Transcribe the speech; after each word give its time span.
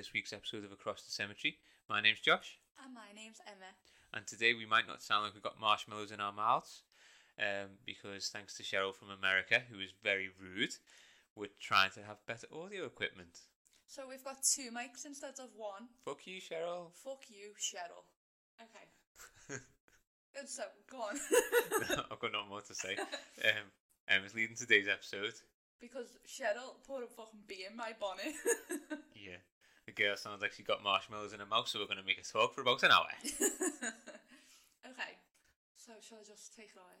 this 0.00 0.14
week's 0.14 0.32
episode 0.32 0.64
of 0.64 0.72
Across 0.72 1.02
the 1.02 1.10
Cemetery. 1.10 1.58
My 1.86 2.00
name's 2.00 2.20
Josh, 2.20 2.56
And 2.82 2.94
my 2.94 3.12
name's 3.14 3.36
Emma. 3.46 3.76
and 4.14 4.26
today 4.26 4.54
we 4.54 4.64
might 4.64 4.86
not 4.88 5.02
sound 5.02 5.24
like 5.24 5.34
we've 5.34 5.42
got 5.42 5.60
marshmallows 5.60 6.10
in 6.10 6.20
our 6.20 6.32
mouths, 6.32 6.84
um, 7.38 7.76
because 7.84 8.28
thanks 8.28 8.56
to 8.56 8.62
Cheryl 8.62 8.94
from 8.94 9.10
America, 9.10 9.60
who 9.70 9.78
is 9.78 9.90
very 10.02 10.30
rude, 10.40 10.70
we're 11.36 11.52
trying 11.60 11.90
to 11.90 12.00
have 12.02 12.16
better 12.26 12.46
audio 12.50 12.86
equipment. 12.86 13.40
So 13.86 14.08
we've 14.08 14.24
got 14.24 14.36
two 14.56 14.70
mics 14.70 15.04
instead 15.04 15.34
of 15.38 15.50
one. 15.54 15.88
Fuck 16.02 16.26
you, 16.26 16.40
Cheryl. 16.40 16.92
Fuck 17.04 17.24
you, 17.28 17.52
Cheryl. 17.60 18.08
Okay. 18.56 19.60
Good, 20.34 20.48
so, 20.48 20.62
go 20.90 20.96
on. 21.02 21.18
I've 22.10 22.18
got 22.20 22.32
nothing 22.32 22.48
more 22.48 22.62
to 22.62 22.74
say. 22.74 22.96
Um, 23.44 23.68
Emma's 24.08 24.34
leading 24.34 24.56
today's 24.56 24.88
episode. 24.88 25.34
because 25.78 26.16
Cheryl 26.26 26.80
put 26.86 27.04
a 27.04 27.06
fucking 27.06 27.40
bee 27.46 27.66
in 27.70 27.76
my 27.76 27.92
bonnet. 28.00 28.32
Yeah. 29.14 29.36
The 29.86 29.92
girl 29.92 30.16
sounds 30.16 30.42
like 30.42 30.52
she's 30.52 30.66
got 30.66 30.84
marshmallows 30.84 31.32
in 31.32 31.40
her 31.40 31.48
mouth, 31.48 31.68
so 31.68 31.80
we're 31.80 31.90
going 31.90 31.98
to 31.98 32.06
make 32.06 32.20
a 32.20 32.26
talk 32.26 32.54
for 32.54 32.60
about 32.60 32.82
an 32.84 32.92
hour. 32.92 33.08
okay. 34.90 35.18
So 35.74 35.96
shall 35.98 36.20
I 36.20 36.26
just 36.28 36.52
take 36.54 36.76
it 36.76 36.78
away? 36.78 37.00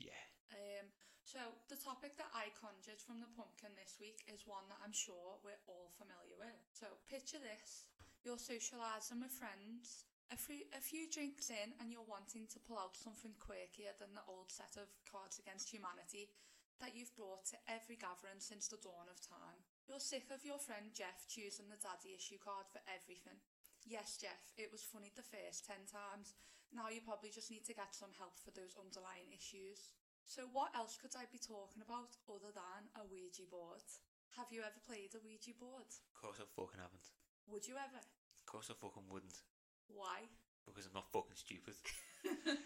Yeah. 0.00 0.24
Um, 0.50 0.88
so 1.22 1.38
the 1.68 1.76
topic 1.78 2.16
that 2.16 2.32
I 2.32 2.54
conjured 2.56 3.02
from 3.02 3.20
the 3.20 3.30
pumpkin 3.36 3.74
this 3.76 4.00
week 4.00 4.24
is 4.26 4.48
one 4.48 4.64
that 4.72 4.80
I'm 4.80 4.94
sure 4.96 5.38
we're 5.44 5.60
all 5.68 5.92
familiar 5.94 6.38
with. 6.40 6.56
So 6.72 6.86
picture 7.06 7.38
this: 7.38 7.86
you're 8.24 8.40
socialising 8.40 9.22
with 9.22 9.34
friends, 9.34 10.08
a 10.32 10.38
few 10.38 10.66
a 10.74 10.82
few 10.82 11.06
drinks 11.06 11.52
in, 11.52 11.76
and 11.78 11.92
you're 11.92 12.08
wanting 12.08 12.48
to 12.50 12.62
pull 12.62 12.80
out 12.80 12.98
something 12.98 13.36
quirkier 13.38 13.94
than 14.00 14.16
the 14.16 14.26
old 14.26 14.50
set 14.50 14.74
of 14.80 14.90
Cards 15.06 15.38
Against 15.38 15.70
Humanity 15.70 16.32
that 16.80 16.96
you've 16.96 17.14
brought 17.16 17.46
to 17.52 17.56
every 17.68 17.96
gathering 17.96 18.40
since 18.40 18.68
the 18.68 18.80
dawn 18.82 19.08
of 19.08 19.20
time. 19.22 19.62
You're 19.86 20.02
sick 20.02 20.34
of 20.34 20.42
your 20.42 20.58
friend 20.58 20.90
Jeff 20.90 21.30
choosing 21.30 21.70
the 21.70 21.78
daddy 21.78 22.18
issue 22.18 22.42
card 22.42 22.66
for 22.66 22.82
everything. 22.90 23.38
Yes, 23.86 24.18
Jeff, 24.18 24.50
it 24.58 24.74
was 24.74 24.82
funny 24.82 25.14
the 25.14 25.22
first 25.22 25.62
10 25.70 25.86
times. 25.86 26.34
Now 26.74 26.90
you 26.90 26.98
probably 27.06 27.30
just 27.30 27.54
need 27.54 27.62
to 27.70 27.78
get 27.78 27.94
some 27.94 28.10
help 28.18 28.34
for 28.42 28.50
those 28.50 28.74
underlying 28.74 29.30
issues. 29.30 29.94
So, 30.26 30.50
what 30.50 30.74
else 30.74 30.98
could 30.98 31.14
I 31.14 31.30
be 31.30 31.38
talking 31.38 31.86
about 31.86 32.18
other 32.26 32.50
than 32.50 32.90
a 32.98 33.06
Ouija 33.06 33.46
board? 33.46 33.86
Have 34.34 34.50
you 34.50 34.66
ever 34.66 34.82
played 34.82 35.14
a 35.14 35.22
Ouija 35.22 35.54
board? 35.54 35.86
Of 35.86 36.18
course 36.18 36.42
I 36.42 36.50
fucking 36.50 36.82
haven't. 36.82 37.14
Would 37.46 37.70
you 37.70 37.78
ever? 37.78 38.02
Of 38.02 38.42
course 38.42 38.66
I 38.66 38.74
fucking 38.74 39.06
wouldn't. 39.06 39.38
Why? 39.86 40.26
Because 40.66 40.90
I'm 40.90 40.98
not 40.98 41.14
fucking 41.14 41.38
stupid. 41.38 41.78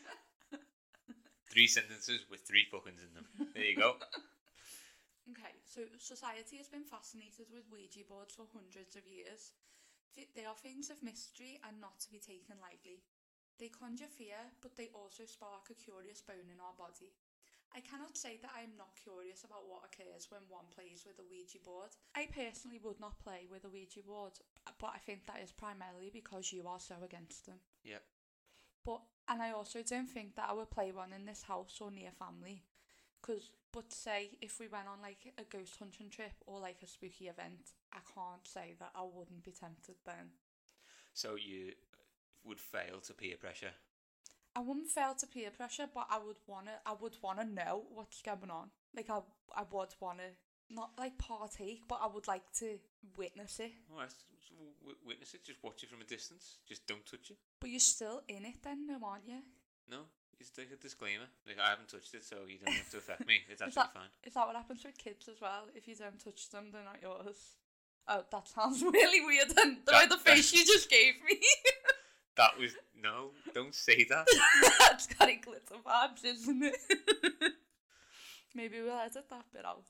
three 1.53 1.69
sentences 1.69 2.25
with 2.33 2.49
three 2.49 2.65
fuckings 2.73 3.05
in 3.05 3.13
them. 3.13 3.29
There 3.53 3.69
you 3.69 3.77
go. 3.77 4.01
So 5.71 5.87
society 6.03 6.59
has 6.59 6.67
been 6.67 6.83
fascinated 6.83 7.47
with 7.47 7.71
Ouija 7.71 8.03
boards 8.03 8.35
for 8.35 8.51
hundreds 8.51 8.99
of 8.99 9.07
years. 9.07 9.55
They 10.19 10.43
are 10.43 10.59
things 10.59 10.91
of 10.91 10.99
mystery 10.99 11.63
and 11.63 11.79
not 11.79 12.03
to 12.03 12.11
be 12.11 12.19
taken 12.19 12.59
lightly. 12.59 13.07
They 13.55 13.71
conjure 13.71 14.11
fear, 14.11 14.51
but 14.59 14.75
they 14.75 14.91
also 14.91 15.31
spark 15.31 15.71
a 15.71 15.79
curious 15.79 16.27
bone 16.27 16.51
in 16.51 16.59
our 16.59 16.75
body. 16.75 17.15
I 17.71 17.87
cannot 17.87 18.19
say 18.19 18.43
that 18.43 18.51
I 18.51 18.67
am 18.67 18.75
not 18.75 18.99
curious 18.99 19.47
about 19.47 19.71
what 19.71 19.87
occurs 19.87 20.27
when 20.27 20.43
one 20.51 20.67
plays 20.75 21.07
with 21.07 21.23
a 21.23 21.29
Ouija 21.31 21.63
board. 21.63 21.95
I 22.19 22.27
personally 22.27 22.83
would 22.83 22.99
not 22.99 23.23
play 23.23 23.47
with 23.47 23.63
a 23.63 23.71
Ouija 23.71 24.03
board, 24.03 24.43
but 24.67 24.91
I 24.91 24.99
think 24.99 25.31
that 25.31 25.39
is 25.39 25.55
primarily 25.55 26.11
because 26.11 26.51
you 26.51 26.67
are 26.67 26.83
so 26.83 26.99
against 27.05 27.47
them. 27.47 27.63
Yep. 27.87 28.03
But 28.83 29.07
and 29.31 29.39
I 29.39 29.55
also 29.55 29.87
don't 29.87 30.11
think 30.11 30.35
that 30.35 30.51
I 30.51 30.53
would 30.53 30.75
play 30.75 30.91
one 30.91 31.15
in 31.15 31.27
this 31.27 31.47
house 31.47 31.79
or 31.79 31.95
near 31.95 32.11
family. 32.11 32.67
Cause 33.31 33.51
but 33.73 33.93
say 33.93 34.31
if 34.43 34.59
we 34.59 34.67
went 34.67 34.89
on 34.89 35.01
like 35.01 35.33
a 35.39 35.45
ghost 35.45 35.77
hunting 35.79 36.11
trip 36.11 36.33
or 36.47 36.59
like 36.59 36.79
a 36.83 36.87
spooky 36.89 37.29
event, 37.29 37.71
I 37.93 37.99
can't 38.15 38.45
say 38.47 38.75
that 38.81 38.91
I 38.95 39.03
wouldn't 39.03 39.45
be 39.45 39.53
tempted 39.53 39.95
then. 40.05 40.31
So 41.13 41.37
you 41.37 41.73
would 42.45 42.59
fail 42.59 42.99
to 43.07 43.13
peer 43.15 43.37
pressure. 43.39 43.71
I 44.57 44.61
wouldn't 44.61 44.89
fail 44.89 45.15
to 45.15 45.27
peer 45.29 45.51
pressure, 45.51 45.87
but 45.95 46.09
I 46.11 46.19
would 46.19 46.39
wanna 46.49 46.81
I 46.85 46.95
would 47.01 47.17
wanna 47.23 47.45
know 47.45 47.85
what's 47.93 48.21
going 48.23 48.51
on. 48.51 48.71
Like 48.97 49.11
I 49.11 49.21
I 49.55 49.63
would 49.71 49.95
wanna 50.01 50.31
not 50.69 50.91
like 50.99 51.19
partake, 51.19 51.83
but 51.89 52.01
I 52.03 52.09
would 52.09 52.27
like 52.27 52.51
to 52.59 52.79
witness 53.17 53.61
it. 53.61 53.73
Oh, 53.91 53.95
All 53.95 54.01
right, 54.01 54.11
so 54.11 54.55
w- 54.83 54.99
witness 55.07 55.35
it. 55.35 55.45
Just 55.45 55.63
watch 55.63 55.83
it 55.85 55.91
from 55.91 56.01
a 56.01 56.05
distance. 56.05 56.59
Just 56.67 56.87
don't 56.87 57.07
touch 57.07 57.31
it. 57.31 57.37
But 57.61 57.71
you're 57.71 57.81
still 57.81 58.23
in 58.29 58.45
it 58.45 58.63
then, 58.63 58.87
no, 58.87 58.99
aren't 59.05 59.29
you? 59.29 59.43
No, 59.89 60.03
just 60.41 60.57
take 60.57 60.73
a 60.73 60.77
disclaimer. 60.77 61.29
Like 61.47 61.61
I 61.63 61.69
haven't 61.71 61.89
touched 61.89 62.15
it, 62.15 62.25
so 62.25 62.37
you 62.49 62.59
don't 62.59 62.73
have 62.75 62.91
to 62.91 62.97
affect 62.99 63.27
me. 63.29 63.41
It's 63.49 63.61
Is 63.63 63.67
absolutely 63.69 63.93
that, 63.93 64.01
fine. 64.01 64.11
is 64.25 64.35
that 64.35 64.47
what 64.47 64.57
happens 64.57 64.83
with 64.85 64.97
kids 64.99 65.29
as 65.29 65.41
well? 65.41 65.69
If 65.77 65.87
you 65.87 65.95
don't 65.95 66.19
touch 66.19 66.49
them, 66.51 66.73
they're 66.73 66.83
not 66.83 66.99
yours. 67.03 67.37
Oh, 68.09 68.25
that 68.33 68.49
sounds 68.49 68.83
really 68.93 69.21
weird. 69.25 69.49
And 69.61 69.77
the 69.85 69.93
way 69.93 70.07
That- 70.09 70.11
the 70.11 70.17
face 70.17 70.53
you 70.53 70.65
just 70.65 70.89
gave 70.91 71.15
me. 71.29 71.39
That 72.37 72.59
was 72.59 72.73
no. 72.97 73.33
Don't 73.53 73.75
say 73.75 74.05
that. 74.09 74.25
That's 74.79 75.07
got 75.09 75.29
a 75.29 75.37
glitter 75.37 75.75
vibes, 75.85 76.25
isn't 76.25 76.63
it? 76.63 77.53
Maybe 78.55 78.81
we'll 78.81 78.99
edit 78.99 79.29
that 79.29 79.45
bit 79.53 79.65
out. 79.67 79.85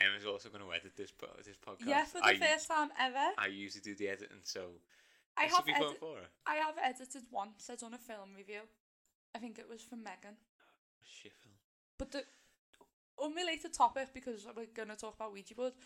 Emma's 0.00 0.24
also 0.24 0.48
going 0.48 0.62
to 0.64 0.72
edit 0.72 0.96
this 0.96 1.10
po- 1.10 1.36
this 1.44 1.56
podcast. 1.56 1.86
yeah, 1.86 2.04
for 2.06 2.18
the 2.20 2.26
I, 2.26 2.36
first 2.38 2.68
time 2.68 2.88
ever. 2.98 3.34
I 3.36 3.48
usually 3.48 3.82
do 3.82 3.94
the 3.94 4.08
editing, 4.08 4.38
so 4.44 4.62
I 5.36 5.42
have 5.44 5.52
will 5.58 5.64
be 5.64 5.72
fun 5.74 5.82
edit- 5.84 6.00
for 6.00 6.16
her. 6.16 6.26
I 6.46 6.54
have 6.56 6.74
edited 6.82 7.22
once. 7.30 7.68
I 7.70 7.74
done 7.76 7.92
a 7.92 7.98
film 7.98 8.30
review. 8.34 8.60
I 9.34 9.38
think 9.38 9.58
it 9.58 9.68
was 9.68 9.82
from 9.82 10.02
Megan. 10.02 10.36
Shit 11.02 11.32
film. 11.42 11.54
But 11.98 12.12
the 12.12 12.24
unrelated 13.22 13.72
topic 13.72 14.08
because 14.14 14.46
we're 14.56 14.66
gonna 14.74 14.96
talk 14.96 15.14
about 15.14 15.32
Ouija 15.32 15.54
boards. 15.54 15.76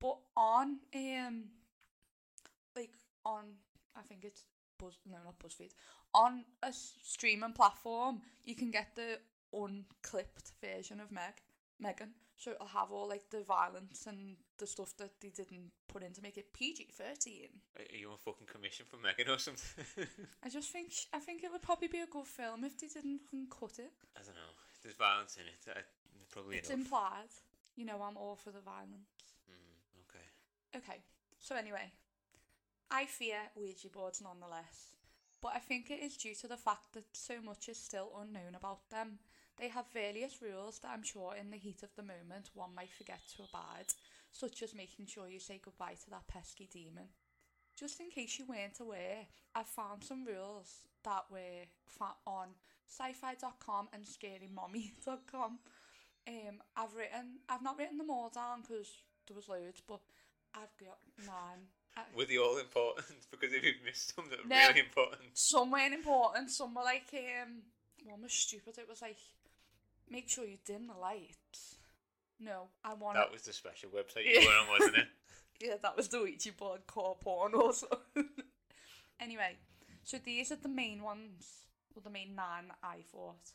But 0.00 0.18
on 0.36 0.78
um 0.94 1.44
like 2.76 2.94
on 3.24 3.44
I 3.96 4.02
think 4.02 4.24
it's 4.24 4.44
Buzz 4.78 4.98
no 5.06 5.18
not 5.24 5.38
BuzzFeed. 5.38 5.72
On 6.14 6.44
a 6.62 6.72
streaming 6.72 7.52
platform 7.52 8.20
you 8.44 8.54
can 8.54 8.70
get 8.70 8.94
the 8.94 9.18
unclipped 9.52 10.52
version 10.60 11.00
of 11.00 11.10
Meg 11.10 11.34
Megan. 11.78 12.14
So 12.40 12.52
it'll 12.52 12.68
have 12.72 12.90
all 12.90 13.06
like 13.06 13.28
the 13.28 13.42
violence 13.42 14.06
and 14.06 14.36
the 14.56 14.66
stuff 14.66 14.96
that 14.96 15.20
they 15.20 15.28
didn't 15.28 15.72
put 15.88 16.02
in 16.02 16.14
to 16.14 16.22
make 16.22 16.38
it 16.38 16.54
PG 16.54 16.88
thirteen. 16.90 17.60
Are 17.78 17.84
you 17.94 18.08
on 18.10 18.16
fucking 18.16 18.46
commission 18.46 18.86
from 18.88 19.02
Megan 19.02 19.28
or 19.28 19.36
something? 19.38 19.84
I 20.42 20.48
just 20.48 20.70
think 20.72 20.88
I 21.12 21.18
think 21.18 21.44
it 21.44 21.52
would 21.52 21.60
probably 21.60 21.88
be 21.88 22.00
a 22.00 22.06
good 22.06 22.26
film 22.26 22.64
if 22.64 22.78
they 22.80 22.86
didn't 22.86 23.20
fucking 23.26 23.48
cut 23.50 23.78
it. 23.78 23.92
I 24.16 24.24
don't 24.24 24.34
know. 24.40 24.52
There's 24.82 24.96
violence 24.96 25.36
in 25.36 25.44
it. 25.52 25.60
I, 25.68 25.82
probably 26.32 26.56
It's 26.56 26.70
enough. 26.70 26.80
implied. 26.80 27.28
You 27.76 27.84
know, 27.84 28.00
I'm 28.02 28.16
all 28.16 28.36
for 28.36 28.50
the 28.50 28.60
violence. 28.64 29.44
Mm, 29.44 30.00
okay. 30.08 30.24
Okay, 30.78 31.02
so 31.40 31.56
anyway, 31.56 31.92
I 32.90 33.04
fear 33.04 33.36
Ouija 33.54 33.88
boards 33.90 34.22
nonetheless, 34.22 34.96
but 35.42 35.52
I 35.54 35.58
think 35.58 35.90
it 35.90 36.00
is 36.02 36.16
due 36.16 36.34
to 36.36 36.48
the 36.48 36.56
fact 36.56 36.94
that 36.94 37.04
so 37.12 37.34
much 37.44 37.68
is 37.68 37.76
still 37.78 38.08
unknown 38.18 38.54
about 38.56 38.88
them. 38.88 39.18
They 39.60 39.68
have 39.68 39.84
various 39.92 40.40
rules 40.40 40.78
that 40.78 40.90
I'm 40.94 41.02
sure 41.04 41.34
in 41.38 41.50
the 41.50 41.58
heat 41.58 41.82
of 41.82 41.90
the 41.94 42.02
moment 42.02 42.48
one 42.54 42.74
might 42.74 42.92
forget 42.96 43.20
to 43.36 43.42
abide, 43.42 43.92
such 44.32 44.62
as 44.62 44.74
making 44.74 45.06
sure 45.06 45.28
you 45.28 45.38
say 45.38 45.60
goodbye 45.62 45.96
to 46.04 46.10
that 46.10 46.26
pesky 46.28 46.66
demon. 46.72 47.08
Just 47.78 48.00
in 48.00 48.08
case 48.10 48.38
you 48.38 48.46
weren't 48.48 48.80
aware, 48.80 49.26
I've 49.54 49.66
found 49.68 50.02
some 50.02 50.24
rules 50.24 50.80
that 51.04 51.24
were 51.30 51.66
fa- 51.86 52.16
on 52.26 52.48
syfy.com 52.88 53.88
and 53.92 54.04
scarymommy.com. 54.04 55.58
Um, 56.28 56.60
I've 56.76 56.94
written, 56.94 57.40
I've 57.48 57.62
not 57.62 57.78
written 57.78 57.98
them 57.98 58.10
all 58.10 58.30
down 58.34 58.62
because 58.62 58.88
there 59.26 59.36
was 59.36 59.48
loads, 59.48 59.82
but 59.86 60.00
I've 60.54 60.76
got 60.78 60.98
nine. 61.26 61.66
I- 61.96 62.02
Were 62.16 62.24
they 62.24 62.38
all 62.38 62.58
important? 62.58 63.06
because 63.30 63.52
if 63.54 63.62
you've 63.64 63.84
missed 63.84 64.14
some 64.14 64.24
that 64.30 64.40
are 64.40 64.48
No. 64.48 64.68
really 64.68 64.80
important. 64.80 65.20
Some 65.34 65.70
weren't 65.70 65.94
important. 65.94 66.50
Some 66.50 66.74
were 66.74 66.82
like 66.82 67.12
um, 67.14 67.62
one 68.04 68.22
was 68.22 68.32
stupid. 68.32 68.78
It 68.78 68.88
was 68.88 69.02
like, 69.02 69.18
make 70.10 70.28
sure 70.28 70.44
you 70.44 70.58
dim 70.64 70.86
the 70.86 70.94
lights. 70.94 71.76
No, 72.38 72.68
I 72.84 72.94
want. 72.94 73.16
That 73.16 73.32
was 73.32 73.42
the 73.42 73.52
special 73.52 73.90
website 73.90 74.24
you 74.24 74.40
were 74.46 74.52
on, 74.52 74.68
wasn't 74.80 74.98
it? 74.98 75.08
Yeah, 75.60 75.74
that 75.82 75.96
was 75.96 76.08
the 76.08 76.20
Ouija 76.20 76.52
board 76.52 76.86
core 76.86 77.16
porn 77.20 77.54
also. 77.54 77.86
anyway, 79.20 79.56
so 80.04 80.16
these 80.24 80.50
are 80.50 80.56
the 80.56 80.68
main 80.68 81.02
ones, 81.02 81.66
or 81.94 82.02
the 82.02 82.10
main 82.10 82.34
nine 82.34 82.72
I 82.82 83.00
thought. 83.12 83.52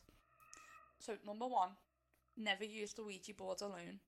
So 1.00 1.14
number 1.26 1.46
one, 1.46 1.70
never 2.36 2.64
use 2.64 2.92
the 2.94 3.02
Ouija 3.02 3.34
board 3.34 3.60
alone. 3.60 4.00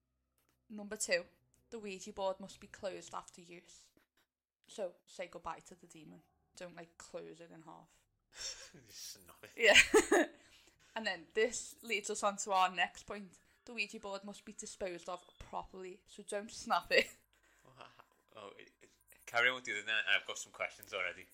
Number 0.71 0.97
two, 0.97 1.23
the 1.71 1.79
Ouija 1.81 2.13
board 2.13 2.37
must 2.41 2.61
be 2.61 2.69
closed 2.69 3.13
after 3.15 3.41
use. 3.41 3.87
So 4.69 4.91
say 5.07 5.29
goodbye 5.31 5.61
to 5.69 5.75
the 5.81 5.87
demon. 5.87 6.21
Don't 6.57 6.77
like 6.77 6.97
close 6.99 7.41
it 7.41 7.51
in 7.53 7.63
half. 7.63 7.89
Snap 8.91 9.37
it. 9.43 9.51
Yeah. 9.57 10.25
And 10.99 11.07
then 11.07 11.21
this 11.33 11.77
leads 11.85 12.11
us 12.11 12.25
on 12.25 12.37
to 12.39 12.51
our 12.51 12.75
next 12.75 13.07
point. 13.07 13.31
The 13.67 13.73
Ouija 13.73 14.01
board 14.01 14.25
must 14.25 14.45
be 14.45 14.53
disposed 14.59 15.09
of 15.09 15.21
properly, 15.49 16.01
so 16.09 16.25
don't 16.29 16.51
snap 16.51 16.91
it. 16.91 17.07
Oh, 18.41 18.51
it, 18.57 18.71
it, 18.81 18.91
carry 19.27 19.49
on 19.49 19.57
with 19.57 19.65
the 19.65 19.73
other 19.73 19.87
night. 19.87 20.07
I've 20.15 20.25
got 20.25 20.39
some 20.39 20.53
questions 20.53 20.95
already. 20.95 21.27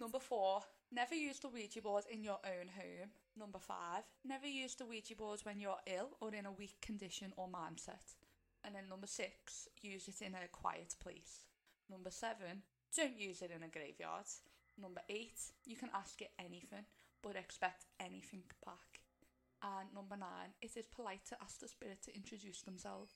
Number 0.00 0.18
four, 0.18 0.62
never 0.90 1.14
use 1.14 1.38
the 1.38 1.50
Ouija 1.50 1.82
board 1.82 2.04
in 2.10 2.24
your 2.24 2.38
own 2.42 2.68
home. 2.74 3.10
Number 3.38 3.58
five, 3.58 4.04
never 4.24 4.46
use 4.46 4.74
the 4.74 4.86
Ouija 4.86 5.14
board 5.14 5.40
when 5.42 5.60
you're 5.60 5.76
ill 5.86 6.16
or 6.22 6.34
in 6.34 6.46
a 6.46 6.52
weak 6.52 6.80
condition 6.80 7.34
or 7.36 7.46
mindset. 7.46 8.16
And 8.64 8.74
then 8.74 8.88
number 8.88 9.06
six, 9.06 9.68
use 9.82 10.08
it 10.08 10.22
in 10.24 10.32
a 10.32 10.48
quiet 10.50 10.94
place. 11.02 11.44
Number 11.90 12.10
seven, 12.10 12.62
don't 12.96 13.20
use 13.20 13.42
it 13.42 13.52
in 13.54 13.62
a 13.62 13.68
graveyard. 13.68 14.24
Number 14.80 15.02
eight, 15.10 15.38
you 15.66 15.76
can 15.76 15.90
ask 15.94 16.22
it 16.22 16.30
anything, 16.38 16.86
but 17.22 17.36
expect 17.36 17.84
anything 18.00 18.44
back. 18.64 18.97
And 19.62 19.92
number 19.94 20.16
nine, 20.16 20.54
it 20.62 20.76
is 20.76 20.86
polite 20.94 21.24
to 21.30 21.36
ask 21.42 21.58
the 21.60 21.68
spirit 21.68 22.02
to 22.04 22.14
introduce 22.14 22.62
themselves. 22.62 23.12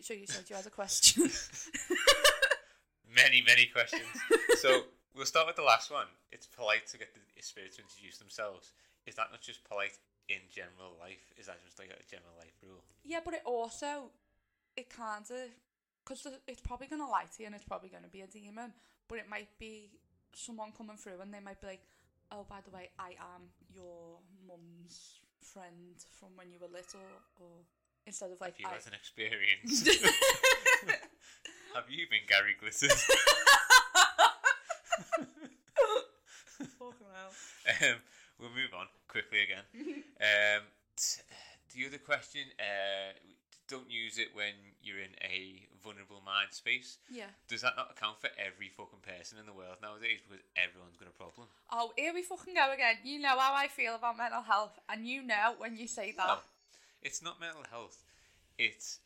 So- 0.00 0.14
you 0.14 0.26
said 0.26 0.48
you 0.48 0.56
had 0.56 0.66
a 0.66 0.70
question. 0.70 1.30
Many, 3.14 3.42
many 3.46 3.66
questions. 3.66 4.08
so 4.60 4.84
we'll 5.14 5.26
start 5.26 5.46
with 5.46 5.56
the 5.56 5.62
last 5.62 5.90
one. 5.90 6.06
It's 6.32 6.46
polite 6.46 6.86
to 6.88 6.98
get 6.98 7.12
the 7.12 7.42
spirit 7.42 7.74
to 7.76 7.82
introduce 7.82 8.16
themselves. 8.16 8.72
Is 9.06 9.14
that 9.16 9.28
not 9.30 9.42
just 9.42 9.64
polite 9.64 9.98
in 10.30 10.38
general 10.48 10.96
life? 10.98 11.32
Is 11.36 11.44
that 11.46 11.62
just 11.62 11.78
like 11.78 11.90
a 11.90 12.00
general 12.10 12.32
life 12.38 12.56
rule? 12.62 12.82
yeah, 13.04 13.20
but 13.22 13.34
it 13.34 13.42
also, 13.44 14.08
it 14.76 14.88
kind 14.88 15.24
of, 15.30 15.36
uh, 15.36 15.52
because 16.04 16.26
it's 16.48 16.62
probably 16.62 16.86
going 16.86 17.02
to 17.02 17.06
lie 17.06 17.24
to 17.36 17.42
you 17.42 17.46
and 17.46 17.54
it's 17.54 17.64
probably 17.64 17.90
going 17.90 18.02
to 18.02 18.08
be 18.08 18.22
a 18.22 18.26
demon, 18.26 18.72
but 19.08 19.18
it 19.18 19.28
might 19.28 19.48
be 19.58 19.90
someone 20.34 20.72
coming 20.72 20.96
through 20.96 21.20
and 21.20 21.32
they 21.34 21.40
might 21.40 21.60
be 21.60 21.66
like, 21.66 21.82
oh, 22.32 22.44
by 22.48 22.60
the 22.64 22.70
way, 22.74 22.90
I 22.98 23.10
am 23.36 23.42
your 23.72 24.18
mum's 24.46 25.20
friend 25.40 25.96
from 26.18 26.30
when 26.36 26.50
you 26.50 26.58
were 26.60 26.68
little, 26.68 27.00
or 27.40 27.64
instead 28.06 28.30
of 28.30 28.40
like, 28.40 28.56
Have 28.56 28.60
you 28.60 28.66
I, 28.68 28.74
had 28.74 28.86
an 28.86 28.94
experience? 28.94 29.86
Have 31.74 31.88
you 31.88 32.06
been 32.10 32.20
Gary 32.28 32.54
Glitters? 32.58 32.92
Fucking 36.78 37.06
hell. 37.14 37.32
um, 37.92 37.98
we'll 38.38 38.50
move 38.50 38.72
on 38.78 38.86
quickly 39.08 39.40
again. 39.42 39.64
Um, 40.22 40.62
t- 40.96 41.20
the 41.74 41.86
other 41.88 41.98
question: 41.98 42.42
uh, 42.60 43.10
Don't 43.68 43.90
use 43.90 44.18
it 44.18 44.34
when 44.34 44.52
you're 44.82 44.98
in 44.98 45.14
a 45.22 45.66
vulnerable 45.82 46.22
mind 46.24 46.52
space. 46.52 46.98
Yeah. 47.10 47.30
Does 47.48 47.62
that 47.62 47.74
not 47.76 47.90
account 47.96 48.20
for 48.20 48.30
every 48.38 48.68
fucking 48.68 49.02
person 49.02 49.38
in 49.38 49.46
the 49.46 49.52
world 49.52 49.82
nowadays? 49.82 50.20
Because 50.22 50.44
everyone's 50.56 50.96
got 50.96 51.08
a 51.08 51.16
problem. 51.16 51.48
Oh, 51.70 51.92
here 51.96 52.12
we 52.14 52.22
fucking 52.22 52.54
go 52.54 52.72
again. 52.72 53.02
You 53.04 53.18
know 53.18 53.38
how 53.38 53.54
I 53.54 53.68
feel 53.68 53.94
about 53.94 54.18
mental 54.18 54.42
health, 54.42 54.78
and 54.88 55.06
you 55.06 55.22
know 55.22 55.54
when 55.58 55.76
you 55.76 55.86
say 55.86 56.12
that. 56.16 56.26
No, 56.26 56.38
it's 57.02 57.22
not 57.22 57.40
mental 57.40 57.64
health. 57.70 58.02
It's 58.58 59.00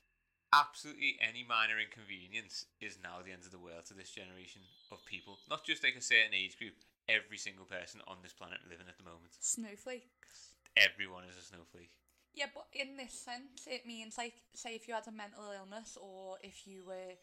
absolutely 0.52 1.16
any 1.20 1.44
minor 1.46 1.78
inconvenience 1.78 2.66
is 2.80 2.98
now 3.02 3.20
the 3.24 3.32
end 3.32 3.44
of 3.44 3.52
the 3.52 3.62
world 3.62 3.84
to 3.86 3.94
this 3.94 4.10
generation 4.10 4.62
of 4.90 5.04
people. 5.06 5.38
Not 5.48 5.64
just 5.64 5.84
like 5.84 5.96
a 5.96 6.02
certain 6.02 6.34
age 6.34 6.58
group. 6.58 6.74
Every 7.08 7.38
single 7.38 7.66
person 7.66 8.02
on 8.10 8.18
this 8.22 8.34
planet 8.34 8.58
living 8.66 8.90
at 8.90 8.98
the 8.98 9.06
moment. 9.06 9.30
Snowflakes. 9.38 10.58
Everyone 10.74 11.22
is 11.22 11.38
a 11.38 11.46
snowflake. 11.46 11.94
Yeah, 12.36 12.46
but 12.54 12.66
in 12.74 12.96
this 12.98 13.14
sense, 13.14 13.66
it 13.66 13.86
means 13.86 14.18
like, 14.18 14.34
say, 14.54 14.74
if 14.76 14.86
you 14.86 14.94
had 14.94 15.08
a 15.08 15.12
mental 15.12 15.50
illness, 15.56 15.96
or 16.00 16.36
if 16.42 16.66
you 16.66 16.84
were, 16.86 17.16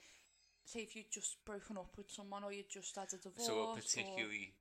say, 0.65 0.79
if 0.79 0.95
you'd 0.95 1.11
just 1.11 1.37
broken 1.45 1.77
up 1.77 1.93
with 1.95 2.09
someone, 2.09 2.43
or 2.43 2.51
you 2.51 2.63
just 2.67 2.95
had 2.95 3.13
a 3.13 3.17
divorce. 3.17 3.45
So 3.47 3.53
a 3.59 3.65
or- 3.67 3.75
particularly 3.75 4.53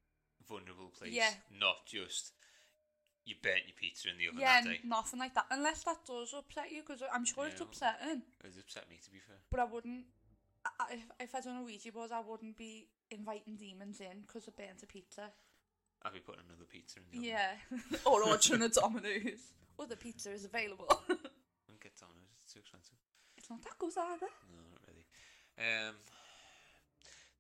vulnerable 0.47 0.91
place. 0.97 1.13
Yeah. 1.13 1.31
Not 1.59 1.87
just 1.87 2.33
you 3.25 3.37
burnt 3.43 3.63
your 3.67 3.77
pizza 3.81 4.11
in 4.11 4.19
the 4.19 4.29
oven 4.29 4.41
Yeah, 4.41 4.61
that 4.61 4.69
day. 4.69 4.81
nothing 4.85 5.21
like 5.21 5.33
that. 5.35 5.47
Unless 5.51 5.85
that 5.85 6.05
does 6.07 6.35
upset 6.37 6.71
you, 6.71 6.83
because 6.87 7.03
I'm 7.13 7.25
sure 7.25 7.47
it's 7.47 7.61
upsetting. 7.61 8.23
It's 8.45 8.59
upset 8.59 8.91
me 8.91 8.99
to 9.05 9.11
be 9.11 9.21
fair. 9.27 9.37
But 9.51 9.61
I 9.61 9.65
wouldn't. 9.65 10.05
I, 10.67 10.71
I- 10.81 10.93
if, 10.95 11.01
if 11.21 11.35
I 11.35 11.41
done 11.41 11.57
a 11.59 11.63
Ouija 11.63 11.93
board, 11.93 12.11
I 12.13 12.21
wouldn't 12.21 12.59
be 12.59 12.89
inviting 13.11 13.57
demons 13.57 14.01
in 14.01 14.21
because 14.27 14.49
I 14.49 14.53
burnt 14.61 14.83
a 14.83 14.87
pizza. 14.87 15.31
I'd 16.05 16.13
be 16.13 16.19
putting 16.21 16.43
another 16.47 16.67
pizza 16.71 16.99
in 16.99 17.05
the 17.23 17.31
oven. 17.31 17.39
Yeah. 17.81 17.99
or 18.05 18.23
ordering 18.29 18.63
a 18.63 18.69
Domino's. 18.81 19.55
Other 19.79 19.97
pizza 19.97 20.31
is 20.33 20.45
available. 20.45 20.87
Don't 21.09 21.81
get 21.81 21.97
Domino's, 21.99 22.31
it's 22.45 22.53
too 22.53 22.61
expensive. 22.61 22.95
it's 23.37 23.51
not 23.51 23.61
tacos 23.63 23.97
either. 23.99 24.29
No, 24.51 24.59
not 24.71 24.83
really. 24.87 25.07
Um, 25.59 25.95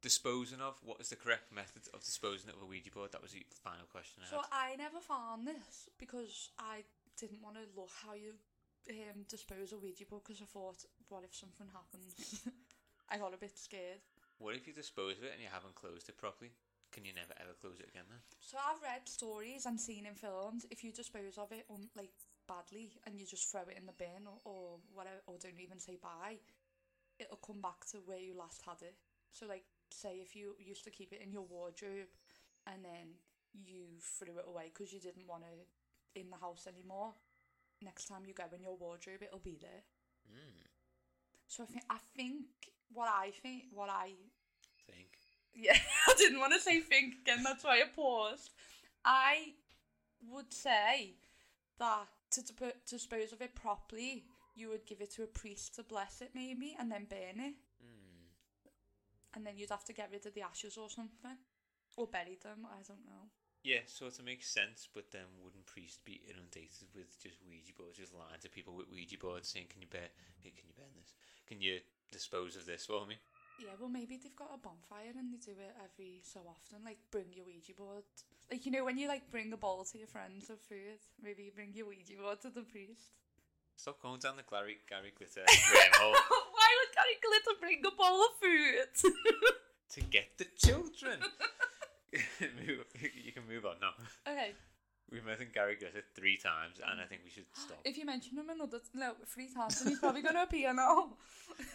disposing 0.02 0.60
of, 0.60 0.74
what 0.82 1.00
is 1.00 1.08
the 1.10 1.16
correct 1.16 1.52
method 1.52 1.82
of 1.94 2.00
disposing 2.04 2.50
of 2.50 2.56
a 2.62 2.66
Ouija 2.66 2.90
board? 2.90 3.12
That 3.12 3.22
was 3.22 3.32
the 3.32 3.44
final 3.62 3.86
question 3.90 4.22
I 4.26 4.30
So 4.30 4.36
had. 4.38 4.46
I 4.52 4.76
never 4.76 4.98
found 5.00 5.46
this 5.46 5.88
because 5.98 6.50
I 6.58 6.82
didn't 7.18 7.42
want 7.42 7.56
to 7.56 7.62
look 7.76 7.90
how 8.04 8.14
you 8.14 8.34
um, 8.90 9.22
dispose 9.28 9.72
of 9.72 9.78
a 9.78 9.82
Ouija 9.82 10.04
board 10.06 10.22
because 10.26 10.42
I 10.42 10.46
thought, 10.46 10.84
what 11.08 11.22
if 11.24 11.34
something 11.34 11.68
happens? 11.72 12.42
I 13.10 13.18
got 13.18 13.34
a 13.34 13.38
bit 13.38 13.56
scared. 13.56 14.00
What 14.38 14.56
if 14.56 14.66
you 14.66 14.72
dispose 14.72 15.18
of 15.18 15.24
it 15.24 15.32
and 15.34 15.42
you 15.42 15.48
haven't 15.52 15.74
closed 15.76 16.08
it 16.08 16.18
properly? 16.18 16.50
Can 16.92 17.04
you 17.04 17.12
never 17.14 17.32
ever 17.40 17.54
close 17.60 17.80
it 17.80 17.88
again 17.88 18.04
then? 18.10 18.20
So 18.40 18.58
I've 18.58 18.82
read 18.82 19.08
stories 19.08 19.64
and 19.66 19.80
seen 19.80 20.06
in 20.06 20.14
films 20.14 20.66
if 20.70 20.84
you 20.84 20.92
dispose 20.92 21.38
of 21.38 21.50
it 21.52 21.64
um, 21.70 21.88
like 21.96 22.12
badly 22.46 22.92
and 23.06 23.18
you 23.18 23.26
just 23.26 23.50
throw 23.50 23.62
it 23.62 23.78
in 23.78 23.86
the 23.86 23.92
bin 23.96 24.26
or, 24.26 24.38
or 24.44 24.78
whatever 24.92 25.22
or 25.26 25.36
don't 25.40 25.60
even 25.60 25.78
say 25.78 25.96
bye, 25.96 26.36
it'll 27.18 27.38
come 27.38 27.60
back 27.60 27.86
to 27.92 27.98
where 28.04 28.18
you 28.18 28.36
last 28.36 28.62
had 28.66 28.82
it. 28.82 28.94
So 29.32 29.46
like 29.46 29.64
say 29.90 30.16
if 30.20 30.36
you 30.36 30.54
used 30.58 30.84
to 30.84 30.90
keep 30.90 31.12
it 31.12 31.22
in 31.22 31.32
your 31.32 31.44
wardrobe 31.48 32.12
and 32.66 32.84
then 32.84 33.16
you 33.54 33.98
threw 34.00 34.38
it 34.38 34.44
away 34.46 34.70
because 34.72 34.92
you 34.92 35.00
didn't 35.00 35.26
want 35.26 35.44
it 35.44 35.68
in 36.18 36.30
the 36.30 36.36
house 36.36 36.66
anymore, 36.66 37.14
next 37.82 38.06
time 38.06 38.22
you 38.26 38.34
go 38.34 38.44
in 38.54 38.62
your 38.62 38.76
wardrobe 38.76 39.22
it'll 39.22 39.38
be 39.38 39.58
there. 39.60 39.82
Mm, 40.28 40.68
So 41.48 41.64
I 41.64 41.66
think 41.66 41.84
I 41.88 41.98
think 42.16 42.44
what 42.92 43.08
I 43.08 43.30
think 43.42 43.64
what 43.72 43.88
I 43.88 44.12
think. 44.86 45.21
Yeah, 45.54 45.76
I 46.08 46.14
didn't 46.16 46.40
want 46.40 46.52
to 46.54 46.60
say 46.60 46.80
think 46.80 47.14
again, 47.22 47.42
that's 47.42 47.64
why 47.64 47.80
I 47.80 47.84
paused. 47.94 48.50
I 49.04 49.54
would 50.30 50.52
say 50.52 51.14
that 51.78 52.06
to 52.32 52.42
dispose 52.88 53.32
of 53.32 53.42
it 53.42 53.54
properly, 53.54 54.24
you 54.54 54.68
would 54.68 54.86
give 54.86 55.00
it 55.00 55.10
to 55.12 55.22
a 55.22 55.26
priest 55.26 55.74
to 55.76 55.82
bless 55.82 56.20
it 56.20 56.30
maybe 56.34 56.76
and 56.78 56.90
then 56.90 57.06
burn 57.08 57.40
it. 57.40 57.54
Mm. 57.82 58.28
And 59.34 59.46
then 59.46 59.56
you'd 59.56 59.70
have 59.70 59.84
to 59.84 59.92
get 59.92 60.10
rid 60.12 60.26
of 60.26 60.34
the 60.34 60.42
ashes 60.42 60.76
or 60.76 60.88
something. 60.88 61.36
Or 61.96 62.06
bury 62.06 62.38
them, 62.42 62.64
I 62.64 62.80
don't 62.86 63.04
know. 63.04 63.28
Yeah, 63.62 63.80
sort 63.86 64.18
of 64.18 64.24
makes 64.24 64.48
sense, 64.48 64.88
but 64.92 65.12
then 65.12 65.28
wouldn't 65.42 65.66
priests 65.66 65.98
be 66.04 66.22
inundated 66.28 66.88
with 66.94 67.20
just 67.22 67.38
Ouija 67.46 67.72
boards, 67.78 67.98
just 67.98 68.14
lying 68.14 68.40
to 68.40 68.48
people 68.48 68.74
with 68.74 68.90
Ouija 68.90 69.18
boards 69.18 69.48
saying, 69.48 69.66
"Can 69.68 69.82
you 69.82 69.88
bear? 69.88 70.08
Hey, 70.42 70.50
can 70.50 70.66
you 70.66 70.74
burn 70.74 70.90
this? 70.96 71.14
Can 71.46 71.60
you 71.60 71.78
dispose 72.10 72.56
of 72.56 72.66
this 72.66 72.86
for 72.86 73.06
me?" 73.06 73.18
Yeah, 73.62 73.78
well, 73.78 73.88
maybe 73.88 74.18
they've 74.18 74.34
got 74.34 74.50
a 74.52 74.58
bonfire 74.58 75.14
and 75.16 75.32
they 75.32 75.38
do 75.38 75.52
it 75.52 75.74
every 75.78 76.20
so 76.24 76.40
often. 76.48 76.82
Like, 76.84 76.98
bring 77.12 77.26
your 77.30 77.46
Ouija 77.46 77.72
board. 77.78 78.02
Like, 78.50 78.66
you 78.66 78.72
know, 78.72 78.84
when 78.84 78.98
you, 78.98 79.06
like, 79.06 79.30
bring 79.30 79.52
a 79.52 79.56
bowl 79.56 79.84
to 79.84 79.98
your 79.98 80.08
friends 80.08 80.50
of 80.50 80.58
food, 80.60 80.98
maybe 81.22 81.44
you 81.44 81.52
bring 81.54 81.70
your 81.72 81.86
Ouija 81.86 82.14
board 82.20 82.40
to 82.42 82.50
the 82.50 82.62
priest. 82.62 83.14
Stop 83.76 84.02
going 84.02 84.18
down 84.18 84.34
the 84.36 84.42
Gary, 84.42 84.78
Gary 84.90 85.12
Glitter 85.16 85.42
wormhole 85.46 86.12
Why 86.52 86.70
would 86.78 86.92
Gary 86.94 87.16
Glitter 87.22 87.58
bring 87.60 87.82
a 87.86 87.90
bowl 87.94 88.22
of 88.22 88.34
food? 88.42 89.14
to 89.94 90.00
get 90.10 90.38
the 90.38 90.46
children. 90.58 91.18
Move- 92.66 92.84
you 93.24 93.32
can 93.32 93.46
move 93.48 93.64
on 93.64 93.76
now. 93.80 93.94
okay, 94.30 94.52
We've 95.12 95.24
mentioned 95.26 95.52
Gary 95.52 95.76
Glitter 95.76 96.02
three 96.14 96.38
times, 96.38 96.80
and 96.80 96.98
I 97.00 97.04
think 97.04 97.20
we 97.24 97.30
should 97.30 97.44
stop. 97.52 97.78
if 97.84 97.98
you 97.98 98.06
mention 98.06 98.38
him 98.38 98.48
another 98.48 98.78
no 98.94 99.12
three 99.28 99.48
times, 99.52 99.78
then 99.80 99.88
he's 99.88 99.98
probably 99.98 100.22
going 100.22 100.34
to 100.34 100.42
appear 100.42 100.72
now. 100.72 101.10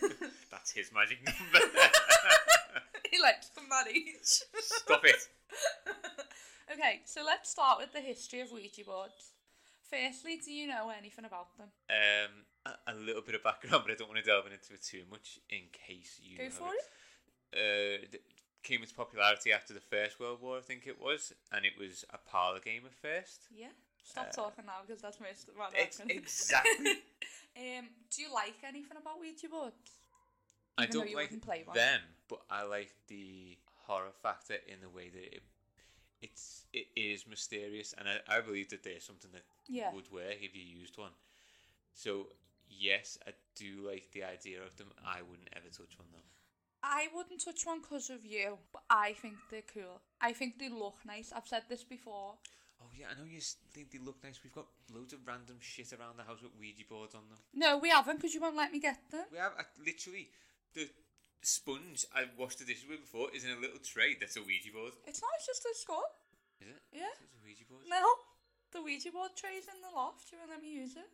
That's 0.51 0.71
his 0.71 0.91
magic 0.91 1.19
number. 1.25 1.65
he 3.11 3.21
likes 3.21 3.49
the 3.49 3.61
manage. 3.61 4.41
Stop 4.57 5.05
it. 5.05 5.21
okay, 6.73 7.01
so 7.05 7.21
let's 7.23 7.51
start 7.51 7.77
with 7.79 7.93
the 7.93 8.01
history 8.01 8.41
of 8.41 8.51
Ouija 8.51 8.83
boards. 8.85 9.33
Firstly, 9.89 10.41
do 10.43 10.51
you 10.51 10.67
know 10.67 10.91
anything 10.97 11.23
about 11.25 11.55
them? 11.57 11.67
Um, 11.89 12.73
a, 12.87 12.91
a 12.91 12.95
little 12.95 13.21
bit 13.21 13.35
of 13.35 13.43
background, 13.43 13.83
but 13.85 13.91
I 13.93 13.95
don't 13.95 14.09
want 14.09 14.19
to 14.19 14.25
delve 14.25 14.45
into 14.47 14.73
it 14.73 14.83
too 14.83 15.03
much 15.09 15.39
in 15.49 15.61
case 15.71 16.19
you 16.21 16.37
Go 16.37 16.49
for 16.49 16.69
it. 16.73 16.83
Uh, 17.53 17.97
th- 18.11 18.23
came 18.67 18.81
into 18.81 18.93
popularity 18.93 19.51
after 19.53 19.73
the 19.73 19.79
First 19.79 20.19
World 20.19 20.41
War, 20.41 20.57
I 20.57 20.61
think 20.61 20.85
it 20.87 21.01
was, 21.01 21.33
and 21.53 21.65
it 21.65 21.73
was 21.79 22.03
a 22.13 22.17
parlor 22.17 22.59
game 22.59 22.81
at 22.85 22.93
first. 22.93 23.47
Yeah. 23.55 23.67
Stop 24.03 24.27
Uh, 24.29 24.31
talking 24.31 24.65
now 24.65 24.79
because 24.85 25.01
that's 25.01 25.19
most 25.19 25.49
what 25.55 25.73
Ex- 25.75 26.01
exactly. 26.07 26.91
um, 27.57 27.85
do 28.13 28.21
you 28.21 28.33
like 28.33 28.55
anything 28.63 28.97
about 29.01 29.19
Ouija 29.19 29.47
boards? 29.49 29.75
I 30.77 30.83
Even 30.83 30.93
though 30.93 30.99
don't 31.01 31.09
you 31.09 31.15
like 31.15 31.41
play 31.41 31.63
one. 31.65 31.75
them, 31.75 32.01
but 32.29 32.39
I 32.49 32.63
like 32.63 32.93
the 33.07 33.57
horror 33.85 34.11
factor 34.21 34.55
in 34.67 34.81
the 34.81 34.89
way 34.89 35.09
that 35.09 35.35
it 35.37 35.43
it's 36.21 36.65
it 36.73 36.87
is 36.95 37.27
mysterious, 37.27 37.93
and 37.97 38.07
I, 38.09 38.37
I 38.37 38.41
believe 38.41 38.69
that 38.69 38.83
there's 38.83 39.03
something 39.03 39.31
that 39.33 39.43
Yeah. 39.67 39.91
would 39.93 40.11
work 40.11 40.37
if 40.41 40.55
you 40.55 40.63
used 40.63 40.97
one. 40.97 41.11
So 41.93 42.27
yes, 42.69 43.17
I 43.27 43.31
do 43.55 43.87
like 43.87 44.09
the 44.11 44.23
idea 44.23 44.61
of 44.63 44.75
them. 44.77 44.87
I 45.05 45.21
wouldn't 45.21 45.49
ever 45.55 45.67
touch 45.69 45.97
one 45.97 46.07
though. 46.11 46.27
I 46.87 47.07
wouldn't 47.13 47.43
touch 47.43 47.65
one 47.65 47.81
because 47.81 48.09
of 48.09 48.23
you, 48.25 48.57
but 48.71 48.83
I 48.89 49.11
think 49.13 49.35
they're 49.51 49.67
cool. 49.73 49.99
I 50.21 50.31
think 50.31 50.57
they 50.57 50.69
look 50.69 50.95
nice. 51.05 51.33
I've 51.35 51.47
said 51.47 51.63
this 51.67 51.83
before. 51.83 52.35
Oh 52.79 52.87
yeah, 52.95 53.07
I 53.11 53.19
know 53.19 53.27
you 53.27 53.43
s- 53.43 53.57
think 53.73 53.91
they 53.91 53.99
look 53.99 54.23
nice. 54.23 54.39
We've 54.43 54.53
got 54.55 54.67
loads 54.93 55.11
of 55.11 55.19
random 55.27 55.57
shit 55.59 55.91
around 55.91 56.15
the 56.17 56.23
house 56.23 56.39
with 56.41 56.55
Ouija 56.57 56.85
boards 56.87 57.13
on 57.13 57.27
them. 57.27 57.39
No, 57.53 57.77
we 57.77 57.89
haven't 57.89 58.17
because 58.17 58.33
you 58.33 58.39
won't 58.39 58.55
let 58.55 58.71
me 58.71 58.79
get 58.79 58.99
them. 59.11 59.25
We 59.31 59.37
have 59.37 59.51
I, 59.59 59.65
literally 59.83 60.29
the 60.73 60.87
sponge 61.41 62.05
I 62.15 62.25
washed 62.39 62.59
the 62.59 62.65
dishes 62.65 62.87
with 62.87 63.01
before 63.01 63.27
is 63.35 63.43
in 63.43 63.51
a 63.51 63.59
little 63.59 63.79
tray 63.83 64.15
that's 64.15 64.37
a 64.37 64.41
Ouija 64.41 64.71
board. 64.71 64.93
It's 65.05 65.21
not 65.21 65.31
it's 65.35 65.47
just 65.47 65.65
a 65.65 65.73
skull. 65.75 66.07
Is 66.61 66.69
it? 66.71 66.81
Yeah. 66.95 67.11
It's 67.19 67.35
a 67.35 67.41
Ouija 67.43 67.65
board. 67.67 67.83
No, 67.89 67.99
the 68.71 68.79
Ouija 68.81 69.11
board 69.11 69.35
tray's 69.35 69.67
in 69.67 69.81
the 69.83 69.91
loft. 69.91 70.31
You 70.31 70.37
won't 70.39 70.51
let 70.55 70.61
me 70.63 70.71
use 70.71 70.95
it. 70.95 71.09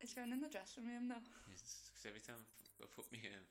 It's 0.00 0.14
going 0.14 0.30
in 0.30 0.38
the 0.40 0.48
dressing 0.52 0.86
room 0.86 1.08
though. 1.10 1.24
Because 1.50 2.06
every 2.06 2.22
time 2.22 2.38
I 2.78 2.86
put 2.94 3.10
me 3.10 3.18
um, 3.34 3.42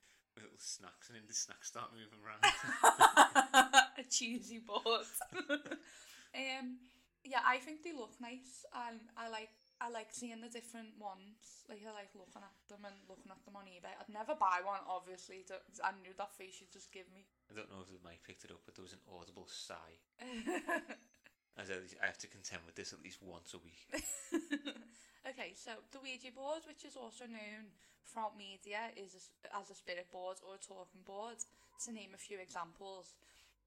little 0.44 0.62
snacks, 0.62 1.10
and 1.10 1.16
then 1.18 1.26
the 1.28 1.34
snacks 1.34 1.68
start 1.70 1.90
moving 1.94 2.22
around. 2.22 2.42
a 3.98 4.04
cheesy 4.06 4.60
board. 4.60 5.08
um, 6.38 6.78
yeah, 7.26 7.44
I 7.46 7.58
think 7.58 7.84
they 7.84 7.94
look 7.94 8.14
nice, 8.22 8.66
and 8.88 9.02
I 9.18 9.30
like 9.30 9.50
I 9.82 9.90
like 9.90 10.10
seeing 10.10 10.42
the 10.42 10.50
different 10.50 10.98
ones. 10.98 11.66
Like 11.70 11.86
I 11.86 11.94
like 11.94 12.14
looking 12.18 12.42
at 12.42 12.58
them 12.70 12.86
and 12.86 12.98
looking 13.10 13.30
at 13.30 13.42
them 13.46 13.58
on 13.58 13.70
eBay. 13.70 13.94
I'd 13.94 14.10
never 14.10 14.34
buy 14.34 14.66
one, 14.66 14.82
obviously. 14.90 15.46
I 15.84 15.94
knew 16.02 16.14
that 16.18 16.34
face 16.34 16.62
you'd 16.62 16.74
just 16.74 16.94
give 16.94 17.06
me. 17.14 17.26
I 17.50 17.58
don't 17.58 17.70
know 17.70 17.86
if 17.86 17.94
the 17.94 18.02
mic 18.02 18.26
picked 18.26 18.46
it 18.46 18.54
up, 18.54 18.66
but 18.66 18.74
there 18.74 18.86
was 18.86 18.98
an 18.98 19.06
audible 19.06 19.46
sigh. 19.50 20.02
As 21.58 21.74
I 21.74 22.06
have 22.06 22.22
to 22.22 22.30
contend 22.30 22.62
with 22.66 22.78
this 22.78 22.94
at 22.94 23.02
least 23.02 23.18
once 23.22 23.54
a 23.54 23.62
week. 23.62 23.90
okay, 25.26 25.58
so 25.58 25.74
the 25.90 25.98
Ouija 26.02 26.30
board, 26.30 26.62
which 26.70 26.86
is 26.86 26.94
also 26.94 27.26
known 27.26 27.74
throughout 28.08 28.38
media 28.38 28.90
is 28.96 29.14
a 29.14 29.56
as 29.56 29.70
a 29.70 29.76
spirit 29.76 30.10
board 30.12 30.38
or 30.48 30.56
a 30.56 30.58
talking 30.64 31.04
board, 31.06 31.38
to 31.84 31.92
name 31.92 32.12
a 32.16 32.18
few 32.18 32.40
examples, 32.40 33.14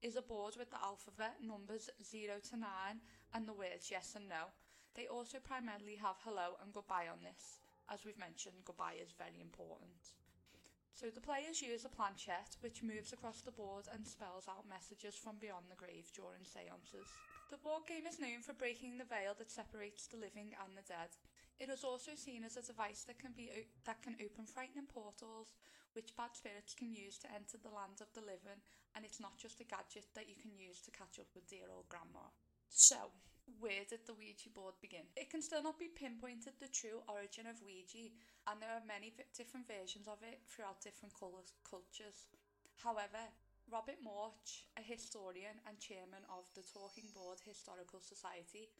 is 0.01 0.15
a 0.15 0.21
board 0.21 0.55
with 0.57 0.69
the 0.71 0.81
alphabet 0.83 1.37
numbers 1.45 1.89
0 2.03 2.41
to 2.49 2.57
9 2.57 2.65
and 3.33 3.47
the 3.47 3.53
words 3.53 3.89
yes 3.89 4.13
and 4.15 4.27
no. 4.27 4.49
They 4.95 5.07
also 5.07 5.37
primarily 5.39 5.95
have 6.01 6.17
hello 6.25 6.57
and 6.61 6.73
goodbye 6.73 7.07
on 7.07 7.23
this. 7.23 7.61
As 7.87 8.03
we've 8.03 8.19
mentioned, 8.19 8.65
goodbye 8.65 8.99
is 8.99 9.13
very 9.13 9.39
important. 9.39 10.17
So 10.91 11.07
the 11.07 11.23
players 11.23 11.61
use 11.61 11.85
a 11.85 11.89
planchette 11.89 12.57
which 12.59 12.83
moves 12.83 13.13
across 13.13 13.41
the 13.41 13.55
board 13.55 13.87
and 13.93 14.05
spells 14.05 14.47
out 14.49 14.67
messages 14.67 15.15
from 15.15 15.39
beyond 15.39 15.65
the 15.69 15.79
grave 15.79 16.11
during 16.13 16.43
seances. 16.43 17.07
The 17.49 17.61
board 17.63 17.87
game 17.87 18.05
is 18.05 18.19
known 18.19 18.43
for 18.43 18.53
breaking 18.53 18.97
the 18.97 19.07
veil 19.07 19.33
that 19.39 19.51
separates 19.51 20.07
the 20.07 20.19
living 20.19 20.51
and 20.59 20.75
the 20.75 20.87
dead. 20.87 21.15
It 21.61 21.69
is 21.69 21.85
also 21.85 22.17
seen 22.17 22.41
as 22.41 22.57
a 22.57 22.65
device 22.65 23.05
that 23.05 23.21
can 23.21 23.37
be 23.37 23.45
that 23.85 24.01
can 24.01 24.17
open 24.17 24.49
frightening 24.49 24.89
portals 24.89 25.53
which 25.93 26.17
bad 26.17 26.33
spirits 26.33 26.73
can 26.73 26.89
use 26.89 27.21
to 27.21 27.29
enter 27.29 27.61
the 27.61 27.69
land 27.69 28.01
of 28.01 28.09
the 28.17 28.25
living 28.25 28.57
and 28.97 29.05
it's 29.05 29.21
not 29.21 29.37
just 29.37 29.61
a 29.61 29.69
gadget 29.69 30.09
that 30.17 30.25
you 30.25 30.33
can 30.41 30.57
use 30.57 30.81
to 30.81 30.89
catch 30.89 31.21
up 31.21 31.29
with 31.37 31.45
dear 31.45 31.69
old 31.69 31.85
grandma. 31.85 32.25
So, 32.65 33.13
where 33.61 33.85
did 33.85 34.09
the 34.09 34.17
Ouija 34.17 34.49
board 34.49 34.73
begin? 34.81 35.05
It 35.13 35.29
can 35.29 35.45
still 35.45 35.61
not 35.61 35.77
be 35.77 35.93
pinpointed 35.93 36.57
the 36.57 36.71
true 36.73 37.05
origin 37.05 37.45
of 37.45 37.61
Ouija, 37.61 38.09
and 38.49 38.57
there 38.57 38.73
are 38.73 38.81
many 38.87 39.13
different 39.37 39.69
versions 39.69 40.07
of 40.07 40.23
it 40.25 40.41
throughout 40.49 40.81
different 40.81 41.13
cultures. 41.13 42.25
However, 42.81 43.21
Robert 43.69 44.01
Murch, 44.01 44.65
a 44.79 44.81
historian 44.81 45.61
and 45.67 45.77
chairman 45.77 46.25
of 46.31 46.49
the 46.55 46.65
Talking 46.65 47.11
Board 47.13 47.37
Historical 47.43 48.01
Society, 48.01 48.71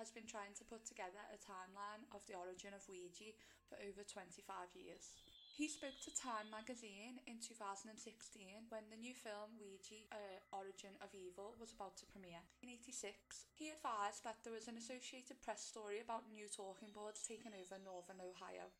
has 0.00 0.08
been 0.08 0.24
trying 0.24 0.56
to 0.56 0.64
put 0.64 0.88
together 0.88 1.20
a 1.28 1.36
timeline 1.36 2.08
of 2.16 2.24
the 2.24 2.32
origin 2.32 2.72
of 2.72 2.80
Ouija 2.88 3.36
for 3.68 3.76
over 3.84 4.00
25 4.00 4.40
years. 4.72 5.12
He 5.52 5.68
spoke 5.68 6.00
to 6.08 6.16
Time 6.16 6.48
magazine 6.48 7.20
in 7.28 7.36
2016 7.36 7.92
when 8.72 8.88
the 8.88 8.96
new 8.96 9.12
film 9.12 9.60
Ouija 9.60 10.08
uh, 10.08 10.40
Origin 10.56 10.96
of 11.04 11.12
Evil 11.12 11.52
was 11.60 11.76
about 11.76 12.00
to 12.00 12.08
premiere. 12.08 12.40
In 12.64 12.72
86, 12.72 13.12
he 13.52 13.68
advised 13.68 14.24
that 14.24 14.40
there 14.40 14.56
was 14.56 14.72
an 14.72 14.80
Associated 14.80 15.36
Press 15.44 15.60
story 15.60 16.00
about 16.00 16.32
new 16.32 16.48
talking 16.48 16.96
boards 16.96 17.20
taking 17.20 17.52
over 17.52 17.76
northern 17.76 18.24
Ohio. 18.24 18.72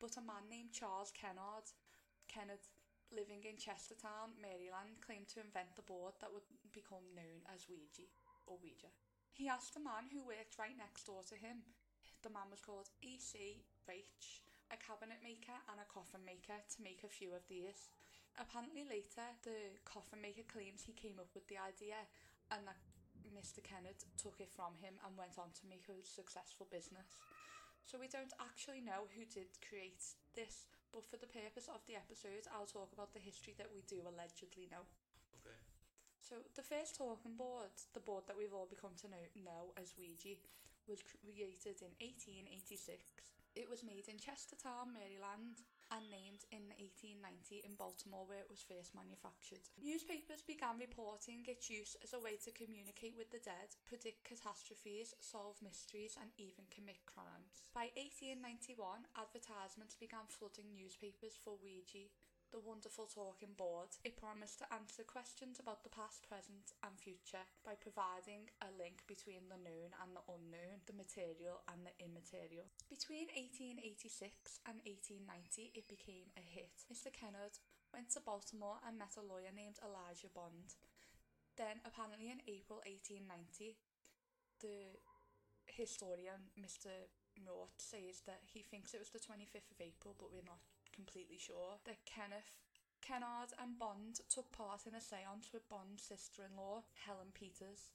But 0.00 0.16
a 0.16 0.24
man 0.24 0.48
named 0.48 0.72
Charles 0.72 1.12
Kennard, 1.12 1.68
Kennard, 2.32 2.64
living 3.12 3.44
in 3.44 3.60
Chestertown, 3.60 4.32
Maryland, 4.40 5.04
claimed 5.04 5.28
to 5.36 5.44
invent 5.44 5.76
the 5.76 5.84
board 5.84 6.16
that 6.24 6.32
would 6.32 6.48
become 6.72 7.04
known 7.12 7.44
as 7.52 7.68
Ouija 7.68 8.08
or 8.48 8.56
Ouija. 8.64 8.88
He 9.32 9.48
asked 9.48 9.72
the 9.72 9.80
man 9.80 10.12
who 10.12 10.20
worked 10.28 10.60
right 10.60 10.76
next 10.76 11.08
door 11.08 11.24
to 11.32 11.36
him. 11.36 11.64
The 12.20 12.30
man 12.30 12.52
was 12.52 12.60
called 12.60 12.92
E.C. 13.00 13.64
Reiche, 13.88 14.44
a 14.68 14.76
cabinet 14.76 15.24
maker 15.24 15.56
and 15.72 15.80
a 15.80 15.88
coffin 15.88 16.20
maker, 16.22 16.60
to 16.60 16.84
make 16.84 17.00
a 17.02 17.10
few 17.10 17.32
of 17.32 17.42
these. 17.48 17.88
Apparently 18.36 18.84
later, 18.84 19.24
the 19.42 19.76
coffin 19.88 20.20
maker 20.20 20.44
claims 20.44 20.84
he 20.84 20.92
came 20.92 21.16
up 21.16 21.32
with 21.32 21.48
the 21.48 21.56
idea 21.56 22.04
and 22.52 22.68
that 22.68 22.76
Mr. 23.32 23.64
Kennard 23.64 23.98
took 24.20 24.36
it 24.36 24.52
from 24.52 24.76
him 24.84 25.00
and 25.00 25.16
went 25.16 25.40
on 25.40 25.48
to 25.56 25.68
make 25.68 25.88
a 25.88 25.96
successful 26.04 26.68
business. 26.68 27.16
So 27.88 27.96
we 27.96 28.12
don't 28.12 28.36
actually 28.36 28.84
know 28.84 29.08
who 29.16 29.24
did 29.26 29.48
create 29.64 30.00
this, 30.36 30.68
but 30.92 31.08
for 31.08 31.16
the 31.16 31.28
purpose 31.28 31.72
of 31.72 31.82
the 31.88 31.96
episode, 31.96 32.44
I'll 32.52 32.68
talk 32.68 32.92
about 32.92 33.16
the 33.16 33.24
history 33.24 33.56
that 33.56 33.72
we 33.72 33.80
do 33.88 34.04
allegedly 34.04 34.68
know. 34.68 34.84
So 36.22 36.38
the 36.54 36.62
first 36.62 36.94
talking 36.94 37.34
board, 37.34 37.74
the 37.98 38.06
board 38.06 38.24
that 38.30 38.38
we've 38.38 38.54
all 38.54 38.70
become 38.70 38.94
to 39.02 39.10
know, 39.10 39.26
know 39.42 39.74
as 39.74 39.98
Ouija, 39.98 40.38
was 40.86 41.02
created 41.02 41.82
in 41.82 41.90
1886. 41.98 43.02
It 43.52 43.68
was 43.68 43.84
made 43.84 44.08
in 44.08 44.16
Chestertown, 44.16 44.94
Maryland, 44.96 45.60
and 45.92 46.08
named 46.08 46.48
in 46.48 46.72
1890 46.80 47.68
in 47.68 47.76
Baltimore, 47.76 48.24
where 48.24 48.40
it 48.40 48.48
was 48.48 48.64
first 48.64 48.96
manufactured. 48.96 49.60
Newspapers 49.76 50.40
began 50.40 50.80
reporting 50.80 51.44
its 51.44 51.68
use 51.68 51.92
as 52.00 52.16
a 52.16 52.22
way 52.22 52.40
to 52.40 52.56
communicate 52.56 53.12
with 53.12 53.28
the 53.28 53.44
dead, 53.44 53.76
predict 53.84 54.24
catastrophes, 54.24 55.12
solve 55.20 55.60
mysteries, 55.60 56.16
and 56.16 56.32
even 56.40 56.64
commit 56.72 57.04
crimes. 57.04 57.68
By 57.76 57.92
1891, 58.00 59.04
advertisements 59.20 60.00
began 60.00 60.24
flooding 60.32 60.72
newspapers 60.72 61.36
for 61.36 61.60
Ouija, 61.60 62.08
the 62.52 62.60
wonderful 62.60 63.08
talking 63.08 63.56
board. 63.56 63.96
It 64.04 64.20
promised 64.20 64.60
to 64.60 64.68
answer 64.68 65.00
questions 65.08 65.56
about 65.56 65.80
the 65.80 65.90
past, 65.90 66.28
present, 66.28 66.76
and 66.84 66.92
future 67.00 67.48
by 67.64 67.80
providing 67.80 68.52
a 68.60 68.68
link 68.76 69.08
between 69.08 69.48
the 69.48 69.56
known 69.56 69.96
and 69.96 70.12
the 70.12 70.24
unknown, 70.28 70.84
the 70.84 70.92
material 70.92 71.64
and 71.72 71.80
the 71.88 71.96
immaterial. 71.96 72.68
Between 72.92 73.32
1886 73.32 74.60
and 74.68 74.84
1890, 74.84 75.72
it 75.72 75.88
became 75.88 76.28
a 76.36 76.44
hit. 76.44 76.84
Mr. 76.92 77.08
Kennard 77.08 77.56
went 77.88 78.12
to 78.12 78.20
Baltimore 78.20 78.84
and 78.84 79.00
met 79.00 79.16
a 79.16 79.24
lawyer 79.24 79.50
named 79.50 79.80
Elijah 79.80 80.28
Bond. 80.28 80.76
Then, 81.56 81.80
apparently, 81.88 82.28
in 82.28 82.44
April 82.44 82.84
1890, 82.84 83.80
the 84.60 85.00
historian 85.72 86.52
Mr. 86.60 86.92
Murch 87.40 87.80
says 87.80 88.20
that 88.28 88.44
he 88.44 88.60
thinks 88.60 88.92
it 88.92 89.00
was 89.00 89.12
the 89.12 89.24
25th 89.24 89.72
of 89.72 89.80
April, 89.80 90.12
but 90.20 90.28
we're 90.28 90.44
not 90.44 90.60
completely 90.94 91.38
sure, 91.38 91.80
that 91.84 92.06
Kenneth 92.06 92.60
Kennard 93.02 93.50
and 93.58 93.78
Bond 93.78 94.22
took 94.30 94.52
part 94.52 94.86
in 94.86 94.94
a 94.94 95.02
seance 95.02 95.50
with 95.52 95.68
Bond's 95.68 96.06
sister 96.06 96.46
in 96.46 96.54
law, 96.56 96.86
Helen 96.94 97.34
Peters. 97.34 97.90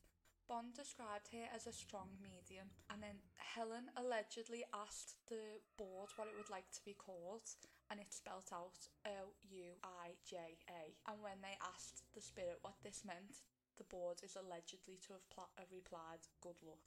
Bond 0.47 0.75
described 0.75 1.31
her 1.31 1.47
as 1.51 1.67
a 1.67 1.75
strong 1.75 2.07
medium, 2.23 2.71
and 2.91 3.03
then 3.03 3.19
Helen 3.35 3.91
allegedly 3.95 4.63
asked 4.75 5.15
the 5.27 5.63
board 5.75 6.11
what 6.15 6.27
it 6.27 6.35
would 6.35 6.51
like 6.51 6.71
to 6.71 6.83
be 6.83 6.95
called, 6.95 7.47
and 7.91 7.99
it 7.99 8.11
spelt 8.11 8.51
out 8.51 8.91
O 9.07 9.35
U 9.47 9.67
I 9.83 10.15
J 10.23 10.59
A. 10.67 10.95
And 11.07 11.23
when 11.23 11.39
they 11.43 11.59
asked 11.59 12.03
the 12.15 12.21
spirit 12.21 12.59
what 12.61 12.79
this 12.83 13.03
meant, 13.03 13.43
the 13.77 13.87
board 13.87 14.19
is 14.23 14.35
allegedly 14.35 14.99
to 15.07 15.19
have 15.19 15.27
uh, 15.37 15.67
replied, 15.71 16.27
Good 16.41 16.63
luck. 16.63 16.83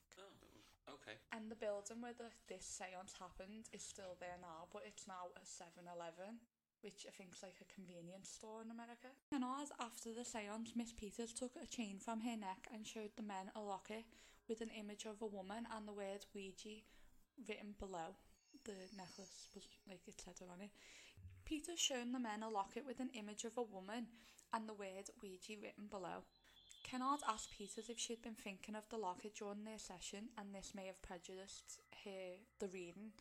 Okay. 0.99 1.17
And 1.31 1.51
the 1.51 1.59
building 1.59 2.03
where 2.03 2.17
the, 2.17 2.31
this 2.51 2.67
seance 2.67 3.15
happened 3.15 3.71
is 3.73 3.83
still 3.83 4.19
there 4.19 4.39
now, 4.43 4.67
but 4.73 4.83
it's 4.87 5.07
now 5.07 5.31
a 5.39 5.45
7 5.45 5.87
Eleven, 5.87 6.43
which 6.83 7.07
I 7.07 7.13
think 7.15 7.35
is 7.35 7.43
like 7.43 7.63
a 7.63 7.73
convenience 7.73 8.29
store 8.29 8.63
in 8.63 8.75
America. 8.75 9.15
And 9.31 9.45
as 9.45 9.71
after 9.79 10.11
the 10.11 10.27
seance, 10.27 10.75
Miss 10.75 10.93
Peters 10.93 11.33
took 11.33 11.55
a 11.57 11.71
chain 11.71 12.03
from 12.03 12.21
her 12.27 12.37
neck 12.37 12.67
and 12.75 12.87
showed 12.87 13.15
the 13.15 13.27
men 13.27 13.55
a 13.55 13.63
locket 13.63 14.05
with 14.51 14.61
an 14.61 14.75
image 14.75 15.07
of 15.07 15.23
a 15.23 15.31
woman 15.31 15.67
and 15.71 15.87
the 15.87 15.95
word 15.95 16.27
Ouija 16.35 16.83
written 17.47 17.79
below. 17.79 18.19
The 18.65 18.75
necklace 18.99 19.49
was 19.55 19.65
like 19.89 20.03
it 20.07 20.21
said 20.21 20.43
on 20.43 20.61
it. 20.61 20.75
Peters 21.45 21.79
shown 21.79 22.13
the 22.13 22.21
men 22.21 22.43
a 22.43 22.49
locket 22.49 22.85
with 22.87 23.01
an 23.01 23.11
image 23.15 23.45
of 23.45 23.57
a 23.57 23.63
woman 23.63 24.07
and 24.53 24.69
the 24.69 24.75
word 24.75 25.09
Ouija 25.23 25.55
written 25.63 25.87
below. 25.91 26.27
Kennard 26.83 27.21
asked 27.29 27.51
Peters 27.51 27.89
if 27.89 27.99
she'd 27.99 28.23
been 28.23 28.35
thinking 28.35 28.75
of 28.75 28.89
the 28.89 28.97
locket 28.97 29.35
during 29.35 29.65
their 29.65 29.79
session 29.79 30.31
and 30.37 30.55
this 30.55 30.73
may 30.75 30.87
have 30.87 31.03
prejudiced 31.03 31.81
her 32.05 32.39
the 32.59 32.69
reading. 32.69 33.13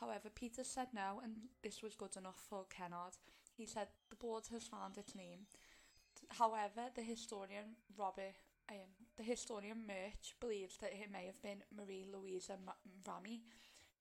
However, 0.00 0.28
Peters 0.34 0.68
said 0.68 0.88
no 0.94 1.20
and 1.22 1.34
this 1.62 1.82
was 1.82 1.94
good 1.94 2.16
enough 2.16 2.40
for 2.48 2.64
Kennard. 2.70 3.16
He 3.56 3.66
said 3.66 3.88
the 4.08 4.16
board 4.16 4.44
has 4.52 4.68
found 4.68 4.96
its 4.96 5.14
name. 5.14 5.46
However, 6.28 6.90
the 6.94 7.02
historian 7.02 7.76
Robert 7.96 8.36
um, 8.70 9.08
the 9.16 9.24
historian 9.24 9.84
Murch 9.86 10.36
believes 10.40 10.76
that 10.78 10.92
it 10.92 11.10
may 11.12 11.26
have 11.26 11.42
been 11.42 11.64
Marie 11.76 12.06
Louisa 12.10 12.56
Ramy 13.06 13.42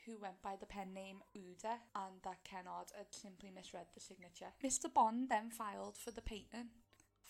who 0.05 0.17
went 0.19 0.41
by 0.41 0.55
the 0.59 0.65
pen 0.65 0.93
name 0.93 1.21
Ouida 1.35 1.79
and 1.95 2.21
that 2.23 2.43
Kennard 2.43 2.91
had 2.95 3.07
simply 3.11 3.51
misread 3.53 3.87
the 3.93 3.99
signature. 3.99 4.53
Mr. 4.63 4.91
Bond 4.91 5.29
then 5.29 5.49
filed 5.49 5.97
for 5.97 6.11
the 6.11 6.21
patent 6.21 6.69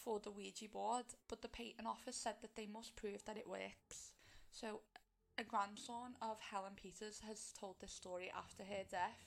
for 0.03 0.19
the 0.19 0.31
Ouija 0.31 0.67
board, 0.71 1.05
but 1.27 1.41
the 1.41 1.47
patent 1.47 1.87
office 1.87 2.15
said 2.15 2.35
that 2.41 2.55
they 2.55 2.67
must 2.67 2.95
prove 2.95 3.23
that 3.25 3.37
it 3.37 3.47
works. 3.49 4.11
So, 4.51 4.81
a 5.37 5.43
grandson 5.43 6.15
of 6.21 6.39
Helen 6.39 6.73
Peters 6.75 7.21
has 7.27 7.53
told 7.57 7.75
this 7.79 7.93
story 7.93 8.31
after 8.35 8.63
her 8.63 8.83
death. 8.89 9.25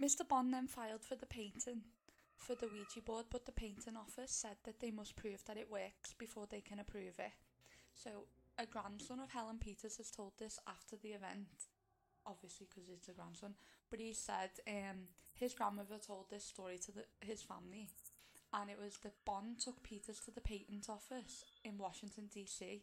Mr. 0.00 0.26
Bond 0.26 0.52
then 0.52 0.66
filed 0.66 1.02
for 1.02 1.16
the 1.16 1.26
patent 1.26 1.84
for 2.36 2.54
the 2.54 2.66
Ouija 2.68 3.00
board, 3.04 3.26
but 3.30 3.46
the 3.46 3.52
patent 3.52 3.96
office 3.96 4.32
said 4.32 4.56
that 4.64 4.80
they 4.80 4.90
must 4.90 5.16
prove 5.16 5.44
that 5.46 5.56
it 5.58 5.70
works 5.70 6.14
before 6.18 6.46
they 6.50 6.60
can 6.60 6.78
approve 6.80 7.18
it. 7.18 7.32
So, 7.94 8.24
a 8.58 8.66
grandson 8.66 9.20
of 9.20 9.30
Helen 9.30 9.58
Peters 9.58 9.96
has 9.96 10.10
told 10.10 10.32
this 10.38 10.58
after 10.66 10.96
the 10.96 11.10
event. 11.10 11.68
obviously 12.26 12.66
because 12.68 12.88
it's 12.90 13.08
a 13.08 13.12
grandson. 13.12 13.54
But 13.90 14.00
he 14.00 14.12
said 14.12 14.50
um, 14.68 15.08
his 15.34 15.54
grandmother 15.54 15.98
told 15.98 16.30
this 16.30 16.44
story 16.44 16.78
to 16.78 16.92
the, 16.92 17.04
his 17.20 17.42
family, 17.42 17.88
and 18.52 18.70
it 18.70 18.78
was 18.78 18.98
that 18.98 19.24
Bond 19.24 19.58
took 19.58 19.82
Peters 19.82 20.20
to 20.20 20.30
the 20.30 20.40
patent 20.40 20.88
office 20.88 21.44
in 21.64 21.78
Washington 21.78 22.28
D.C. 22.32 22.82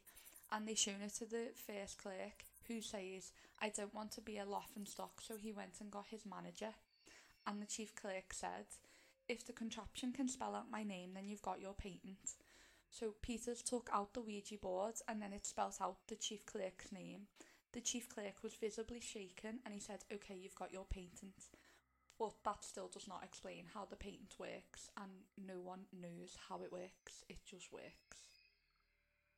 and 0.52 0.68
they 0.68 0.76
shown 0.76 1.02
it 1.02 1.14
to 1.16 1.26
the 1.26 1.50
first 1.56 1.98
clerk, 1.98 2.46
who 2.68 2.82
says, 2.82 3.32
"I 3.62 3.70
don't 3.70 3.94
want 3.94 4.12
to 4.14 4.22
be 4.22 4.38
a 4.38 4.46
laughing 4.46 4.86
stock," 4.86 5.22
so 5.22 5.38
he 5.38 5.52
went 5.52 5.80
and 5.80 5.92
got 5.92 6.08
his 6.08 6.26
manager, 6.26 6.74
and 7.46 7.62
the 7.62 7.66
chief 7.66 7.96
clerk 7.96 8.34
said, 8.34 8.66
"If 9.28 9.46
the 9.46 9.54
contraption 9.54 10.12
can 10.12 10.28
spell 10.28 10.56
out 10.56 10.72
my 10.72 10.84
name, 10.84 11.14
then 11.14 11.28
you've 11.28 11.42
got 11.42 11.62
your 11.62 11.74
patent." 11.74 12.36
So 12.92 13.14
Peters 13.22 13.62
took 13.62 13.90
out 13.94 14.14
the 14.14 14.22
Ouija 14.22 14.58
board 14.58 14.96
and 15.08 15.22
then 15.22 15.34
it 15.34 15.46
spelt 15.46 15.78
out 15.80 15.98
the 16.08 16.16
chief 16.16 16.46
clerk's 16.46 16.92
name. 16.92 17.28
The 17.72 17.82
chief 17.82 18.10
clerk 18.10 18.42
was 18.42 18.56
visibly 18.56 19.00
shaken 19.00 19.60
and 19.64 19.74
he 19.74 19.80
said, 19.80 20.04
Okay, 20.12 20.36
you've 20.36 20.56
got 20.56 20.74
your 20.74 20.86
patent. 20.86 21.50
But 22.20 22.34
that 22.44 22.66
still 22.66 22.90
does 22.90 23.08
not 23.08 23.24
explain 23.24 23.66
how 23.74 23.86
the 23.90 23.96
patent 23.96 24.36
works 24.38 24.92
and 24.98 25.10
no 25.48 25.62
one 25.62 25.86
knows 25.94 26.38
how 26.50 26.62
it 26.62 26.72
works. 26.72 27.24
It 27.30 27.40
just 27.46 27.72
works. 27.72 28.20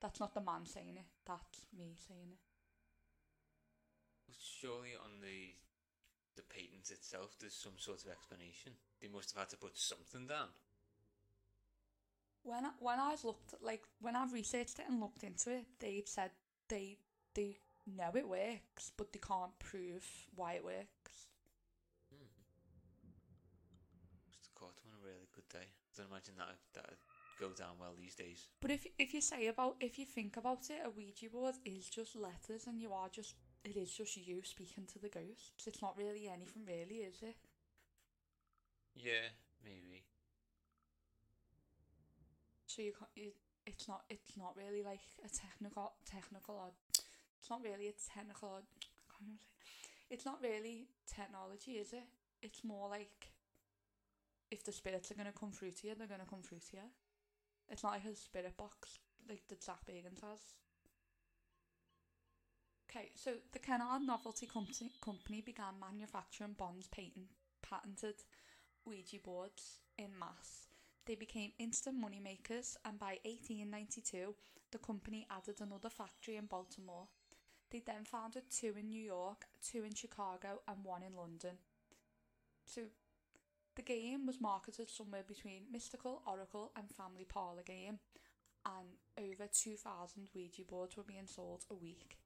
That's 0.02 0.20
not 0.20 0.34
the 0.34 0.42
man 0.42 0.66
saying 0.66 0.98
it, 0.98 1.06
that's 1.26 1.68
me 1.78 1.96
saying 2.08 2.32
it. 2.34 2.40
Surely 4.40 4.96
on 4.96 5.22
the 5.22 5.54
the 6.36 6.42
patent 6.44 6.90
itself, 6.92 7.36
there's 7.40 7.54
some 7.54 7.78
sort 7.78 8.04
of 8.04 8.12
explanation. 8.12 8.74
They 9.02 9.08
must 9.08 9.32
have 9.32 9.42
had 9.42 9.50
to 9.50 9.58
put 9.58 9.78
something 9.78 10.28
down. 10.28 10.48
When 12.44 12.66
I, 12.66 12.72
when 12.80 13.00
I've 13.00 13.24
looked 13.24 13.54
like 13.62 13.84
when 14.00 14.16
I've 14.16 14.34
researched 14.34 14.80
it 14.80 14.86
and 14.90 15.00
looked 15.00 15.24
into 15.24 15.52
it, 15.52 15.66
they've 15.80 16.08
said 16.08 16.32
they 16.68 16.98
they 17.36 17.58
know 17.86 18.12
it 18.16 18.28
works, 18.28 18.92
but 18.98 19.14
they 19.14 19.20
can't 19.20 19.58
prove 19.60 20.06
why 20.36 20.54
it 20.54 20.64
works. 20.64 21.28
Must 24.28 24.46
have 24.46 24.56
caught 24.56 24.82
on 24.86 24.94
a 24.98 25.06
really 25.06 25.28
good 25.36 25.48
day. 25.50 25.68
I 25.68 25.91
don't 26.02 26.12
imagine 26.12 26.34
that 26.38 26.58
that 26.74 26.98
go 27.40 27.50
down 27.54 27.78
well 27.80 27.94
these 27.98 28.16
days. 28.16 28.48
But 28.62 28.72
if 28.72 28.86
if 28.98 29.14
you 29.14 29.22
say 29.22 29.48
about 29.48 29.76
if 29.80 30.00
you 30.00 30.06
think 30.06 30.38
about 30.38 30.70
it, 30.70 30.82
a 30.86 30.90
Ouija 30.90 31.30
board 31.30 31.56
is 31.66 31.90
just 31.90 32.16
letters, 32.16 32.68
and 32.68 32.82
you 32.82 32.94
are 32.94 33.10
just 33.10 33.36
it 33.64 33.78
is 33.78 33.92
just 33.94 34.18
you 34.18 34.42
speaking 34.44 34.86
to 34.94 35.00
the 35.00 35.10
ghosts. 35.10 35.68
It's 35.68 35.82
not 35.82 35.98
really 35.98 36.28
anything, 36.28 36.64
really, 36.66 37.06
is 37.06 37.22
it? 37.22 37.36
Yeah, 38.96 39.30
maybe. 39.64 40.04
So 42.66 42.82
you 42.82 42.94
can't. 42.98 43.12
You, 43.16 43.32
it's 43.68 43.88
not. 43.88 44.04
It's 44.10 44.38
not 44.38 44.56
really 44.58 44.84
like 44.84 45.06
a 45.24 45.30
technical 45.30 45.94
technical 46.06 46.56
or 46.56 46.70
it's 47.40 47.50
not 47.50 47.62
really 47.64 47.88
a 47.88 47.94
technical. 47.94 48.50
I 48.50 49.06
can't 49.12 49.28
even 49.28 49.38
say. 49.38 49.70
It's 50.10 50.26
not 50.26 50.40
really 50.42 50.88
technology, 51.08 51.74
is 51.74 51.94
it? 51.94 52.04
It's 52.42 52.64
more 52.64 52.90
like 52.90 53.31
if 54.52 54.64
the 54.64 54.72
spirits 54.72 55.12
are 55.12 55.16
gonna 55.16 55.32
come 55.38 55.52
through 55.52 55.72
to 55.72 55.88
you, 55.88 55.96
they're 55.96 56.08
gonna 56.08 56.30
come 56.30 56.42
through 56.42 56.60
to 56.60 56.78
you. 56.78 56.84
It's 57.70 57.84
not 57.84 57.94
like 57.94 58.06
a 58.06 58.16
spirit 58.16 58.58
box 58.58 59.00
like 59.28 59.44
the 59.48 59.56
Zach 59.56 59.80
Bagans 59.88 60.22
has. 60.22 60.42
Okay, 62.90 63.10
so 63.16 63.32
the 63.54 63.60
Kennard 63.60 64.02
Novelty 64.02 64.46
Company, 64.46 64.92
company 65.02 65.42
began 65.42 65.80
manufacturing 65.80 66.56
Bond's 66.58 66.88
patent, 66.88 67.28
patented 67.62 68.16
Ouija 68.86 69.18
boards 69.24 69.80
in 69.98 70.10
mass. 70.20 70.68
They 71.06 71.16
became 71.16 71.54
instant 71.58 71.98
money 71.98 72.20
makers, 72.20 72.78
and 72.86 73.00
by 73.00 73.18
1892, 73.24 74.36
the 74.72 74.78
company 74.78 75.26
added 75.32 75.62
another 75.62 75.90
factory 75.90 76.36
in 76.36 76.46
Baltimore. 76.46 77.08
They 77.72 77.82
then 77.86 78.04
founded 78.04 78.44
two 78.52 78.74
in 78.78 78.90
New 78.90 79.02
York, 79.02 79.46
two 79.64 79.84
in 79.84 79.94
Chicago, 79.94 80.62
and 80.68 80.84
one 80.84 81.04
in 81.04 81.16
London. 81.16 81.58
So, 82.66 82.82
the 83.82 83.94
game 83.94 84.28
was 84.28 84.40
marketed 84.40 84.90
somewhere 84.90 85.24
between 85.28 85.64
Mystical, 85.72 86.22
Oracle, 86.28 86.72
and 86.76 86.86
Family 86.92 87.26
Parlor 87.28 87.64
Game, 87.64 87.98
and 88.64 88.88
over 89.18 89.50
2,000 89.52 90.30
Ouija 90.36 90.62
boards 90.70 90.96
were 90.96 91.04
being 91.04 91.26
sold 91.26 91.66
a 91.72 91.74
week. 91.74 92.18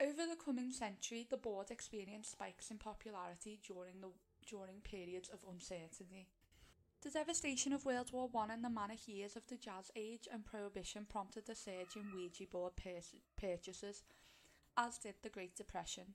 Over 0.00 0.26
the 0.26 0.42
coming 0.42 0.72
century, 0.72 1.26
the 1.28 1.36
board 1.36 1.70
experienced 1.70 2.32
spikes 2.32 2.70
in 2.70 2.78
popularity 2.78 3.60
during 3.66 4.00
the 4.00 4.08
during 4.48 4.80
periods 4.82 5.28
of 5.28 5.40
uncertainty. 5.52 6.28
The 7.02 7.10
devastation 7.10 7.74
of 7.74 7.84
World 7.84 8.10
War 8.10 8.28
One 8.32 8.50
and 8.50 8.64
the 8.64 8.70
manic 8.70 9.06
years 9.06 9.36
of 9.36 9.46
the 9.46 9.56
Jazz 9.56 9.90
Age 9.94 10.26
and 10.32 10.44
Prohibition 10.44 11.04
prompted 11.04 11.50
a 11.50 11.54
surge 11.54 11.96
in 11.96 12.14
Ouija 12.14 12.44
board 12.50 12.72
pur- 12.76 13.18
purchases, 13.36 14.04
as 14.78 14.96
did 14.96 15.16
the 15.22 15.28
Great 15.28 15.54
Depression. 15.54 16.14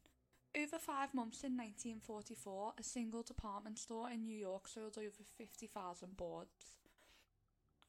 Over 0.57 0.79
five 0.79 1.13
months 1.13 1.43
in 1.43 1.57
1944, 1.57 2.73
a 2.79 2.83
single 2.83 3.23
department 3.23 3.77
store 3.77 4.09
in 4.09 4.23
New 4.23 4.37
York 4.37 4.69
sold 4.69 4.97
over 4.97 5.23
50,000 5.37 6.15
boards. 6.15 6.77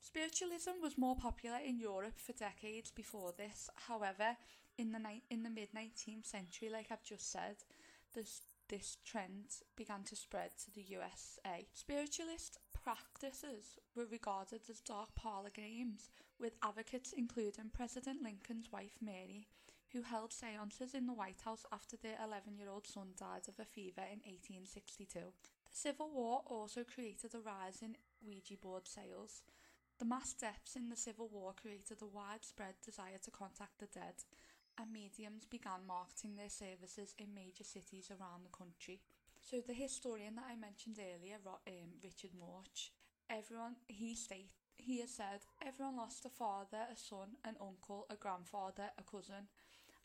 Spiritualism 0.00 0.83
was 0.83 0.98
more 0.98 1.14
popular 1.14 1.59
in 1.64 1.79
Europe 1.79 2.18
for 2.18 2.33
decades 2.33 2.90
before 2.90 3.33
this. 3.37 3.70
However, 3.87 4.37
in 4.76 4.90
the 4.90 4.98
ni- 4.98 5.22
in 5.31 5.44
the 5.44 5.50
mid 5.50 5.72
19th 5.72 6.26
century, 6.26 6.68
like 6.68 6.90
I've 6.90 7.05
just 7.05 7.31
said, 7.31 7.57
this 8.14 8.42
this 8.68 8.98
trend 9.05 9.62
began 9.76 10.02
to 10.05 10.16
spread 10.16 10.50
to 10.64 10.72
the 10.72 10.83
USA. 10.83 11.68
Spiritualist 11.72 12.59
practices 12.72 13.79
were 13.94 14.07
regarded 14.07 14.62
as 14.68 14.81
dark 14.81 15.14
parlor 15.14 15.50
games, 15.50 16.11
with 16.40 16.57
advocates 16.62 17.12
including 17.16 17.70
President 17.72 18.22
Lincoln's 18.22 18.72
wife 18.72 18.96
Mary, 19.00 19.46
who 19.96 20.02
held 20.02 20.30
seances 20.30 20.92
in 20.92 21.06
the 21.06 21.14
White 21.14 21.40
House 21.42 21.64
after 21.72 21.96
their 21.96 22.18
11 22.22 22.59
year 22.59 22.68
old 22.68 22.87
son 22.87 23.16
died 23.18 23.48
of 23.48 23.59
a 23.59 23.64
fever 23.64 24.04
in 24.04 24.20
1862. 24.28 25.20
The 25.20 25.72
Civil 25.72 26.11
War 26.12 26.42
also 26.44 26.85
created 26.85 27.35
a 27.35 27.40
rise 27.40 27.80
in 27.80 27.96
Ouija 28.20 28.61
board 28.61 28.87
sales. 28.87 29.42
The 29.98 30.04
mass 30.04 30.35
deaths 30.35 30.76
in 30.76 30.90
the 30.90 30.96
Civil 30.96 31.30
War 31.32 31.54
created 31.56 32.02
a 32.02 32.06
widespread 32.06 32.74
desire 32.85 33.16
to 33.24 33.30
contact 33.30 33.78
the 33.78 33.87
dead, 33.87 34.20
and 34.78 34.92
mediums 34.92 35.46
began 35.46 35.88
marketing 35.88 36.37
their 36.37 36.52
services 36.52 37.14
in 37.18 37.32
major 37.32 37.64
cities 37.64 38.11
around 38.11 38.44
the 38.44 38.52
country. 38.52 39.00
So 39.40 39.62
the 39.64 39.72
historian 39.72 40.35
that 40.37 40.50
I 40.50 40.56
mentioned 40.56 40.98
earlier, 41.00 41.40
um, 41.46 41.96
Richard 42.04 42.37
Murch, 42.37 42.92
everyone 43.30 43.76
he 43.88 44.14
state 44.14 44.52
he 44.76 45.00
has 45.00 45.11
said 45.11 45.40
everyone 45.66 45.96
lost 45.96 46.24
a 46.26 46.28
father, 46.28 46.87
a 46.92 46.96
son, 46.96 47.40
an 47.44 47.56
uncle, 47.61 48.06
a 48.11 48.14
grandfather, 48.14 48.90
a 48.98 49.02
cousin, 49.02 49.48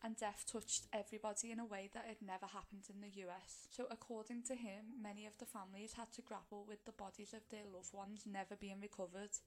and 0.04 0.18
death 0.18 0.46
touched 0.52 0.88
everybody 0.92 1.52
in 1.52 1.60
a 1.60 1.66
way 1.66 1.90
that 1.94 2.06
had 2.08 2.22
never 2.26 2.48
happened 2.48 2.90
in 2.90 3.02
the 3.02 3.22
US. 3.26 3.68
So 3.70 3.86
according 3.92 4.44
to 4.44 4.56
him, 4.56 4.98
many 5.02 5.26
of 5.26 5.38
the 5.38 5.46
families 5.46 5.94
had 5.94 6.12
to 6.14 6.22
grapple 6.22 6.66
with 6.68 6.86
the 6.86 6.92
bodies 6.92 7.34
of 7.34 7.48
their 7.50 7.66
loved 7.72 7.94
ones 7.94 8.24
never 8.26 8.56
being 8.56 8.82
recovered 8.82 9.38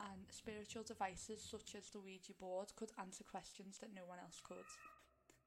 and 0.00 0.26
spiritual 0.28 0.82
devices 0.82 1.40
such 1.40 1.74
as 1.74 1.88
the 1.88 2.00
Ouija 2.00 2.34
board 2.38 2.72
could 2.76 2.90
answer 2.98 3.24
questions 3.24 3.78
that 3.78 3.94
no 3.94 4.02
one 4.06 4.18
else 4.18 4.40
could. 4.42 4.68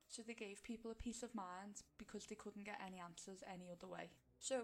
So 0.07 0.21
they 0.25 0.33
gave 0.33 0.63
people 0.63 0.89
a 0.89 0.95
peace 0.95 1.21
of 1.21 1.35
mind 1.35 1.83
because 1.97 2.25
they 2.25 2.35
couldn't 2.35 2.65
get 2.65 2.79
any 2.85 2.99
answers 2.99 3.43
any 3.45 3.69
other 3.69 3.87
way. 3.87 4.09
So 4.39 4.61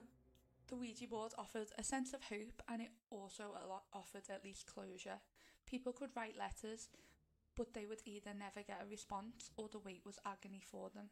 the 0.70 0.76
Ouija 0.76 1.08
board 1.08 1.34
offered 1.38 1.68
a 1.78 1.84
sense 1.84 2.14
of 2.14 2.24
hope 2.24 2.64
and 2.70 2.82
it 2.82 2.92
also 3.10 3.52
offered 3.94 4.30
at 4.30 4.44
least 4.44 4.66
closure. 4.66 5.20
People 5.66 5.92
could 5.92 6.16
write 6.16 6.38
letters, 6.38 6.90
but 7.56 7.74
they 7.74 7.86
would 7.86 8.02
either 8.06 8.32
never 8.38 8.66
get 8.66 8.82
a 8.82 8.90
response 8.90 9.52
or 9.58 9.68
the 9.72 9.80
wait 9.80 10.02
was 10.06 10.20
agony 10.26 10.62
for 10.64 10.90
them. 10.90 11.10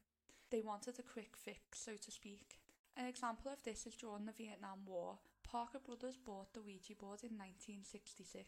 They 0.50 0.62
wanted 0.62 1.00
a 1.00 1.04
quick 1.04 1.38
fix, 1.38 1.80
so 1.80 1.94
to 1.96 2.12
speak. 2.12 2.60
An 2.98 3.06
example 3.06 3.52
of 3.52 3.64
this 3.64 3.86
is 3.88 3.96
during 3.96 4.26
the 4.26 4.36
Vietnam 4.36 4.84
War. 4.86 5.20
Parker 5.44 5.80
Brothers 5.80 6.18
bought 6.18 6.54
the 6.54 6.62
Ouija 6.62 6.96
board 6.96 7.24
in 7.24 7.36
1966, 7.40 8.48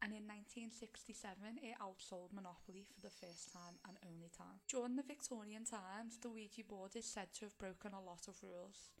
and 0.00 0.12
in 0.12 0.24
1967 0.28 1.60
it 1.60 1.76
outsold 1.80 2.32
Monopoly 2.32 2.84
for 2.88 3.00
the 3.00 3.12
first 3.12 3.52
time 3.52 3.76
and 3.86 3.96
only 4.04 4.30
time. 4.32 4.60
During 4.68 4.96
the 4.96 5.06
Victorian 5.06 5.64
times, 5.64 6.18
the 6.20 6.30
Ouija 6.30 6.64
board 6.64 6.96
is 6.96 7.04
said 7.04 7.32
to 7.34 7.46
have 7.46 7.58
broken 7.58 7.92
a 7.92 8.00
lot 8.00 8.28
of 8.28 8.40
rules. 8.42 8.92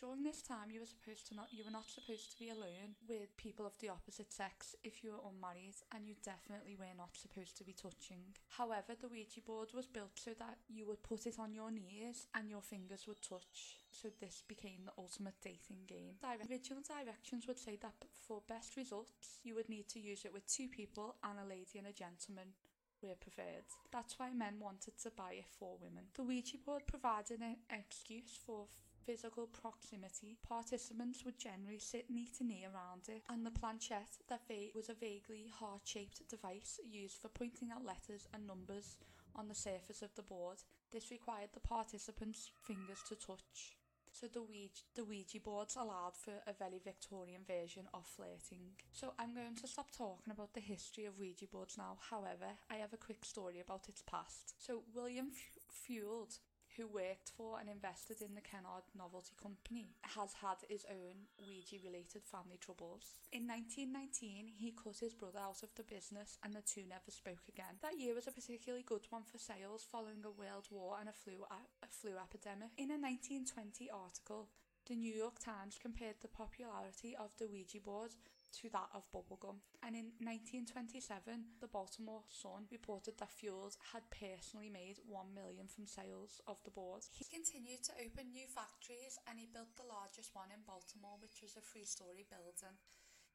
During 0.00 0.22
this 0.22 0.40
time, 0.40 0.72
you 0.72 0.80
were 0.80 0.88
supposed 0.88 1.28
to 1.28 1.34
not 1.36 1.52
you 1.52 1.62
were 1.62 1.70
not 1.70 1.84
supposed 1.84 2.32
to 2.32 2.38
be 2.40 2.48
alone 2.48 2.96
with 3.06 3.36
people 3.36 3.66
of 3.66 3.76
the 3.80 3.90
opposite 3.90 4.32
sex 4.32 4.74
if 4.82 5.04
you 5.04 5.12
were 5.12 5.28
unmarried, 5.28 5.76
and 5.94 6.08
you 6.08 6.14
definitely 6.24 6.74
were 6.74 6.96
not 6.96 7.12
supposed 7.12 7.58
to 7.58 7.64
be 7.64 7.76
touching. 7.76 8.32
However, 8.48 8.96
the 8.96 9.08
Ouija 9.08 9.42
board 9.44 9.68
was 9.74 9.86
built 9.86 10.16
so 10.16 10.32
that 10.38 10.56
you 10.72 10.86
would 10.86 11.02
put 11.02 11.26
it 11.26 11.38
on 11.38 11.52
your 11.52 11.70
knees 11.70 12.28
and 12.34 12.48
your 12.48 12.62
fingers 12.62 13.06
would 13.06 13.20
touch. 13.20 13.84
So 13.92 14.08
this 14.20 14.42
became 14.48 14.88
the 14.88 14.96
ultimate 14.96 15.36
dating 15.42 15.84
game. 15.86 16.16
The 16.22 16.48
original 16.48 16.80
directions 16.80 17.46
would 17.46 17.58
say 17.58 17.76
that 17.82 18.00
for 18.26 18.40
best 18.48 18.78
results, 18.78 19.44
you 19.44 19.54
would 19.54 19.68
need 19.68 19.88
to 19.90 20.00
use 20.00 20.24
it 20.24 20.32
with 20.32 20.46
two 20.46 20.68
people 20.68 21.16
and 21.22 21.38
a 21.38 21.44
lady 21.44 21.76
and 21.76 21.88
a 21.88 21.92
gentleman 21.92 22.56
were 23.02 23.20
preferred. 23.20 23.68
That's 23.92 24.18
why 24.18 24.32
men 24.32 24.56
wanted 24.60 24.96
to 25.02 25.10
buy 25.10 25.32
it 25.44 25.48
for 25.58 25.76
women. 25.80 26.04
The 26.14 26.22
Ouija 26.22 26.56
board 26.64 26.86
provided 26.86 27.40
an 27.40 27.56
excuse 27.70 28.38
for 28.46 28.66
physical 29.06 29.46
proximity, 29.46 30.36
participants 30.46 31.24
would 31.24 31.38
generally 31.38 31.78
sit 31.78 32.10
knee 32.10 32.28
to 32.38 32.44
knee 32.44 32.64
around 32.64 33.08
it, 33.08 33.22
and 33.28 33.44
the 33.44 33.50
planchette 33.50 34.18
that 34.28 34.42
they 34.48 34.70
was 34.74 34.88
a 34.88 34.94
vaguely 34.94 35.48
heart 35.58 35.82
shaped 35.84 36.28
device 36.28 36.80
used 36.88 37.18
for 37.20 37.28
pointing 37.28 37.70
out 37.70 37.84
letters 37.84 38.28
and 38.34 38.46
numbers 38.46 38.96
on 39.34 39.48
the 39.48 39.54
surface 39.54 40.02
of 40.02 40.14
the 40.16 40.22
board 40.22 40.58
This 40.92 41.10
required 41.10 41.50
the 41.52 41.60
participants' 41.60 42.50
fingers 42.62 43.02
to 43.08 43.14
touch. 43.14 43.76
So 44.12 44.26
the 44.26 44.42
Ouija, 44.42 44.82
the 44.96 45.04
Ouija 45.04 45.38
boards 45.38 45.76
allowed 45.76 46.16
for 46.16 46.32
a 46.46 46.52
very 46.52 46.80
Victorian 46.84 47.42
version 47.46 47.86
of 47.94 48.06
flirting. 48.06 48.74
So 48.92 49.12
I'm 49.18 49.34
going 49.34 49.54
to 49.54 49.68
stop 49.68 49.90
talking 49.96 50.32
about 50.32 50.52
the 50.52 50.60
history 50.60 51.04
of 51.06 51.18
Ouija 51.18 51.46
boards 51.46 51.78
now. 51.78 51.96
However, 52.10 52.50
I 52.68 52.76
have 52.76 52.92
a 52.92 52.96
quick 52.96 53.24
story 53.24 53.60
about 53.60 53.88
its 53.88 54.02
past. 54.02 54.54
So 54.58 54.82
William 54.94 55.28
F- 55.32 55.58
Fuld, 55.70 56.38
who 56.76 56.86
worked 56.86 57.32
for 57.36 57.58
and 57.58 57.68
invested 57.68 58.22
in 58.22 58.34
the 58.34 58.44
Kennard 58.44 58.86
Novelty 58.96 59.34
Company, 59.40 59.96
has 60.02 60.34
had 60.40 60.62
his 60.68 60.86
own 60.88 61.26
Ouija-related 61.38 62.22
family 62.24 62.58
troubles. 62.60 63.18
In 63.32 63.46
1919, 63.46 64.52
he 64.56 64.72
cut 64.72 64.98
his 65.00 65.14
brother 65.14 65.40
out 65.40 65.62
of 65.62 65.74
the 65.74 65.82
business 65.82 66.38
and 66.44 66.54
the 66.54 66.62
two 66.62 66.86
never 66.88 67.10
spoke 67.10 67.46
again. 67.48 67.78
That 67.82 67.98
year 67.98 68.14
was 68.14 68.26
a 68.26 68.32
particularly 68.32 68.84
good 68.86 69.06
one 69.10 69.24
for 69.24 69.38
sales 69.38 69.86
following 69.90 70.22
a 70.24 70.30
world 70.30 70.68
war 70.70 70.96
and 70.98 71.08
a 71.08 71.16
flu, 71.16 71.44
a 71.50 71.88
flu 71.88 72.18
epidemic. 72.18 72.70
In 72.78 72.90
a 72.90 72.98
1920 72.98 73.90
article, 73.90 74.48
the 74.86 74.96
New 74.96 75.12
York 75.12 75.38
Times 75.38 75.78
compared 75.80 76.16
the 76.20 76.28
popularity 76.28 77.14
of 77.18 77.30
the 77.38 77.46
Ouija 77.46 77.80
board 77.80 78.10
to 78.58 78.68
that 78.70 78.90
of 78.94 79.06
bubblegum. 79.14 79.62
And 79.82 79.94
in 79.94 80.12
1927, 80.22 81.60
the 81.60 81.70
Baltimore 81.70 82.26
Sun 82.28 82.66
reported 82.70 83.18
that 83.18 83.30
Fuld 83.30 83.76
had 83.94 84.08
personally 84.10 84.68
made 84.68 84.98
1 85.06 85.34
million 85.34 85.70
from 85.70 85.86
sales 85.86 86.40
of 86.50 86.58
the 86.64 86.74
board. 86.74 87.06
He 87.14 87.24
continued 87.24 87.86
to 87.86 87.98
open 88.02 88.34
new 88.34 88.50
factories 88.50 89.18
and 89.30 89.38
he 89.38 89.48
built 89.48 89.72
the 89.76 89.88
largest 89.88 90.34
one 90.34 90.50
in 90.50 90.66
Baltimore, 90.66 91.18
which 91.22 91.42
was 91.42 91.56
a 91.56 91.64
three 91.64 91.86
story 91.86 92.26
building. 92.28 92.76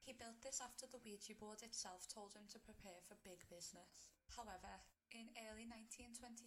He 0.06 0.14
built 0.14 0.38
this 0.46 0.62
after 0.62 0.86
the 0.86 1.02
Ouija 1.02 1.34
board 1.34 1.66
itself 1.66 2.06
told 2.06 2.38
him 2.38 2.46
to 2.54 2.62
prepare 2.62 3.02
for 3.10 3.18
big 3.26 3.42
business. 3.50 4.14
However, 4.30 4.70
in 5.10 5.34
early 5.50 5.66
1927, 5.66 6.46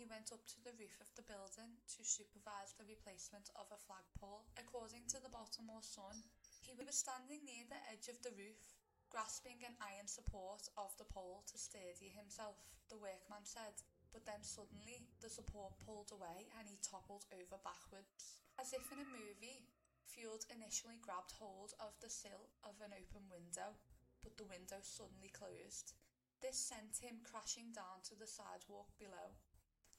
he 0.00 0.08
went 0.08 0.32
up 0.32 0.40
to 0.48 0.58
the 0.64 0.72
roof 0.80 0.96
of 1.04 1.12
the 1.12 1.26
building 1.28 1.76
to 1.84 2.00
supervise 2.00 2.72
the 2.72 2.88
replacement 2.88 3.52
of 3.60 3.68
a 3.68 3.76
flagpole. 3.76 4.48
According 4.56 5.04
to 5.12 5.20
the 5.20 5.28
Baltimore 5.28 5.84
Sun, 5.84 6.24
he 6.62 6.78
was 6.78 6.94
standing 6.94 7.42
near 7.42 7.66
the 7.66 7.82
edge 7.90 8.06
of 8.06 8.22
the 8.22 8.34
roof, 8.38 8.62
grasping 9.10 9.60
an 9.66 9.74
iron 9.82 10.06
support 10.06 10.70
of 10.78 10.94
the 10.96 11.10
pole 11.10 11.42
to 11.50 11.58
steady 11.58 12.14
himself, 12.14 12.56
the 12.86 12.96
workman 12.96 13.42
said, 13.42 13.82
but 14.14 14.24
then 14.24 14.40
suddenly 14.40 15.10
the 15.18 15.28
support 15.28 15.74
pulled 15.82 16.14
away 16.14 16.46
and 16.56 16.70
he 16.70 16.78
toppled 16.84 17.26
over 17.34 17.58
backwards. 17.66 18.38
As 18.60 18.70
if 18.70 18.84
in 18.94 19.02
a 19.02 19.08
movie, 19.08 19.66
Fuld 20.06 20.44
initially 20.52 21.00
grabbed 21.00 21.32
hold 21.40 21.72
of 21.80 21.96
the 22.00 22.12
sill 22.12 22.52
of 22.62 22.76
an 22.84 22.92
open 22.92 23.24
window, 23.32 23.72
but 24.20 24.36
the 24.36 24.48
window 24.48 24.78
suddenly 24.84 25.32
closed. 25.32 25.96
This 26.44 26.60
sent 26.60 27.00
him 27.00 27.24
crashing 27.24 27.72
down 27.72 28.04
to 28.06 28.14
the 28.14 28.28
sidewalk 28.28 28.92
below. 29.00 29.32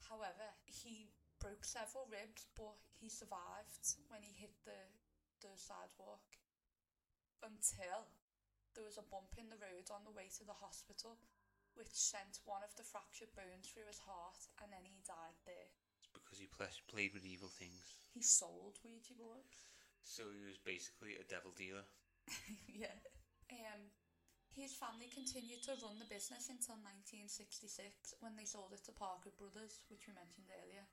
However, 0.05 0.53
he 0.69 1.09
broke 1.41 1.65
several 1.65 2.05
ribs, 2.11 2.45
but 2.53 2.77
he 2.93 3.09
survived 3.09 3.97
when 4.13 4.21
he 4.21 4.37
hit 4.37 4.53
the, 4.65 4.77
the 5.41 5.55
sidewalk 5.57 6.21
until 7.43 8.09
there 8.73 8.87
was 8.87 8.97
a 8.97 9.05
bump 9.05 9.37
in 9.37 9.53
the 9.53 9.59
road 9.61 9.93
on 9.93 10.01
the 10.07 10.15
way 10.15 10.31
to 10.39 10.43
the 10.47 10.57
hospital, 10.57 11.21
which 11.77 11.93
sent 11.93 12.41
one 12.45 12.65
of 12.65 12.73
the 12.73 12.85
fractured 12.85 13.29
bones 13.37 13.69
through 13.69 13.85
his 13.85 14.01
heart, 14.01 14.49
and 14.61 14.73
then 14.73 14.85
he 14.85 15.05
died 15.05 15.37
there. 15.45 15.69
It's 16.01 16.09
because 16.09 16.41
he 16.41 16.49
pl- 16.49 16.81
played 16.89 17.13
with 17.13 17.25
evil 17.25 17.49
things. 17.49 18.09
He 18.13 18.21
sold 18.21 18.81
Ouija 18.81 19.13
boards. 19.17 19.69
So 20.01 20.27
he 20.33 20.43
was 20.43 20.59
basically 20.59 21.15
a 21.17 21.25
devil 21.25 21.53
dealer. 21.55 21.85
yeah. 22.67 22.97
Um, 23.49 23.93
his 24.53 24.77
family 24.77 25.09
continued 25.09 25.65
to 25.65 25.73
run 25.81 25.97
the 25.97 26.09
business 26.09 26.53
until 26.53 26.77
1966 26.85 28.21
when 28.21 28.37
they 28.37 28.45
sold 28.45 28.69
it 28.75 28.85
to 28.85 28.93
Parker 28.93 29.33
Brothers, 29.33 29.81
which 29.89 30.05
we 30.05 30.13
mentioned 30.13 30.49
earlier. 30.61 30.85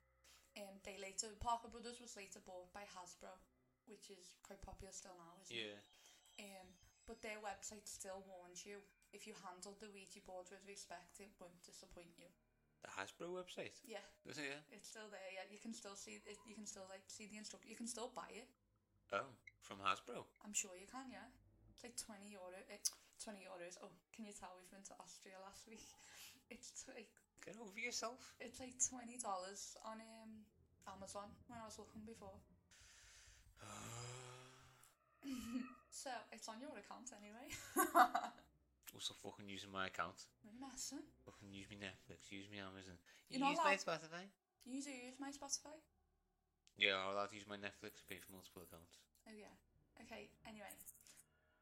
Um, 0.57 0.81
they 0.83 0.97
later 0.97 1.29
Parker 1.37 1.69
Brothers 1.69 2.01
was 2.01 2.17
later 2.17 2.41
bought 2.41 2.73
by 2.73 2.83
Hasbro, 2.89 3.31
which 3.85 4.09
is 4.09 4.33
quite 4.41 4.59
popular 4.65 4.91
still 4.91 5.15
now, 5.15 5.37
isn't 5.45 5.53
it? 5.53 5.77
Um, 6.41 6.67
but 7.05 7.21
their 7.21 7.37
website 7.43 7.85
still 7.85 8.23
warns 8.25 8.65
you 8.65 8.81
if 9.13 9.27
you 9.27 9.35
handle 9.43 9.75
the 9.77 9.91
Ouija 9.91 10.23
board 10.25 10.47
with 10.49 10.63
respect, 10.65 11.19
it 11.19 11.29
won't 11.37 11.59
disappoint 11.61 12.15
you. 12.17 12.31
The 12.81 12.89
Hasbro 12.97 13.29
website. 13.29 13.77
Yeah, 13.85 14.01
Is 14.25 14.41
it? 14.41 14.49
Yeah. 14.49 14.63
it's 14.73 14.89
still 14.89 15.05
there. 15.13 15.29
Yeah, 15.29 15.45
you 15.51 15.61
can 15.61 15.75
still 15.75 15.93
see 15.93 16.17
it. 16.17 16.25
You 16.49 16.55
can 16.57 16.65
still 16.65 16.87
like 16.89 17.05
see 17.05 17.29
the 17.29 17.37
instruction. 17.37 17.69
You 17.69 17.77
can 17.77 17.85
still 17.85 18.09
buy 18.15 18.31
it. 18.33 18.49
Oh, 19.13 19.29
from 19.61 19.83
Hasbro. 19.85 20.25
I'm 20.41 20.55
sure 20.55 20.73
you 20.79 20.89
can. 20.89 21.11
Yeah, 21.13 21.29
it's 21.69 21.83
like 21.85 21.93
twenty 21.99 22.31
euro. 22.33 22.57
It, 22.71 22.89
twenty 23.21 23.45
euros. 23.45 23.77
Oh, 23.85 23.93
can 24.15 24.25
you 24.25 24.33
tell 24.33 24.55
we've 24.57 24.71
been 24.73 24.81
to 24.89 24.95
Austria 24.97 25.37
last 25.45 25.67
week? 25.69 25.85
It's 26.51 26.83
like 26.89 27.07
Get 27.45 27.55
over 27.61 27.77
yourself. 27.79 28.33
it's 28.41 28.57
like 28.59 28.73
twenty 28.81 29.15
dollars 29.21 29.77
on 29.85 30.01
um 30.01 30.41
Amazon 30.89 31.29
when 31.47 31.61
I 31.61 31.65
was 31.69 31.77
looking 31.79 32.01
before. 32.03 32.35
So 35.91 36.09
it's 36.31 36.47
on 36.47 36.57
your 36.63 36.71
account 36.79 37.11
anyway. 37.13 37.47
Also, 38.91 39.15
fucking 39.23 39.47
using 39.47 39.71
my 39.71 39.87
account. 39.87 40.27
We're 40.43 40.51
messing. 40.59 40.99
Fucking 41.23 41.47
use 41.55 41.71
me 41.71 41.79
Netflix. 41.79 42.27
Use 42.27 42.51
me 42.51 42.59
Amazon. 42.59 42.99
You're 43.31 43.39
You 43.39 43.47
not 43.47 43.55
use 43.55 43.63
my 43.63 43.71
allowed- 43.79 43.87
Spotify. 43.87 44.23
You 44.67 44.83
do 44.83 44.91
use 44.91 45.15
my 45.15 45.31
Spotify. 45.31 45.79
Yeah, 46.75 46.99
I'm 46.99 47.15
allowed 47.15 47.31
to 47.31 47.39
use 47.39 47.47
my 47.47 47.55
Netflix. 47.55 48.03
To 48.03 48.05
pay 48.11 48.19
for 48.19 48.35
multiple 48.35 48.67
accounts. 48.67 48.99
Oh 49.31 49.31
yeah. 49.31 49.55
Okay. 50.03 50.27
Anyway, 50.43 50.75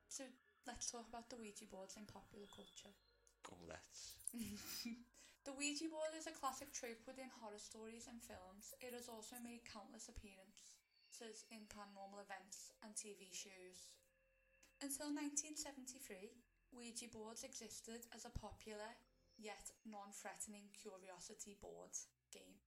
so 0.10 0.26
let's 0.66 0.90
talk 0.90 1.06
about 1.06 1.30
the 1.30 1.38
Ouija 1.38 1.70
boards 1.70 2.02
in 2.02 2.10
popular 2.10 2.50
culture. 2.50 2.90
Go 3.46 3.54
let's. 3.70 4.18
the 5.46 5.54
Ouija 5.54 5.86
board 5.86 6.18
is 6.18 6.26
a 6.26 6.34
classic 6.34 6.74
trope 6.74 7.06
within 7.06 7.30
horror 7.38 7.62
stories 7.62 8.10
and 8.10 8.18
films. 8.26 8.74
It 8.82 8.98
has 8.98 9.06
also 9.06 9.38
made 9.46 9.70
countless 9.70 10.10
appearances 10.10 11.46
in 11.54 11.70
paranormal 11.70 12.26
events 12.26 12.74
and 12.82 12.90
TV 12.98 13.30
shows. 13.38 13.94
Until 14.80 15.12
1973, 15.12 16.32
Ouija 16.72 17.12
boards 17.12 17.44
existed 17.44 18.08
as 18.16 18.24
a 18.24 18.32
popular 18.32 18.96
yet 19.36 19.76
non 19.84 20.16
threatening 20.16 20.72
curiosity 20.72 21.60
board 21.60 21.92
game. 22.32 22.64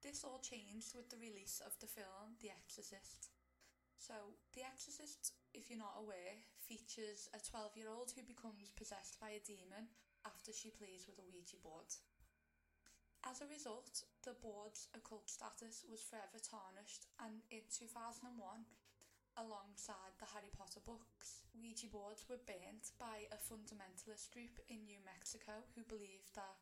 This 0.00 0.24
all 0.24 0.40
changed 0.40 0.96
with 0.96 1.12
the 1.12 1.20
release 1.20 1.60
of 1.60 1.76
the 1.80 1.88
film 1.88 2.40
The 2.40 2.48
Exorcist. 2.48 3.28
So, 4.00 4.40
The 4.56 4.64
Exorcist, 4.64 5.36
if 5.52 5.68
you're 5.68 5.80
not 5.80 6.00
aware, 6.00 6.40
features 6.64 7.28
a 7.36 7.40
12 7.40 7.76
year 7.76 7.92
old 7.92 8.12
who 8.16 8.24
becomes 8.24 8.72
possessed 8.72 9.20
by 9.20 9.36
a 9.36 9.44
demon 9.44 9.92
after 10.24 10.48
she 10.48 10.72
plays 10.72 11.04
with 11.04 11.20
a 11.20 11.28
Ouija 11.28 11.60
board. 11.60 11.92
As 13.24 13.44
a 13.44 13.52
result, 13.52 14.04
the 14.24 14.36
board's 14.40 14.88
occult 14.96 15.28
status 15.28 15.84
was 15.88 16.04
forever 16.04 16.40
tarnished, 16.40 17.08
and 17.20 17.44
in 17.52 17.64
2001, 17.68 18.32
alongside 19.36 20.14
the 20.18 20.30
Harry 20.30 20.50
Potter 20.54 20.80
books, 20.82 21.44
Ouija 21.54 21.90
boards 21.90 22.26
were 22.26 22.40
burnt 22.46 22.94
by 22.98 23.26
a 23.30 23.38
fundamentalist 23.38 24.30
group 24.30 24.58
in 24.68 24.86
New 24.86 25.00
Mexico 25.02 25.64
who 25.74 25.82
believed 25.86 26.34
that 26.34 26.58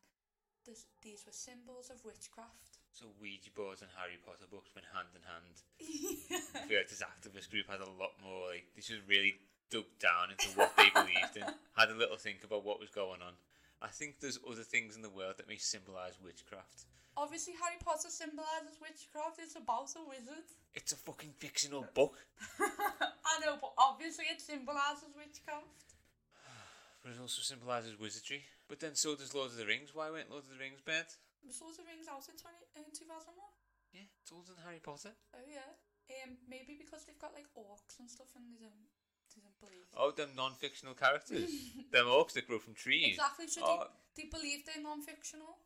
this, 0.65 0.87
these 1.03 1.27
were 1.27 1.35
symbols 1.35 1.91
of 1.91 2.03
witchcraft. 2.05 2.79
So 2.93 3.11
Ouija 3.19 3.51
boards 3.51 3.81
and 3.81 3.91
Harry 3.97 4.21
Potter 4.21 4.47
books 4.47 4.71
went 4.73 4.87
hand 4.93 5.11
in 5.17 5.23
hand. 5.25 5.57
I 6.55 6.67
feel 6.69 6.79
like 6.79 6.89
this 6.89 7.03
activist 7.03 7.49
group 7.51 7.67
had 7.67 7.81
a 7.81 7.89
lot 7.99 8.15
more 8.21 8.53
like 8.53 8.69
this 8.75 8.89
was 8.89 9.01
really 9.09 9.41
dug 9.73 9.89
down 9.99 10.29
into 10.31 10.47
what 10.53 10.71
they 10.77 10.93
believed 10.93 11.35
in. 11.35 11.49
Had 11.77 11.89
a 11.89 11.97
little 11.97 12.17
think 12.17 12.43
about 12.43 12.63
what 12.63 12.79
was 12.79 12.89
going 12.93 13.25
on. 13.25 13.33
I 13.81 13.87
think 13.89 14.19
there's 14.21 14.37
other 14.47 14.61
things 14.61 14.95
in 14.95 15.01
the 15.01 15.09
world 15.09 15.35
that 15.37 15.49
may 15.49 15.57
symbolise 15.57 16.13
witchcraft. 16.23 16.85
Obviously, 17.15 17.53
Harry 17.61 17.77
Potter 17.77 18.09
symbolises 18.09 18.81
witchcraft. 18.81 19.37
It's 19.37 19.55
about 19.55 19.93
a 19.93 20.01
wizard. 20.09 20.47
It's 20.73 20.91
a 20.91 20.97
fucking 20.97 21.37
fictional 21.37 21.85
book. 21.93 22.17
I 22.59 23.37
know, 23.45 23.57
but 23.61 23.73
obviously 23.77 24.25
it 24.25 24.41
symbolises 24.41 25.13
witchcraft. 25.13 25.93
But 27.05 27.13
it 27.13 27.21
also 27.21 27.45
symbolises 27.45 27.99
wizardry. 27.99 28.41
But 28.67 28.79
then 28.79 28.95
so 28.95 29.13
does 29.13 29.35
Lord 29.35 29.51
of 29.51 29.57
the 29.57 29.67
Rings. 29.67 29.93
Why 29.93 30.09
weren't 30.09 30.31
Lord 30.31 30.47
of 30.47 30.49
the 30.49 30.57
Rings 30.57 30.81
bad? 30.81 31.05
Was 31.45 31.61
Lord 31.61 31.77
of 31.77 31.85
the 31.85 31.89
Rings 31.91 32.09
out 32.09 32.25
in, 32.25 32.39
20, 32.39 32.81
in 32.81 32.89
2001? 32.89 33.37
Yeah, 33.93 34.09
it's 34.23 34.31
older 34.33 34.57
than 34.57 34.63
Harry 34.65 34.81
Potter. 34.81 35.13
Oh, 35.37 35.45
yeah. 35.45 35.69
Um, 36.23 36.41
maybe 36.49 36.73
because 36.79 37.05
they've 37.05 37.19
got 37.21 37.37
like 37.37 37.47
orcs 37.53 37.99
and 38.01 38.09
stuff 38.09 38.33
and 38.33 38.49
they 38.49 38.57
don't, 38.57 38.87
they 39.35 39.43
don't 39.45 39.59
believe. 39.61 39.85
Oh, 39.93 40.09
them 40.09 40.33
non-fictional 40.33 40.97
characters. 40.97 41.51
them 41.93 42.09
orcs 42.09 42.33
that 42.33 42.47
grow 42.49 42.57
from 42.57 42.73
trees. 42.73 43.19
Exactly, 43.19 43.45
so 43.51 43.61
Oh, 43.61 43.85
they, 44.17 44.23
they 44.23 44.27
believe 44.31 44.65
they're 44.65 44.81
non 44.81 45.03
fictional. 45.05 45.61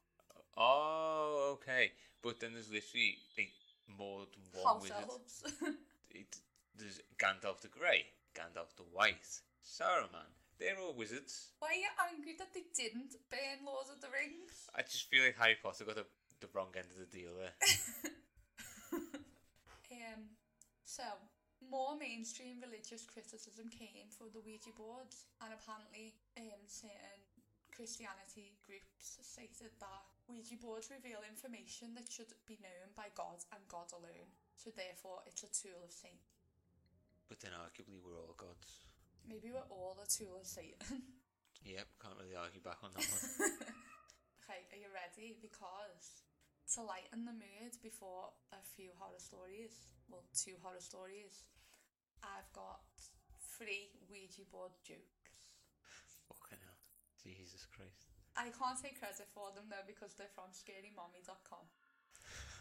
Oh, 0.58 1.58
okay. 1.58 1.92
But 2.22 2.40
then 2.40 2.54
there's 2.54 2.72
literally 2.72 3.18
like 3.38 3.52
more 3.98 4.26
than 4.26 4.62
one 4.62 4.76
House 4.76 5.44
wizard. 5.62 5.76
It, 6.12 6.38
there's 6.76 7.00
Gandalf 7.20 7.62
the 7.62 7.68
Grey, 7.68 8.06
Gandalf 8.34 8.76
the 8.76 8.84
White, 8.92 9.42
Saruman. 9.62 10.32
They're 10.58 10.80
all 10.80 10.96
wizards. 10.96 11.54
Why 11.60 11.70
are 11.70 11.74
you 11.74 11.92
angry 12.12 12.34
that 12.40 12.54
they 12.54 12.66
didn't 12.74 13.14
burn 13.30 13.66
Lord 13.66 13.86
of 13.94 14.02
the 14.02 14.08
Rings? 14.10 14.66
I 14.74 14.82
just 14.82 15.10
feel 15.10 15.24
like 15.24 15.38
Harry 15.38 15.58
Potter 15.62 15.86
got 15.86 15.96
the, 15.96 16.06
the 16.42 16.48
wrong 16.54 16.74
end 16.76 16.88
of 16.90 16.98
the 16.98 17.18
deal 17.18 17.32
there. 17.38 17.54
Um, 20.18 20.36
so, 20.84 21.04
more 21.64 21.96
mainstream 22.00 22.60
religious 22.64 23.04
criticism 23.06 23.68
came 23.72 24.08
for 24.12 24.28
the 24.32 24.44
Ouija 24.44 24.72
boards, 24.76 25.28
and 25.44 25.52
apparently, 25.52 26.16
um, 26.38 26.64
certain 26.68 27.27
Christianity 27.78 28.58
groups 28.66 29.22
stated 29.22 29.70
that 29.78 30.04
Ouija 30.26 30.58
boards 30.58 30.90
reveal 30.90 31.22
information 31.22 31.94
that 31.94 32.10
should 32.10 32.34
be 32.50 32.58
known 32.58 32.90
by 32.98 33.14
God 33.14 33.46
and 33.54 33.62
God 33.70 33.94
alone, 33.94 34.34
so 34.58 34.74
therefore 34.74 35.22
it's 35.30 35.46
a 35.46 35.54
tool 35.54 35.78
of 35.86 35.94
Satan. 35.94 36.18
But 37.30 37.38
then 37.38 37.54
arguably 37.54 38.02
we're 38.02 38.18
all 38.18 38.34
gods. 38.34 38.90
Maybe 39.30 39.54
we're 39.54 39.70
all 39.70 39.94
a 40.02 40.10
tool 40.10 40.42
of 40.42 40.50
Satan. 40.50 41.06
Yep, 41.66 41.90
can't 42.00 42.16
really 42.22 42.38
argue 42.38 42.62
back 42.62 42.80
on 42.86 42.94
that 42.96 43.04
one. 43.04 43.26
okay, 44.40 44.62
are 44.72 44.80
you 44.80 44.88
ready? 44.94 45.36
Because 45.42 46.24
to 46.78 46.86
lighten 46.86 47.26
the 47.26 47.34
mood 47.34 47.76
before 47.82 48.32
a 48.54 48.62
few 48.78 48.94
horror 48.96 49.20
stories, 49.20 49.74
well, 50.08 50.24
two 50.32 50.56
horror 50.64 50.80
stories, 50.80 51.50
I've 52.24 52.48
got 52.54 52.86
three 53.58 53.90
Ouija 54.08 54.46
board 54.48 54.72
jokes. 54.86 55.17
Jesus 57.36 57.68
Christ. 57.68 58.08
I 58.38 58.54
can't 58.54 58.78
take 58.80 58.96
credit 59.02 59.28
for 59.34 59.52
them 59.52 59.68
though 59.68 59.84
because 59.84 60.14
they're 60.16 60.32
from 60.32 60.54
scarymommy.com. 60.56 61.66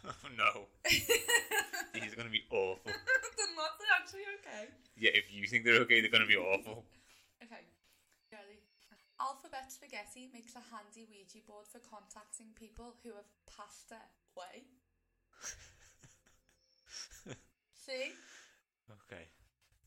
Oh 0.05 0.29
no. 0.37 0.69
These 0.87 2.13
are 2.13 2.19
going 2.19 2.29
to 2.29 2.37
be 2.37 2.45
awful. 2.53 2.79
they're 2.87 3.55
not 3.57 3.75
they're 3.81 3.97
actually 3.97 4.23
okay. 4.39 4.71
Yeah, 4.95 5.11
if 5.11 5.27
you 5.33 5.43
think 5.49 5.65
they're 5.65 5.81
okay, 5.83 5.99
they're 5.99 6.13
going 6.13 6.23
to 6.23 6.29
be 6.29 6.37
awful. 6.37 6.85
Okay, 7.43 7.65
ready? 8.31 8.61
Alphabet 9.19 9.73
Spaghetti 9.73 10.29
makes 10.31 10.53
a 10.55 10.63
handy 10.69 11.09
Ouija 11.09 11.43
board 11.49 11.65
for 11.65 11.81
contacting 11.83 12.53
people 12.55 12.93
who 13.03 13.17
have 13.17 13.27
passed 13.49 13.91
away. 13.91 14.69
See? 17.73 18.13
Okay. 19.07 19.25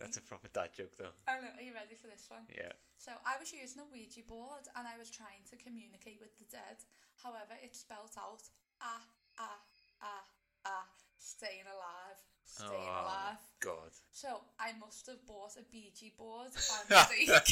That's 0.00 0.16
a 0.16 0.22
proper 0.22 0.48
dad 0.48 0.72
joke 0.72 0.96
though. 0.96 1.12
Oh 1.28 1.36
no, 1.40 1.48
are 1.52 1.62
you 1.62 1.72
ready 1.76 1.94
for 1.94 2.08
this 2.08 2.24
one? 2.28 2.40
Yeah. 2.48 2.72
So 3.00 3.16
I 3.24 3.40
was 3.40 3.48
using 3.48 3.80
a 3.80 3.88
Ouija 3.88 4.20
board 4.28 4.68
and 4.76 4.84
I 4.84 5.00
was 5.00 5.08
trying 5.08 5.40
to 5.48 5.56
communicate 5.56 6.20
with 6.20 6.36
the 6.36 6.44
dead. 6.52 6.84
However, 7.24 7.56
it 7.64 7.72
spelt 7.72 8.12
out 8.20 8.44
ah 8.84 9.00
ah 9.40 9.56
ah 10.04 10.28
ah 10.68 10.84
staying 11.16 11.64
alive, 11.64 12.20
staying 12.44 12.92
oh, 12.92 13.00
alive. 13.00 13.40
God. 13.64 13.96
So 14.12 14.44
I 14.60 14.76
must 14.76 15.08
have 15.08 15.24
bought 15.24 15.56
a 15.56 15.64
Ouija 15.72 16.12
board 16.20 16.52
by 16.68 16.84
mistake. 16.92 17.32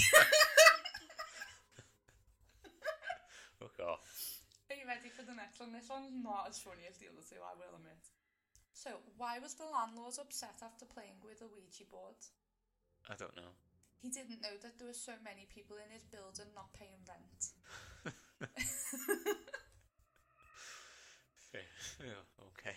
Fuck 3.56 3.80
off. 3.80 4.04
Are 4.68 4.76
you 4.76 4.84
ready 4.84 5.08
for 5.08 5.24
the 5.24 5.32
next 5.32 5.64
one? 5.64 5.72
This 5.72 5.88
one's 5.88 6.12
not 6.12 6.44
as 6.52 6.60
funny 6.60 6.84
as 6.84 7.00
the 7.00 7.08
other 7.08 7.24
two, 7.24 7.40
I 7.40 7.56
will 7.56 7.72
admit. 7.72 8.04
So, 8.76 9.00
why 9.16 9.40
was 9.40 9.56
the 9.56 9.64
landlord 9.64 10.20
upset 10.20 10.60
after 10.60 10.84
playing 10.84 11.24
with 11.24 11.40
a 11.40 11.48
Ouija 11.48 11.88
board? 11.88 12.20
I 13.08 13.16
don't 13.16 13.32
know. 13.32 13.56
he 14.00 14.08
didn't 14.08 14.42
know 14.42 14.54
that 14.62 14.78
there 14.78 14.86
were 14.86 14.94
so 14.94 15.12
many 15.24 15.46
people 15.52 15.76
in 15.76 15.90
his 15.92 16.04
building 16.04 16.46
not 16.54 16.72
paying 16.72 17.02
rent. 17.06 17.52
Fair. 21.50 21.66
Yeah, 21.98 22.22
okay. 22.54 22.76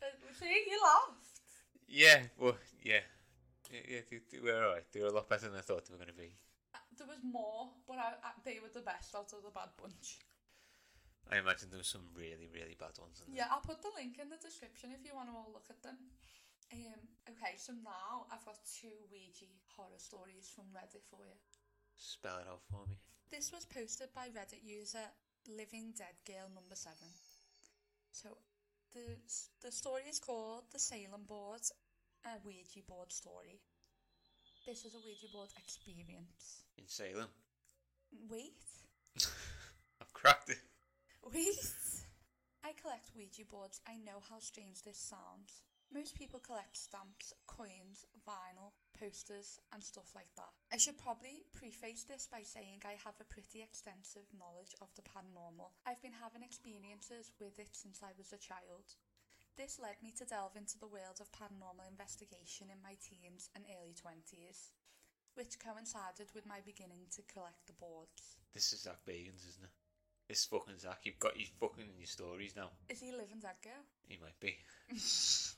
But 0.00 0.12
see, 0.38 0.64
you 0.68 0.78
laughed. 0.82 1.40
Yeah, 1.88 2.20
well, 2.38 2.58
yeah. 2.82 3.00
Yeah, 3.72 3.80
yeah 3.88 4.00
they, 4.10 4.20
they 4.30 4.40
were 4.40 4.60
alright. 4.64 4.84
They 4.92 5.00
were 5.00 5.08
a 5.08 5.16
lot 5.16 5.28
better 5.28 5.48
than 5.48 5.58
I 5.58 5.62
thought 5.62 5.86
they 5.86 5.94
were 5.94 6.04
going 6.04 6.12
to 6.12 6.20
be. 6.20 6.36
Uh, 6.74 6.84
there 6.98 7.06
was 7.08 7.24
more, 7.24 7.70
but 7.88 7.96
I, 7.96 8.12
I, 8.20 8.30
they 8.44 8.60
were 8.60 8.72
the 8.72 8.84
best 8.84 9.14
out 9.14 9.32
of 9.32 9.40
the 9.42 9.50
bad 9.50 9.72
bunch. 9.80 10.20
I 11.30 11.38
imagine 11.38 11.68
there 11.68 11.80
were 11.80 11.84
some 11.84 12.08
really, 12.16 12.48
really 12.52 12.76
bad 12.76 12.96
ones. 13.00 13.20
in 13.20 13.32
there. 13.32 13.44
yeah, 13.44 13.52
I'll 13.52 13.64
put 13.64 13.80
the 13.80 13.92
link 13.96 14.16
in 14.20 14.28
the 14.28 14.40
description 14.40 14.92
if 14.96 15.04
you 15.04 15.12
want 15.12 15.28
to 15.28 15.36
all 15.36 15.52
look 15.52 15.68
at 15.68 15.80
them. 15.84 15.96
Um, 16.72 17.00
okay, 17.30 17.56
so 17.56 17.72
now 17.84 18.26
I've 18.32 18.44
got 18.44 18.58
two 18.80 18.92
Ouija 19.10 19.46
horror 19.76 19.98
stories 19.98 20.50
from 20.54 20.64
Reddit 20.74 21.04
for 21.10 21.24
you. 21.24 21.36
Spell 21.96 22.38
it 22.38 22.46
out 22.48 22.60
for 22.70 22.86
me. 22.88 22.96
This 23.30 23.52
was 23.52 23.64
posted 23.64 24.08
by 24.14 24.28
Reddit 24.28 24.64
user 24.64 25.04
Living 25.48 25.92
Dead 25.96 26.16
Girl 26.26 26.48
number 26.54 26.76
seven. 26.76 27.08
So 28.12 28.28
the 28.92 29.16
the 29.62 29.72
story 29.72 30.02
is 30.08 30.18
called 30.18 30.64
the 30.72 30.78
Salem 30.78 31.24
board, 31.26 31.60
a 32.24 32.38
Ouija 32.44 32.80
board 32.86 33.12
story. 33.12 33.60
This 34.66 34.84
is 34.84 34.94
a 34.94 34.98
Ouija 35.04 35.28
board 35.32 35.48
experience. 35.58 36.64
In 36.76 36.86
Salem. 36.86 37.28
Wait, 38.30 38.60
I've 40.00 40.12
cracked 40.12 40.50
it. 40.50 40.58
wait. 41.32 41.58
I 42.64 42.72
collect 42.80 43.10
Ouija 43.16 43.44
boards. 43.50 43.80
I 43.86 43.96
know 44.04 44.20
how 44.28 44.38
strange 44.40 44.82
this 44.82 44.98
sounds. 44.98 45.62
Most 45.88 46.14
people 46.14 46.38
collect 46.38 46.76
stamps, 46.76 47.32
coins, 47.48 48.04
vinyl, 48.28 48.76
posters, 48.92 49.56
and 49.72 49.80
stuff 49.82 50.12
like 50.14 50.28
that. 50.36 50.52
I 50.68 50.76
should 50.76 51.00
probably 51.00 51.48
preface 51.56 52.04
this 52.04 52.28
by 52.28 52.44
saying 52.44 52.84
I 52.84 53.00
have 53.00 53.16
a 53.16 53.32
pretty 53.32 53.64
extensive 53.64 54.28
knowledge 54.36 54.76
of 54.84 54.92
the 55.00 55.06
paranormal. 55.08 55.72
I've 55.88 56.02
been 56.04 56.12
having 56.12 56.44
experiences 56.44 57.32
with 57.40 57.56
it 57.58 57.72
since 57.72 58.04
I 58.04 58.12
was 58.20 58.36
a 58.36 58.42
child. 58.42 59.00
This 59.56 59.80
led 59.80 59.96
me 60.04 60.12
to 60.20 60.28
delve 60.28 60.60
into 60.60 60.78
the 60.78 60.92
world 60.92 61.24
of 61.24 61.32
paranormal 61.32 61.88
investigation 61.88 62.68
in 62.68 62.84
my 62.84 63.00
teens 63.00 63.48
and 63.56 63.64
early 63.72 63.96
20s, 63.96 64.76
which 65.34 65.58
coincided 65.58 66.28
with 66.36 66.44
my 66.46 66.60
beginning 66.68 67.08
to 67.16 67.26
collect 67.32 67.64
the 67.66 67.80
boards. 67.80 68.36
This 68.52 68.76
is 68.76 68.84
Zach 68.84 69.00
Bagans, 69.08 69.48
isn't 69.48 69.64
it? 69.64 69.74
This 70.28 70.44
fucking 70.44 70.78
Zach. 70.78 71.00
You've 71.08 71.18
got 71.18 71.40
you 71.40 71.46
fucking 71.58 71.88
in 71.88 71.98
your 71.98 72.06
stories 72.06 72.54
now. 72.54 72.76
Is 72.90 73.00
he 73.00 73.10
living 73.10 73.40
that 73.40 73.62
girl? 73.64 73.82
He 74.06 74.20
might 74.20 74.38
be. 74.38 74.54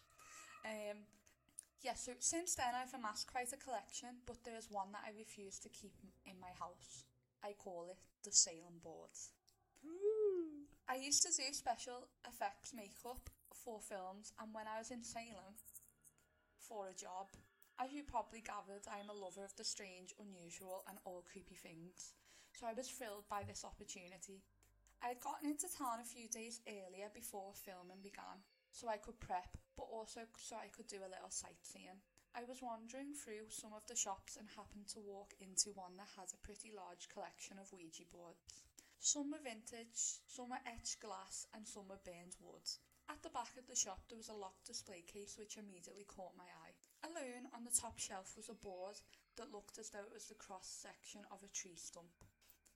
Um, 0.64 1.06
yeah, 1.82 1.94
so 1.94 2.12
since 2.18 2.54
then 2.54 2.74
I've 2.76 2.92
amassed 2.92 3.30
quite 3.30 3.52
a 3.52 3.56
collection, 3.56 4.20
but 4.26 4.44
there 4.44 4.56
is 4.56 4.68
one 4.70 4.92
that 4.92 5.04
I 5.06 5.16
refuse 5.16 5.58
to 5.60 5.68
keep 5.68 5.96
in 6.26 6.36
my 6.40 6.52
house. 6.58 7.04
I 7.42 7.54
call 7.56 7.88
it 7.88 7.96
the 8.22 8.32
Salem 8.32 8.84
boards. 8.84 9.32
I 10.88 10.96
used 10.96 11.22
to 11.22 11.32
do 11.32 11.48
special 11.52 12.08
effects 12.28 12.74
makeup 12.76 13.30
for 13.54 13.80
films, 13.80 14.32
and 14.40 14.52
when 14.52 14.66
I 14.68 14.78
was 14.78 14.90
in 14.90 15.02
Salem 15.02 15.56
for 16.58 16.88
a 16.88 16.98
job, 16.98 17.32
as 17.80 17.92
you 17.92 18.04
probably 18.04 18.44
gathered, 18.44 18.84
I 18.84 19.00
am 19.00 19.08
a 19.08 19.16
lover 19.16 19.40
of 19.40 19.56
the 19.56 19.64
strange, 19.64 20.12
unusual, 20.20 20.84
and 20.84 20.98
all 21.08 21.24
creepy 21.24 21.56
things. 21.56 22.12
So 22.52 22.66
I 22.66 22.76
was 22.76 22.92
thrilled 22.92 23.24
by 23.30 23.40
this 23.48 23.64
opportunity. 23.64 24.44
I 25.00 25.16
had 25.16 25.24
gotten 25.24 25.48
into 25.48 25.64
town 25.72 25.96
a 25.96 26.04
few 26.04 26.28
days 26.28 26.60
earlier 26.68 27.08
before 27.08 27.56
filming 27.56 28.04
began, 28.04 28.44
so 28.72 28.88
I 28.88 28.96
could 28.96 29.20
prep, 29.20 29.58
but 29.76 29.86
also 29.90 30.26
so 30.38 30.56
I 30.56 30.68
could 30.68 30.86
do 30.86 31.02
a 31.02 31.10
little 31.10 31.30
sightseeing. 31.30 32.00
I 32.34 32.46
was 32.46 32.62
wandering 32.62 33.12
through 33.12 33.50
some 33.50 33.74
of 33.74 33.86
the 33.90 33.98
shops 33.98 34.38
and 34.38 34.46
happened 34.46 34.86
to 34.94 35.02
walk 35.02 35.34
into 35.42 35.74
one 35.74 35.98
that 35.98 36.14
has 36.14 36.32
a 36.32 36.44
pretty 36.46 36.70
large 36.70 37.10
collection 37.10 37.58
of 37.58 37.72
Ouija 37.74 38.06
boards. 38.06 38.62
Some 39.02 39.32
were 39.32 39.42
vintage, 39.42 40.22
some 40.28 40.50
were 40.50 40.62
etched 40.62 41.00
glass, 41.00 41.46
and 41.54 41.66
some 41.66 41.88
were 41.88 42.04
burned 42.04 42.38
wood. 42.38 42.68
At 43.10 43.22
the 43.26 43.34
back 43.34 43.56
of 43.58 43.66
the 43.66 43.74
shop, 43.74 44.06
there 44.06 44.20
was 44.20 44.28
a 44.30 44.38
locked 44.38 44.70
display 44.70 45.02
case 45.02 45.34
which 45.34 45.58
immediately 45.58 46.06
caught 46.06 46.38
my 46.38 46.46
eye. 46.62 46.78
Alone 47.02 47.50
on 47.50 47.64
the 47.64 47.74
top 47.74 47.98
shelf 47.98 48.36
was 48.36 48.48
a 48.48 48.54
board 48.54 49.00
that 49.36 49.50
looked 49.50 49.78
as 49.78 49.90
though 49.90 50.06
it 50.06 50.14
was 50.14 50.26
the 50.26 50.38
cross 50.38 50.68
section 50.68 51.22
of 51.32 51.42
a 51.42 51.48
tree 51.48 51.74
stump. 51.74 52.12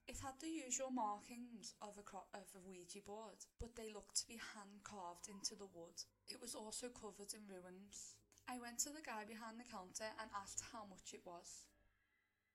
It 0.05 0.21
had 0.21 0.37
the 0.37 0.53
usual 0.53 0.93
markings 0.93 1.73
of 1.81 1.97
a, 1.97 2.05
cro- 2.05 2.29
of 2.37 2.45
a 2.53 2.61
Ouija 2.61 3.01
board, 3.01 3.41
but 3.57 3.73
they 3.73 3.89
looked 3.89 4.21
to 4.21 4.29
be 4.29 4.37
hand 4.37 4.85
carved 4.85 5.25
into 5.29 5.57
the 5.57 5.69
wood. 5.73 5.97
It 6.29 6.37
was 6.37 6.53
also 6.53 6.93
covered 6.93 7.33
in 7.33 7.49
ruins. 7.49 8.13
I 8.45 8.61
went 8.61 8.77
to 8.85 8.93
the 8.93 9.01
guy 9.01 9.25
behind 9.25 9.57
the 9.57 9.65
counter 9.65 10.05
and 10.21 10.29
asked 10.37 10.61
how 10.69 10.85
much 10.85 11.17
it 11.17 11.25
was. 11.25 11.65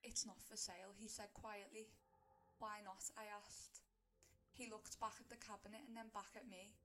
It's 0.06 0.22
not 0.22 0.38
for 0.46 0.54
sale, 0.54 0.94
he 0.94 1.10
said 1.10 1.34
quietly. 1.34 1.90
Why 2.62 2.86
not? 2.86 3.02
I 3.18 3.26
asked. 3.26 3.82
He 4.54 4.70
looked 4.70 5.02
back 5.02 5.18
at 5.18 5.26
the 5.26 5.42
cabinet 5.42 5.82
and 5.90 5.98
then 5.98 6.14
back 6.14 6.38
at 6.38 6.46
me. 6.46 6.78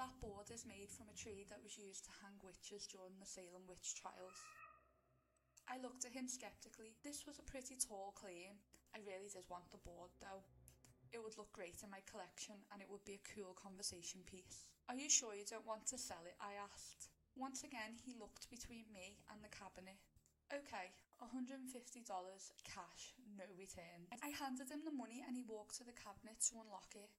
That 0.00 0.16
board 0.24 0.48
is 0.48 0.64
made 0.64 0.88
from 0.88 1.12
a 1.12 1.18
tree 1.18 1.44
that 1.52 1.60
was 1.60 1.76
used 1.76 2.08
to 2.08 2.18
hang 2.22 2.38
witches 2.40 2.88
during 2.88 3.18
the 3.20 3.28
Salem 3.28 3.68
witch 3.68 3.98
trials. 3.98 4.40
I 5.68 5.82
looked 5.82 6.08
at 6.08 6.16
him 6.16 6.30
skeptically. 6.30 6.96
This 7.04 7.26
was 7.28 7.36
a 7.36 7.50
pretty 7.50 7.76
tall 7.76 8.16
claim. 8.16 8.56
I 8.94 9.04
really 9.04 9.28
did 9.28 9.44
want 9.48 9.68
the 9.70 9.82
board 9.84 10.12
though. 10.20 10.44
It 11.12 11.24
would 11.24 11.36
look 11.40 11.52
great 11.52 11.80
in 11.80 11.88
my 11.88 12.04
collection 12.04 12.60
and 12.72 12.84
it 12.84 12.90
would 12.90 13.04
be 13.08 13.16
a 13.16 13.28
cool 13.32 13.56
conversation 13.56 14.20
piece. 14.28 14.68
Are 14.88 14.96
you 14.96 15.08
sure 15.08 15.36
you 15.36 15.48
don't 15.48 15.66
want 15.68 15.88
to 15.88 15.98
sell 16.00 16.24
it? 16.28 16.36
I 16.40 16.56
asked. 16.60 17.08
Once 17.36 17.62
again, 17.64 17.96
he 18.04 18.18
looked 18.18 18.50
between 18.50 18.88
me 18.92 19.20
and 19.32 19.40
the 19.40 19.52
cabinet. 19.52 20.00
Okay, 20.48 20.92
$150 21.20 21.68
cash, 22.64 23.02
no 23.36 23.44
return. 23.56 24.08
I 24.24 24.32
handed 24.32 24.72
him 24.72 24.80
the 24.84 24.96
money 24.96 25.20
and 25.20 25.36
he 25.36 25.44
walked 25.44 25.76
to 25.76 25.84
the 25.84 25.96
cabinet 25.96 26.40
to 26.48 26.60
unlock 26.64 26.88
it. 26.96 27.12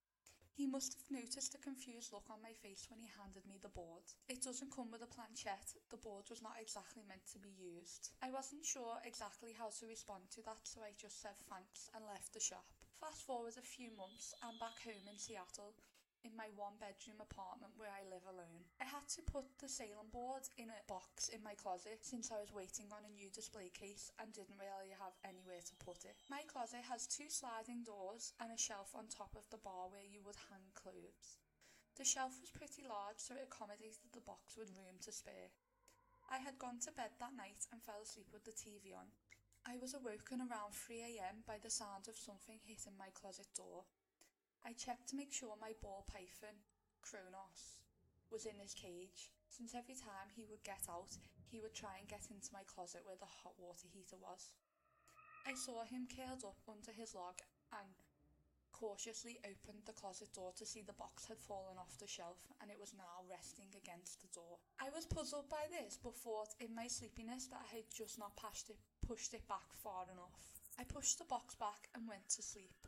He 0.60 0.68
must 0.68 1.00
have 1.00 1.08
noticed 1.08 1.56
a 1.56 1.64
confused 1.64 2.12
look 2.12 2.28
on 2.28 2.44
my 2.44 2.52
face 2.52 2.84
when 2.92 3.00
he 3.00 3.08
handed 3.16 3.48
me 3.48 3.64
the 3.64 3.72
board. 3.72 4.04
It 4.28 4.44
doesn't 4.44 4.76
come 4.76 4.92
with 4.92 5.00
a 5.00 5.08
planchette. 5.08 5.72
The 5.88 6.04
board 6.04 6.28
was 6.28 6.44
not 6.44 6.60
exactly 6.60 7.00
meant 7.08 7.24
to 7.32 7.40
be 7.40 7.56
used. 7.56 8.12
I 8.20 8.28
wasn't 8.28 8.68
sure 8.68 9.00
exactly 9.08 9.56
how 9.56 9.72
to 9.72 9.88
respond 9.88 10.28
to 10.36 10.44
that, 10.44 10.68
so 10.68 10.84
I 10.84 10.92
just 11.00 11.24
said 11.24 11.40
thanks 11.48 11.88
and 11.96 12.04
left 12.04 12.36
the 12.36 12.44
shop. 12.44 12.68
Fast 13.00 13.24
forward 13.24 13.56
a 13.56 13.64
few 13.64 13.96
months, 13.96 14.36
I'm 14.44 14.60
back 14.60 14.84
home 14.84 15.08
in 15.08 15.16
Seattle 15.16 15.80
in 16.28 16.36
my 16.36 16.52
one 16.60 16.76
bedroom 16.80 17.24
apartment 17.24 17.76
where 17.80 17.92
I 17.92 18.04
live 18.12 18.26
alone. 18.28 18.68
I 18.80 18.88
had 18.88 19.08
to 19.16 19.24
put 19.24 19.48
the 19.60 19.72
Salem 19.72 20.12
board 20.12 20.44
in 20.60 20.68
a 20.68 20.86
box 20.88 21.32
in 21.32 21.40
my 21.40 21.56
closet 21.56 22.04
since 22.04 22.30
I 22.30 22.42
was 22.42 22.52
waiting 22.52 22.92
on 22.92 23.08
a 23.08 23.16
new 23.16 23.32
display 23.32 23.72
case 23.72 24.12
and 24.20 24.32
didn't 24.36 24.60
really 24.60 24.92
have 25.00 25.16
anywhere 25.24 25.64
to 25.64 25.82
put 25.84 26.04
it. 26.04 26.20
My 26.28 26.44
closet 26.48 26.84
has 26.92 27.08
two 27.08 27.32
sliding 27.32 27.88
doors 27.88 28.36
and 28.44 28.52
a 28.52 28.60
shelf 28.60 28.92
on 28.92 29.08
top 29.08 29.36
of 29.40 29.48
the 29.48 29.62
bar 29.64 29.88
where 29.88 30.06
you 30.06 30.20
would 30.28 30.40
hang 30.52 30.68
clothes. 30.76 31.40
The 31.96 32.08
shelf 32.08 32.36
was 32.40 32.52
pretty 32.52 32.84
large 32.84 33.20
so 33.20 33.36
it 33.36 33.48
accommodated 33.48 34.12
the 34.12 34.24
box 34.24 34.56
with 34.60 34.76
room 34.76 35.00
to 35.04 35.12
spare. 35.12 35.52
I 36.30 36.40
had 36.40 36.62
gone 36.62 36.80
to 36.86 36.94
bed 36.94 37.18
that 37.18 37.36
night 37.36 37.66
and 37.72 37.82
fell 37.82 38.04
asleep 38.04 38.30
with 38.32 38.46
the 38.46 38.56
TV 38.56 38.94
on. 38.94 39.10
I 39.68 39.76
was 39.82 39.94
awoken 39.94 40.40
around 40.40 40.72
3am 40.72 41.44
by 41.46 41.60
the 41.60 41.70
sound 41.70 42.08
of 42.08 42.16
something 42.16 42.60
hitting 42.64 42.96
my 42.96 43.12
closet 43.12 43.52
door. 43.56 43.84
I 44.66 44.74
checked 44.74 45.10
to 45.10 45.20
make 45.20 45.32
sure 45.32 45.56
my 45.60 45.74
ball 45.82 46.06
python, 46.08 46.56
Kronos, 47.02 47.80
was 48.32 48.46
in 48.46 48.60
his 48.60 48.74
cage, 48.74 49.32
since 49.50 49.74
every 49.74 49.96
time 49.96 50.30
he 50.36 50.46
would 50.46 50.64
get 50.64 50.86
out, 50.90 51.18
he 51.50 51.60
would 51.60 51.74
try 51.74 51.98
and 51.98 52.08
get 52.08 52.30
into 52.30 52.54
my 52.54 52.62
closet 52.70 53.02
where 53.04 53.18
the 53.20 53.26
hot 53.42 53.58
water 53.58 53.90
heater 53.90 54.18
was. 54.22 54.54
I 55.48 55.58
saw 55.58 55.84
him 55.84 56.06
curled 56.06 56.46
up 56.46 56.62
under 56.70 56.94
his 56.94 57.16
log 57.16 57.42
and 57.74 57.90
cautiously 58.72 59.42
opened 59.44 59.84
the 59.84 59.98
closet 59.98 60.32
door 60.32 60.54
to 60.56 60.66
see 60.66 60.82
the 60.86 60.96
box 60.96 61.26
had 61.26 61.42
fallen 61.42 61.76
off 61.76 61.98
the 62.00 62.08
shelf 62.08 62.38
and 62.62 62.72
it 62.72 62.80
was 62.80 62.94
now 62.96 63.26
resting 63.28 63.68
against 63.76 64.22
the 64.22 64.32
door. 64.32 64.62
I 64.80 64.88
was 64.94 65.10
puzzled 65.10 65.50
by 65.50 65.68
this 65.68 65.98
but 65.98 66.16
thought 66.16 66.54
in 66.62 66.76
my 66.76 66.88
sleepiness 66.88 67.48
that 67.52 67.66
I 67.66 67.76
had 67.84 67.90
just 67.92 68.20
not 68.20 68.38
pushed 68.38 68.70
it, 68.70 68.78
pushed 69.02 69.34
it 69.34 69.48
back 69.50 69.74
far 69.84 70.06
enough. 70.14 70.62
I 70.80 70.86
pushed 70.86 71.20
the 71.20 71.28
box 71.28 71.56
back 71.56 71.90
and 71.96 72.08
went 72.08 72.30
to 72.38 72.42
sleep. 72.44 72.88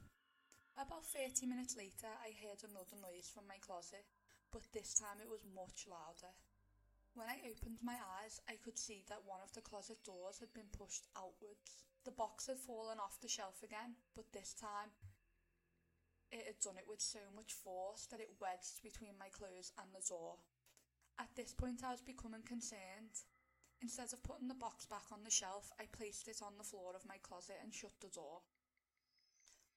About 0.79 1.05
30 1.05 1.45
minutes 1.45 1.75
later, 1.75 2.09
I 2.23 2.31
heard 2.39 2.63
another 2.63 2.95
noise 2.99 3.27
from 3.27 3.47
my 3.47 3.59
closet, 3.59 4.07
but 4.51 4.67
this 4.71 4.93
time 4.95 5.19
it 5.19 5.29
was 5.29 5.43
much 5.43 5.87
louder. 5.87 6.31
When 7.13 7.27
I 7.27 7.43
opened 7.43 7.83
my 7.83 7.99
eyes, 8.23 8.39
I 8.47 8.55
could 8.55 8.79
see 8.79 9.03
that 9.11 9.27
one 9.27 9.43
of 9.43 9.51
the 9.51 9.65
closet 9.65 9.99
doors 10.07 10.39
had 10.39 10.53
been 10.55 10.71
pushed 10.71 11.11
outwards. 11.15 11.83
The 12.07 12.15
box 12.15 12.47
had 12.47 12.57
fallen 12.57 13.03
off 13.03 13.19
the 13.19 13.27
shelf 13.27 13.59
again, 13.61 13.99
but 14.15 14.31
this 14.31 14.55
time 14.55 14.95
it 16.31 16.47
had 16.47 16.63
done 16.63 16.79
it 16.79 16.87
with 16.87 17.03
so 17.03 17.19
much 17.35 17.51
force 17.51 18.07
that 18.07 18.23
it 18.23 18.39
wedged 18.39 18.79
between 18.81 19.19
my 19.19 19.27
clothes 19.27 19.75
and 19.75 19.91
the 19.91 20.07
door. 20.07 20.39
At 21.19 21.35
this 21.35 21.51
point, 21.51 21.83
I 21.83 21.91
was 21.91 22.01
becoming 22.01 22.47
concerned. 22.47 23.27
Instead 23.83 24.13
of 24.13 24.23
putting 24.23 24.47
the 24.47 24.55
box 24.55 24.85
back 24.85 25.11
on 25.11 25.23
the 25.27 25.33
shelf, 25.33 25.69
I 25.79 25.91
placed 25.91 26.29
it 26.29 26.39
on 26.41 26.55
the 26.57 26.63
floor 26.63 26.95
of 26.95 27.05
my 27.05 27.19
closet 27.21 27.59
and 27.61 27.73
shut 27.73 27.91
the 27.99 28.07
door. 28.07 28.41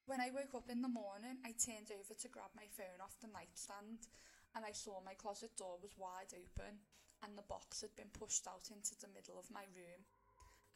When 0.05 0.21
I 0.21 0.29
woke 0.37 0.53
up 0.53 0.69
in 0.69 0.85
the 0.85 0.93
morning, 0.93 1.41
I 1.49 1.57
turned 1.57 1.89
over 1.89 2.13
to 2.13 2.29
grab 2.29 2.53
my 2.53 2.69
phone 2.77 3.01
off 3.01 3.17
the 3.25 3.33
nightstand 3.33 4.05
and 4.53 4.61
I 4.61 4.77
saw 4.77 5.01
my 5.01 5.17
closet 5.17 5.57
door 5.57 5.81
was 5.81 5.97
wide 5.97 6.37
open 6.37 6.85
and 7.25 7.33
the 7.33 7.49
box 7.49 7.81
had 7.81 7.97
been 7.97 8.13
pushed 8.13 8.45
out 8.45 8.69
into 8.69 8.93
the 9.01 9.09
middle 9.17 9.41
of 9.41 9.49
my 9.49 9.65
room. 9.73 10.05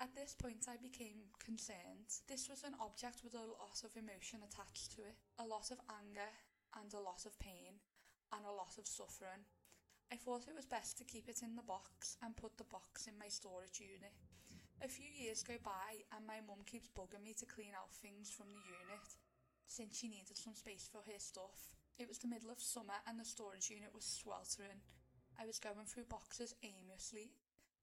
At 0.00 0.16
this 0.16 0.32
point, 0.32 0.64
I 0.64 0.80
became 0.80 1.28
concerned. 1.44 2.08
This 2.24 2.48
was 2.48 2.64
an 2.64 2.72
object 2.80 3.20
with 3.20 3.36
a 3.36 3.52
lot 3.52 3.84
of 3.84 3.92
emotion 4.00 4.40
attached 4.40 4.96
to 4.96 5.04
it, 5.04 5.20
a 5.36 5.44
lot 5.44 5.68
of 5.68 5.84
anger 5.92 6.32
and 6.80 6.88
a 6.96 7.04
lot 7.04 7.28
of 7.28 7.36
pain 7.36 7.84
and 8.32 8.48
a 8.48 8.56
lot 8.56 8.80
of 8.80 8.88
suffering. 8.88 9.44
I 10.08 10.16
thought 10.16 10.48
it 10.48 10.56
was 10.56 10.64
best 10.64 10.96
to 10.98 11.04
keep 11.04 11.28
it 11.28 11.44
in 11.44 11.52
the 11.52 11.68
box 11.68 12.16
and 12.24 12.32
put 12.32 12.56
the 12.56 12.72
box 12.72 13.04
in 13.04 13.20
my 13.20 13.28
storage 13.28 13.76
unit. 13.76 14.16
A 14.78 14.86
few 14.86 15.10
years 15.10 15.42
go 15.42 15.58
by 15.64 16.06
and 16.14 16.22
my 16.22 16.38
mum 16.46 16.62
keeps 16.62 16.86
bugging 16.94 17.26
me 17.26 17.34
to 17.42 17.50
clean 17.50 17.74
out 17.74 17.90
things 17.90 18.30
from 18.30 18.46
the 18.54 18.62
unit 18.62 19.06
since 19.66 19.98
she 19.98 20.06
needed 20.06 20.38
some 20.38 20.54
space 20.54 20.86
for 20.86 21.02
her 21.02 21.18
stuff. 21.18 21.74
It 21.98 22.06
was 22.06 22.22
the 22.22 22.30
middle 22.30 22.50
of 22.50 22.62
summer 22.62 23.02
and 23.10 23.18
the 23.18 23.26
storage 23.26 23.74
unit 23.74 23.90
was 23.90 24.06
sweltering. 24.06 24.78
I 25.34 25.50
was 25.50 25.58
going 25.58 25.82
through 25.90 26.06
boxes 26.06 26.54
aimlessly, 26.62 27.34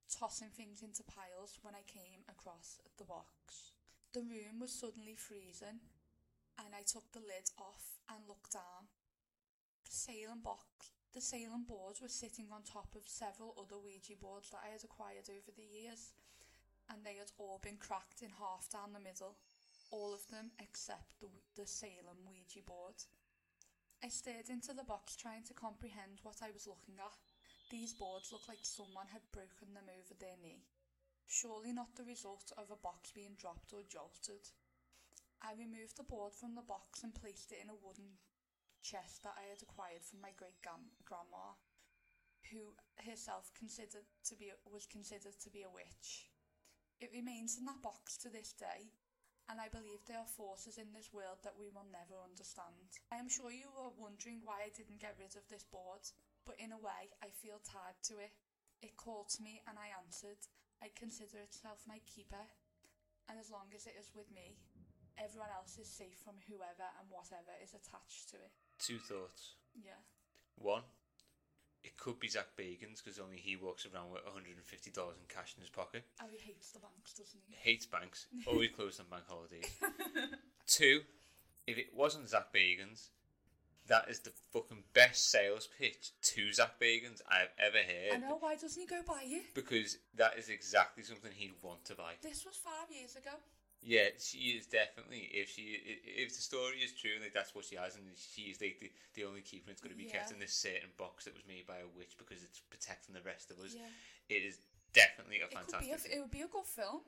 tossing 0.07 0.55
things 0.55 0.87
into 0.87 1.03
piles 1.03 1.59
when 1.67 1.75
I 1.75 1.83
came 1.83 2.23
across 2.31 2.79
the 2.95 3.03
box. 3.03 3.75
The 4.15 4.23
room 4.23 4.63
was 4.63 4.71
suddenly 4.71 5.19
freezing 5.19 5.83
and 6.63 6.71
I 6.71 6.87
took 6.87 7.11
the 7.11 7.19
lid 7.19 7.51
off 7.59 7.99
and 8.07 8.23
looked 8.23 8.55
down. 8.55 8.87
The 9.83 9.91
Salem 9.91 10.39
box 10.39 10.95
the 11.15 11.23
Salem 11.23 11.63
board 11.63 11.95
was 12.03 12.11
sitting 12.11 12.51
on 12.51 12.67
top 12.67 12.91
of 12.91 13.07
several 13.07 13.55
other 13.55 13.79
Ouija 13.79 14.19
boards 14.19 14.51
that 14.51 14.59
I 14.67 14.75
had 14.75 14.83
acquired 14.83 15.31
over 15.31 15.47
the 15.55 15.63
years 15.63 16.11
and 16.89 17.03
they 17.03 17.17
had 17.17 17.31
all 17.37 17.59
been 17.63 17.77
cracked 17.77 18.21
in 18.21 18.31
half 18.37 18.69
down 18.69 18.93
the 18.93 19.03
middle, 19.03 19.37
all 19.91 20.13
of 20.13 20.27
them 20.29 20.51
except 20.59 21.19
the, 21.19 21.29
the 21.55 21.67
Salem 21.67 22.25
Ouija 22.25 22.61
board. 22.65 22.99
I 24.03 24.09
stared 24.09 24.49
into 24.49 24.73
the 24.73 24.85
box 24.85 25.15
trying 25.15 25.43
to 25.49 25.57
comprehend 25.57 26.21
what 26.21 26.43
I 26.43 26.51
was 26.53 26.67
looking 26.67 27.01
at. 27.01 27.17
These 27.71 27.97
boards 27.97 28.29
looked 28.31 28.49
like 28.49 28.61
someone 28.61 29.09
had 29.09 29.25
broken 29.33 29.73
them 29.73 29.89
over 29.89 30.13
their 30.13 30.37
knee. 30.37 30.67
Surely 31.25 31.73
not 31.73 31.97
the 31.97 32.05
result 32.05 32.53
of 32.57 32.69
a 32.69 32.77
box 32.77 33.09
being 33.09 33.33
dropped 33.33 33.73
or 33.73 33.81
jolted. 33.89 34.45
I 35.41 35.57
removed 35.57 35.97
the 35.97 36.05
board 36.05 36.33
from 36.37 36.53
the 36.53 36.65
box 36.65 37.01
and 37.01 37.13
placed 37.13 37.51
it 37.51 37.61
in 37.63 37.69
a 37.69 37.81
wooden 37.81 38.21
chest 38.85 39.25
that 39.25 39.33
I 39.33 39.49
had 39.49 39.61
acquired 39.65 40.05
from 40.05 40.21
my 40.21 40.29
great 40.37 40.61
grandma, 40.61 41.57
who 42.53 42.77
herself 43.01 43.49
considered 43.57 44.05
to 44.29 44.35
be 44.35 44.53
was 44.69 44.85
considered 44.85 45.41
to 45.41 45.49
be 45.49 45.65
a 45.65 45.73
witch. 45.73 46.29
It 47.01 47.11
remains 47.11 47.59
in 47.59 47.65
that 47.65 47.83
box 47.83 48.15
to 48.23 48.29
this 48.31 48.55
day, 48.55 48.87
and 49.51 49.59
I 49.59 49.67
believe 49.67 50.01
there 50.07 50.23
are 50.23 50.37
forces 50.39 50.79
in 50.79 50.95
this 50.95 51.11
world 51.11 51.43
that 51.43 51.59
we 51.59 51.69
will 51.69 51.85
never 51.91 52.17
understand. 52.23 52.97
I 53.11 53.19
am 53.19 53.29
sure 53.29 53.51
you 53.51 53.69
are 53.75 53.93
wondering 53.99 54.41
why 54.41 54.63
I 54.63 54.71
didn't 54.71 55.03
get 55.03 55.19
rid 55.19 55.35
of 55.35 55.45
this 55.51 55.67
board, 55.67 56.07
but 56.47 56.57
in 56.57 56.71
a 56.71 56.79
way 56.79 57.13
I 57.19 57.29
feel 57.29 57.59
tied 57.61 57.99
to 58.09 58.17
it. 58.23 58.33
It 58.81 58.97
called 58.97 59.29
to 59.35 59.43
me 59.43 59.61
and 59.67 59.77
I 59.77 59.91
answered. 59.91 60.39
I 60.83 60.91
consider 60.95 61.39
itself 61.43 61.83
my 61.87 61.99
keeper, 62.07 62.41
and 63.27 63.39
as 63.39 63.51
long 63.51 63.71
as 63.75 63.87
it 63.87 63.95
is 63.99 64.11
with 64.15 64.31
me, 64.31 64.59
everyone 65.19 65.51
else 65.51 65.79
is 65.79 65.87
safe 65.87 66.19
from 66.23 66.39
whoever 66.47 66.87
and 66.99 67.07
whatever 67.11 67.55
is 67.63 67.75
attached 67.75 68.31
to 68.31 68.37
it. 68.39 68.51
Two 68.79 68.99
thoughts. 68.99 69.55
Yeah. 69.75 69.99
One, 70.55 70.83
it 71.85 71.97
could 71.97 72.19
be 72.19 72.27
Zach 72.27 72.47
Bagans 72.57 73.03
because 73.03 73.19
only 73.19 73.37
he 73.37 73.55
walks 73.55 73.85
around 73.85 74.11
with 74.11 74.25
$150 74.25 74.97
in 74.97 75.13
cash 75.29 75.53
in 75.55 75.61
his 75.61 75.69
pocket. 75.69 76.03
Oh, 76.21 76.25
he 76.31 76.37
hates 76.39 76.71
the 76.71 76.79
banks, 76.79 77.13
doesn't 77.13 77.39
he? 77.47 77.55
Hates 77.55 77.85
banks. 77.85 78.25
Always 78.47 78.71
closed 78.71 78.99
on 78.99 79.05
bank 79.09 79.23
holidays. 79.27 79.69
Two, 80.67 81.01
if 81.67 81.77
it 81.77 81.93
wasn't 81.95 82.29
Zach 82.29 82.51
Bagans, 82.53 83.09
that 83.87 84.09
is 84.09 84.19
the 84.19 84.31
fucking 84.51 84.83
best 84.93 85.29
sales 85.29 85.69
pitch 85.79 86.11
to 86.33 86.51
Zach 86.51 86.79
Bagans 86.79 87.21
I've 87.29 87.53
ever 87.59 87.77
heard. 87.77 88.13
I 88.15 88.17
know, 88.17 88.37
why 88.39 88.55
doesn't 88.55 88.81
he 88.81 88.87
go 88.87 89.01
buy 89.05 89.21
it? 89.23 89.53
Because 89.53 89.99
that 90.15 90.37
is 90.39 90.49
exactly 90.49 91.03
something 91.03 91.31
he'd 91.35 91.53
want 91.61 91.85
to 91.85 91.95
buy. 91.95 92.13
This 92.23 92.45
was 92.45 92.55
five 92.55 92.89
years 92.89 93.15
ago. 93.15 93.31
Yeah, 93.85 94.09
she 94.17 94.57
is 94.57 94.65
definitely. 94.65 95.29
If 95.29 95.53
she, 95.53 95.77
if 96.03 96.33
the 96.33 96.41
story 96.41 96.81
is 96.81 96.91
true, 96.91 97.21
like 97.21 97.37
that's 97.37 97.53
what 97.53 97.65
she 97.69 97.77
has, 97.77 97.93
and 97.95 98.03
she 98.17 98.49
is 98.49 98.57
like 98.59 98.81
the, 98.81 98.89
the 99.13 99.23
only 99.29 99.41
keeper. 99.45 99.69
It's 99.69 99.79
going 99.79 99.93
to 99.93 99.97
be 99.97 100.09
Yeah. 100.09 100.25
kept 100.25 100.33
in 100.33 100.39
this 100.41 100.57
certain 100.57 100.89
box 100.97 101.25
that 101.25 101.35
was 101.37 101.45
made 101.45 101.67
by 101.69 101.85
a 101.85 101.89
witch 101.93 102.17
because 102.17 102.41
it's 102.41 102.59
protecting 102.65 103.13
the 103.13 103.21
rest 103.21 103.51
of 103.53 103.61
us. 103.61 103.77
Yeah. 103.77 103.85
It 104.27 104.41
is 104.41 104.57
definitely 104.97 105.45
a 105.45 105.45
It 105.45 105.53
could 105.53 105.77
be. 105.77 105.93
A, 105.93 106.01
fantastic. 106.01 106.11
it 106.11 106.19
would 106.19 106.31
be 106.33 106.41
a 106.41 106.49
good 106.49 106.65
film 106.65 107.05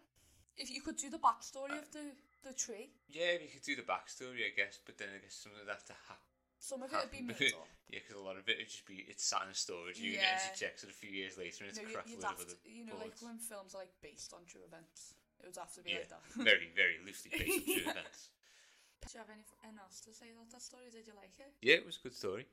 if 0.56 0.70
you 0.70 0.82
could 0.86 0.98
do 1.02 1.10
the 1.10 1.18
backstory 1.18 1.74
uh, 1.74 1.82
of 1.82 1.90
the 1.92 2.14
the 2.46 2.54
tree. 2.54 2.94
yeah, 3.10 3.34
if 3.34 3.42
you 3.42 3.50
could 3.50 3.66
do 3.66 3.74
the 3.76 3.82
backstory, 3.82 4.46
I 4.46 4.54
guess, 4.56 4.78
but 4.86 5.02
then 5.02 5.10
I 5.10 5.18
guess 5.18 5.34
some 5.34 5.58
of 5.58 5.66
that 5.66 5.82
have 5.82 5.90
to 5.90 5.98
happen. 6.06 6.30
Some 6.62 6.82
of 6.86 6.94
it 6.94 6.98
would 7.02 7.10
be 7.14 7.22
made 7.26 7.58
up. 7.58 7.66
yeah, 7.90 8.06
because 8.06 8.18
a 8.18 8.26
lot 8.26 8.38
of 8.38 8.46
it 8.50 8.58
would 8.62 8.70
just 8.70 8.86
be 8.86 9.02
it's 9.10 9.26
sat 9.26 9.42
in 9.46 9.50
a 9.50 9.58
storage 9.58 9.98
unit 9.98 10.22
and 10.22 10.38
she 10.46 10.54
Yeah. 10.54 10.70
checks 10.70 10.86
it 10.86 10.90
a 10.90 10.94
few 10.94 11.10
years 11.10 11.38
later 11.42 11.66
and 11.66 11.74
it's 11.74 11.82
No, 11.82 11.86
a 11.86 11.90
you, 11.90 11.94
crack 11.98 12.06
you'd 12.06 12.22
load 12.22 12.30
have 12.38 12.40
of 12.42 12.46
other 12.54 12.58
you 12.66 12.86
know, 12.86 12.98
like 13.02 13.18
when 13.26 13.38
films 13.42 13.74
are 13.74 13.82
like 13.82 13.94
based 14.02 14.34
on 14.34 14.46
true 14.46 14.62
events, 14.66 15.17
it 15.42 15.46
would 15.48 15.58
have 15.58 15.74
to 15.76 15.82
be 15.84 15.92
yeah, 15.92 16.04
like 16.06 16.12
that. 16.14 16.24
very 16.44 16.70
very 16.76 16.98
loosely 17.06 17.32
based 17.36 17.58
on 17.58 17.64
true 17.66 17.84
Yeah. 17.86 17.92
events. 17.98 18.30
Do 19.06 19.14
you 19.14 19.20
have 19.24 19.32
anything 19.32 19.78
else 19.80 20.02
to 20.04 20.12
say 20.12 20.34
about 20.34 20.50
that 20.52 20.62
story? 20.66 20.90
Did 20.92 21.08
you 21.08 21.14
like 21.16 21.38
it? 21.40 21.54
Yeah, 21.62 21.80
it 21.80 21.86
was 21.86 21.96
a 22.02 22.04
good 22.04 22.18
story. 22.18 22.46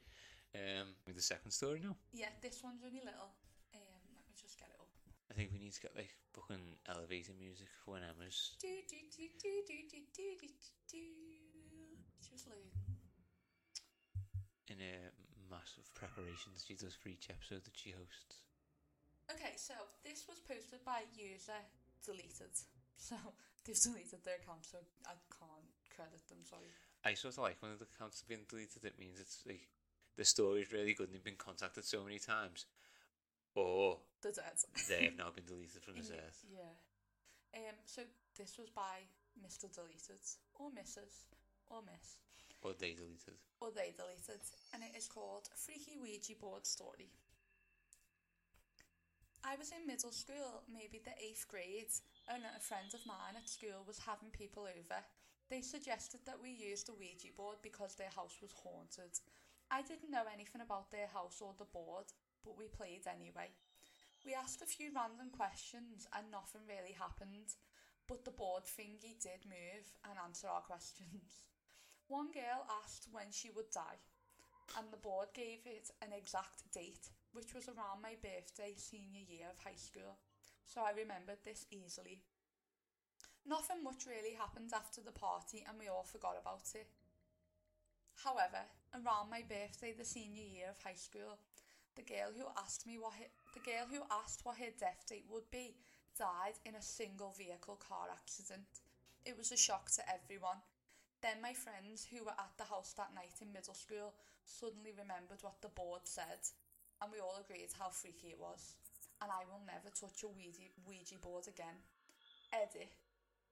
Um, 0.55 0.95
with 1.03 1.17
the 1.19 1.25
second 1.25 1.51
story 1.51 1.83
now. 1.83 1.97
Yeah, 2.15 2.31
this 2.39 2.63
one's 2.63 2.79
only 2.87 3.03
little. 3.03 3.35
Um, 3.75 4.01
let 4.15 4.23
me 4.29 4.35
just 4.39 4.55
get 4.55 4.71
it 4.71 4.79
up. 4.79 4.87
I 5.27 5.35
think 5.35 5.51
we 5.51 5.59
need 5.59 5.75
to 5.75 5.83
get 5.83 5.97
like 5.99 6.15
fucking 6.31 6.79
elevator 6.87 7.35
music 7.35 7.67
for 7.83 7.99
when 7.99 8.07
Emma's. 8.07 8.55
Do 8.63 8.71
do 8.87 9.01
do 9.11 9.25
do 9.35 9.51
do 9.67 9.79
do 9.91 9.99
do 10.15 10.29
do 10.39 10.55
do. 10.87 11.05
Just 12.23 12.47
loading. 12.47 12.71
in 14.71 14.79
a 14.79 15.11
massive 15.51 15.91
preparations 15.99 16.63
she 16.67 16.75
does 16.79 16.95
for 16.95 17.09
each 17.11 17.29
episode 17.31 17.65
that 17.65 17.75
she 17.77 17.91
hosts. 17.91 18.47
Okay, 19.33 19.57
so 19.57 19.75
this 20.05 20.29
was 20.29 20.39
posted 20.39 20.85
by 20.85 21.03
user 21.17 21.57
deleted. 22.05 22.53
So 22.97 23.17
they've 23.65 23.81
deleted 23.81 24.21
their 24.25 24.37
account, 24.43 24.65
so 24.67 24.79
I 25.07 25.17
can't 25.33 25.69
credit 25.95 26.23
them. 26.29 26.39
Sorry. 26.45 26.71
I 27.05 27.15
sort 27.15 27.35
of 27.35 27.43
like 27.45 27.57
when 27.61 27.73
the 27.79 27.85
accounts 27.85 28.21
have 28.21 28.29
been 28.29 28.47
deleted. 28.49 28.85
It 28.85 28.99
means 28.99 29.21
it's 29.21 29.43
like 29.47 29.69
the 30.17 30.25
story's 30.25 30.73
really 30.73 30.95
good 30.95 31.09
and 31.09 31.15
they've 31.15 31.25
been 31.25 31.37
contacted 31.41 31.85
so 31.85 32.03
many 32.05 32.19
times, 32.19 32.67
or 33.55 33.99
The 34.23 34.33
dead. 34.33 34.57
they 34.89 35.05
have 35.05 35.17
now 35.19 35.31
been 35.35 35.45
deleted 35.45 35.83
from 35.83 35.95
this 36.01 36.11
earth. 36.11 36.45
Yeah. 36.49 36.73
Um. 37.57 37.77
So 37.87 38.03
this 38.37 38.57
was 38.59 38.71
by 38.71 39.07
Mr. 39.39 39.71
Deleted 39.73 40.23
or 40.59 40.71
Mrs. 40.71 41.29
or 41.71 41.83
Miss. 41.83 42.19
Or 42.63 42.73
they 42.73 42.95
deleted. 42.97 43.37
or 43.61 43.69
they 43.77 43.93
deleted, 43.95 44.41
and 44.73 44.83
it 44.83 44.97
is 44.97 45.07
called 45.07 45.51
Freaky 45.55 45.99
Ouija 46.01 46.33
Board 46.41 46.65
Story. 46.67 47.13
I 49.45 49.61
was 49.61 49.77
in 49.77 49.85
middle 49.85 50.11
school, 50.11 50.65
maybe 50.73 51.05
the 51.05 51.13
eighth 51.21 51.45
grade, 51.53 51.93
and 52.33 52.43
a 52.49 52.65
friend 52.65 52.89
of 52.97 53.05
mine 53.05 53.37
at 53.37 53.45
school 53.45 53.85
was 53.85 54.01
having 54.01 54.33
people 54.33 54.65
over. 54.65 55.05
They 55.53 55.61
suggested 55.61 56.25
that 56.25 56.41
we 56.41 56.49
use 56.49 56.81
the 56.83 56.97
Ouija 56.97 57.29
board 57.37 57.61
because 57.61 57.93
their 57.95 58.09
house 58.09 58.41
was 58.41 58.57
haunted. 58.57 59.21
I 59.71 59.85
didn't 59.85 60.11
know 60.11 60.25
anything 60.33 60.65
about 60.65 60.89
their 60.89 61.13
house 61.13 61.45
or 61.45 61.53
the 61.61 61.69
board, 61.69 62.09
but 62.41 62.57
we 62.57 62.73
played 62.73 63.05
anyway. 63.05 63.53
We 64.25 64.33
asked 64.33 64.65
a 64.65 64.67
few 64.67 64.89
random 64.97 65.29
questions 65.29 66.09
and 66.17 66.33
nothing 66.33 66.65
really 66.65 66.97
happened, 66.97 67.53
but 68.09 68.25
the 68.25 68.33
board 68.33 68.65
thingy 68.65 69.21
did 69.21 69.45
move 69.45 69.85
and 70.09 70.17
answer 70.25 70.49
our 70.49 70.65
questions. 70.65 71.45
One 72.09 72.33
girl 72.33 72.65
asked 72.81 73.13
when 73.13 73.29
she 73.29 73.53
would 73.53 73.69
die, 73.69 74.01
and 74.81 74.89
the 74.89 75.05
board 75.05 75.37
gave 75.37 75.69
it 75.69 75.93
an 76.01 76.17
exact 76.17 76.65
date, 76.73 77.13
which 77.35 77.53
was 77.53 77.67
around 77.69 78.01
my 78.01 78.15
birthday 78.23 78.73
senior 78.79 79.27
year 79.27 79.51
of 79.51 79.59
high 79.59 79.77
school, 79.77 80.17
so 80.65 80.81
I 80.81 80.95
remembered 80.95 81.43
this 81.45 81.67
easily. 81.71 82.23
Nothing 83.45 83.85
much 83.85 84.07
really 84.07 84.39
happened 84.39 84.73
after 84.73 85.03
the 85.03 85.13
party, 85.13 85.67
and 85.69 85.77
we 85.77 85.91
all 85.91 86.07
forgot 86.07 86.39
about 86.41 86.65
it. 86.75 86.89
However, 88.23 88.65
around 88.95 89.29
my 89.29 89.43
birthday, 89.43 89.93
the 89.93 90.07
senior 90.07 90.47
year 90.47 90.71
of 90.71 90.81
high 90.81 90.97
school, 90.97 91.37
the 91.97 92.07
girl 92.07 92.33
who 92.33 92.47
asked 92.57 92.87
me 92.87 92.97
what 92.97 93.15
her, 93.21 93.29
the 93.53 93.61
girl 93.61 93.87
who 93.91 94.07
asked 94.11 94.47
what 94.47 94.59
her 94.59 94.73
death 94.79 95.05
date 95.07 95.27
would 95.29 95.51
be 95.51 95.77
died 96.17 96.57
in 96.65 96.75
a 96.75 96.83
single 96.83 97.35
vehicle 97.37 97.77
car 97.77 98.09
accident. 98.11 98.81
It 99.27 99.37
was 99.37 99.53
a 99.53 99.57
shock 99.57 99.91
to 99.93 100.03
everyone. 100.09 100.63
Then 101.23 101.41
my 101.43 101.55
friends 101.55 102.07
who 102.11 102.25
were 102.25 102.39
at 102.39 102.57
the 102.57 102.65
house 102.69 102.93
that 102.97 103.15
night 103.15 103.41
in 103.41 103.53
middle 103.53 103.75
school 103.75 104.15
suddenly 104.45 104.93
remembered 104.93 105.43
what 105.43 105.61
the 105.61 105.73
board 105.73 106.03
said, 106.05 106.45
and 107.05 107.13
we 107.13 107.21
all 107.21 107.37
agreed 107.37 107.69
how 107.77 107.93
freaky 107.93 108.33
it 108.33 108.41
was. 108.41 108.81
And 109.21 109.29
I 109.29 109.45
will 109.45 109.61
never 109.69 109.93
touch 109.93 110.25
a 110.25 110.29
Ouija, 110.33 110.73
Ouija 110.89 111.21
board 111.21 111.45
again. 111.53 111.85
Edit. 112.49 112.97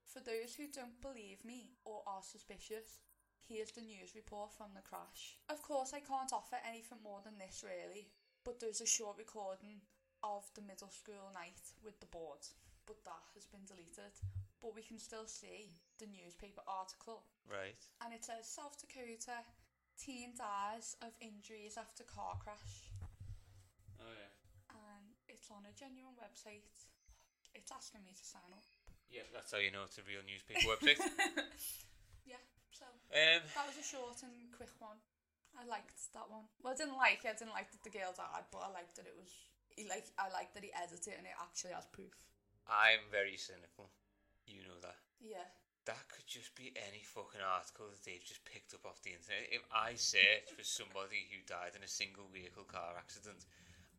For 0.08 0.24
those 0.24 0.56
who 0.56 0.72
don't 0.72 0.96
believe 1.04 1.44
me 1.44 1.76
or 1.84 2.00
are 2.08 2.24
suspicious, 2.24 3.04
here's 3.44 3.72
the 3.76 3.84
news 3.84 4.16
report 4.16 4.56
from 4.56 4.72
the 4.72 4.80
crash. 4.84 5.36
Of 5.52 5.60
course, 5.60 5.92
I 5.92 6.00
can't 6.00 6.32
offer 6.32 6.56
anything 6.64 7.04
more 7.04 7.20
than 7.20 7.36
this, 7.36 7.60
really, 7.60 8.08
but 8.44 8.56
there's 8.60 8.80
a 8.80 8.88
short 8.88 9.16
recording 9.20 9.84
of 10.24 10.48
the 10.56 10.64
middle 10.64 10.88
school 10.88 11.28
night 11.36 11.60
with 11.84 12.00
the 12.00 12.08
board, 12.08 12.40
but 12.88 13.04
that 13.04 13.24
has 13.36 13.44
been 13.46 13.64
deleted. 13.68 14.16
But 14.60 14.74
we 14.74 14.82
can 14.82 14.98
still 14.98 15.26
see 15.26 15.74
the 15.98 16.06
newspaper 16.08 16.62
article, 16.68 17.24
Right. 17.50 17.78
and 18.04 18.14
it 18.14 18.24
says 18.24 18.46
South 18.48 18.78
Dakota 18.80 19.44
teen 19.98 20.34
dies 20.36 20.96
of 21.02 21.12
injuries 21.20 21.76
after 21.76 22.04
car 22.04 22.36
crash, 22.38 22.90
Oh 23.98 24.12
yeah. 24.14 24.30
and 24.70 25.14
it's 25.28 25.41
on 25.52 25.68
a 25.68 25.74
genuine 25.76 26.16
website. 26.16 26.64
It's 27.52 27.70
asking 27.70 28.02
me 28.08 28.16
to 28.16 28.24
sign 28.24 28.48
up. 28.56 28.64
Yeah, 29.12 29.28
that's 29.28 29.52
how 29.52 29.60
you 29.60 29.68
know 29.68 29.84
it's 29.84 30.00
a 30.00 30.06
real 30.08 30.24
newspaper 30.24 30.64
website. 30.72 30.96
yeah, 32.24 32.40
so 32.72 32.88
um, 33.12 33.44
that 33.44 33.68
was 33.68 33.76
a 33.76 33.84
short 33.84 34.16
and 34.24 34.32
quick 34.56 34.72
one. 34.80 34.96
I 35.52 35.68
liked 35.68 36.00
that 36.16 36.32
one. 36.32 36.48
Well, 36.64 36.72
I 36.72 36.76
didn't 36.80 36.96
like 36.96 37.20
it. 37.28 37.36
I 37.36 37.36
didn't 37.36 37.52
like 37.52 37.68
that 37.76 37.84
the 37.84 37.92
girl 37.92 38.16
died, 38.16 38.48
but 38.48 38.64
I 38.64 38.72
liked 38.72 38.96
that 38.96 39.04
it 39.04 39.12
was. 39.12 39.28
He 39.76 39.84
like 39.88 40.08
I 40.16 40.32
liked 40.32 40.56
that 40.56 40.64
he 40.64 40.72
edited 40.72 41.12
it 41.12 41.20
and 41.20 41.28
it 41.28 41.36
actually 41.36 41.76
has 41.76 41.84
proof. 41.92 42.12
I'm 42.64 43.04
very 43.12 43.36
cynical. 43.36 43.92
You 44.48 44.64
know 44.64 44.80
that. 44.80 44.96
Yeah. 45.20 45.48
That 45.84 46.08
could 46.08 46.28
just 46.30 46.54
be 46.54 46.70
any 46.78 47.02
fucking 47.02 47.42
article 47.42 47.90
that 47.90 48.06
they've 48.06 48.22
just 48.22 48.46
picked 48.46 48.70
up 48.72 48.86
off 48.86 49.02
the 49.02 49.18
internet. 49.18 49.50
If 49.50 49.66
I 49.74 49.98
search 49.98 50.46
for 50.54 50.62
somebody 50.62 51.26
who 51.26 51.42
died 51.42 51.74
in 51.74 51.82
a 51.82 51.90
single 51.90 52.30
vehicle 52.30 52.64
car 52.70 52.94
accident, 52.94 53.44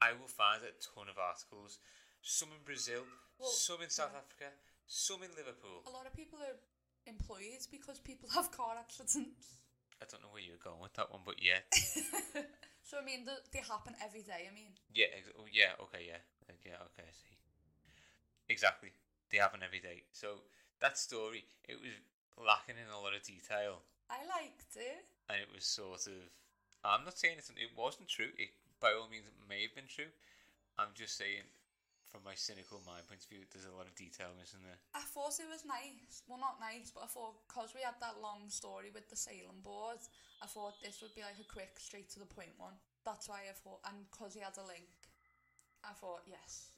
I 0.04 0.12
will 0.20 0.28
find 0.28 0.60
a 0.64 0.74
ton 0.84 1.08
of 1.08 1.18
articles. 1.18 1.80
Some 2.22 2.50
in 2.52 2.64
Brazil, 2.66 3.04
Well, 3.40 3.50
some 3.52 3.82
in 3.84 3.90
South 3.90 4.12
yeah. 4.14 4.20
Africa, 4.24 4.48
some 4.88 5.24
in 5.24 5.32
Liverpool. 5.40 5.84
A 5.88 5.94
lot 5.96 6.06
of 6.08 6.14
people 6.16 6.40
are 6.40 6.56
employees 7.08 7.68
because 7.68 8.00
people 8.00 8.28
have 8.36 8.52
car 8.52 8.76
accidents. 8.80 9.60
I 10.02 10.06
don't 10.10 10.22
know 10.24 10.32
where 10.36 10.44
you're 10.44 10.60
going 10.64 10.80
with 10.84 10.94
that 11.00 11.12
one, 11.12 11.24
but 11.26 11.40
yeah, 11.40 11.64
so 12.84 13.00
I 13.00 13.04
mean, 13.08 13.24
the, 13.24 13.40
they 13.56 13.60
happen 13.64 13.96
every 14.04 14.24
day. 14.24 14.48
I 14.50 14.54
mean, 14.54 14.72
yeah, 14.94 15.08
ex- 15.16 15.32
oh, 15.40 15.48
yeah, 15.52 15.80
okay, 15.88 16.04
yeah, 16.12 16.20
Uh, 16.50 16.56
yeah, 16.68 16.80
okay, 16.92 17.08
I 17.08 17.14
see. 17.16 17.36
Exactly, 18.50 18.92
they 19.32 19.38
happen 19.38 19.62
every 19.64 19.80
day. 19.80 20.04
So 20.12 20.44
that 20.82 20.98
story, 20.98 21.46
it 21.68 21.80
was 21.80 21.96
lacking 22.36 22.76
in 22.76 22.92
a 22.92 23.00
lot 23.00 23.16
of 23.16 23.24
detail. 23.24 23.80
I 24.10 24.20
liked 24.28 24.76
it. 24.76 25.06
and 25.30 25.40
it 25.40 25.48
was 25.54 25.64
sort 25.64 26.08
of. 26.08 26.20
I'm 26.84 27.06
not 27.06 27.18
saying 27.18 27.36
it's, 27.40 27.50
it 27.52 27.72
wasn't 27.78 28.10
true. 28.10 28.32
It 28.38 28.52
by 28.84 28.92
all 28.92 29.08
means 29.08 29.24
it 29.24 29.48
may 29.48 29.64
have 29.64 29.72
been 29.72 29.88
true. 29.88 30.12
I'm 30.76 30.92
just 30.92 31.16
saying, 31.16 31.48
from 32.04 32.28
my 32.28 32.36
cynical 32.36 32.84
mind 32.84 33.08
point 33.08 33.24
of 33.24 33.32
view, 33.32 33.48
there's 33.48 33.64
a 33.64 33.72
lot 33.72 33.88
of 33.88 33.96
detail 33.96 34.36
missing 34.36 34.60
there. 34.60 34.76
I 34.92 35.08
thought 35.08 35.40
it 35.40 35.48
was 35.48 35.64
nice. 35.64 36.28
Well, 36.28 36.44
not 36.44 36.60
nice, 36.60 36.92
but 36.92 37.08
I 37.08 37.10
thought 37.10 37.40
because 37.48 37.72
we 37.72 37.88
had 37.88 37.96
that 38.04 38.20
long 38.20 38.52
story 38.52 38.92
with 38.92 39.08
the 39.08 39.16
Salem 39.16 39.64
board, 39.64 40.04
I 40.44 40.52
thought 40.52 40.84
this 40.84 41.00
would 41.00 41.16
be 41.16 41.24
like 41.24 41.40
a 41.40 41.48
quick, 41.48 41.80
straight 41.80 42.12
to 42.12 42.20
the 42.20 42.28
point 42.28 42.52
one. 42.60 42.76
That's 43.08 43.32
why 43.32 43.48
I 43.48 43.56
thought, 43.56 43.80
and 43.88 44.04
because 44.12 44.36
he 44.36 44.44
had 44.44 44.60
a 44.60 44.68
link, 44.68 44.92
I 45.88 45.96
thought 45.96 46.28
yes, 46.28 46.76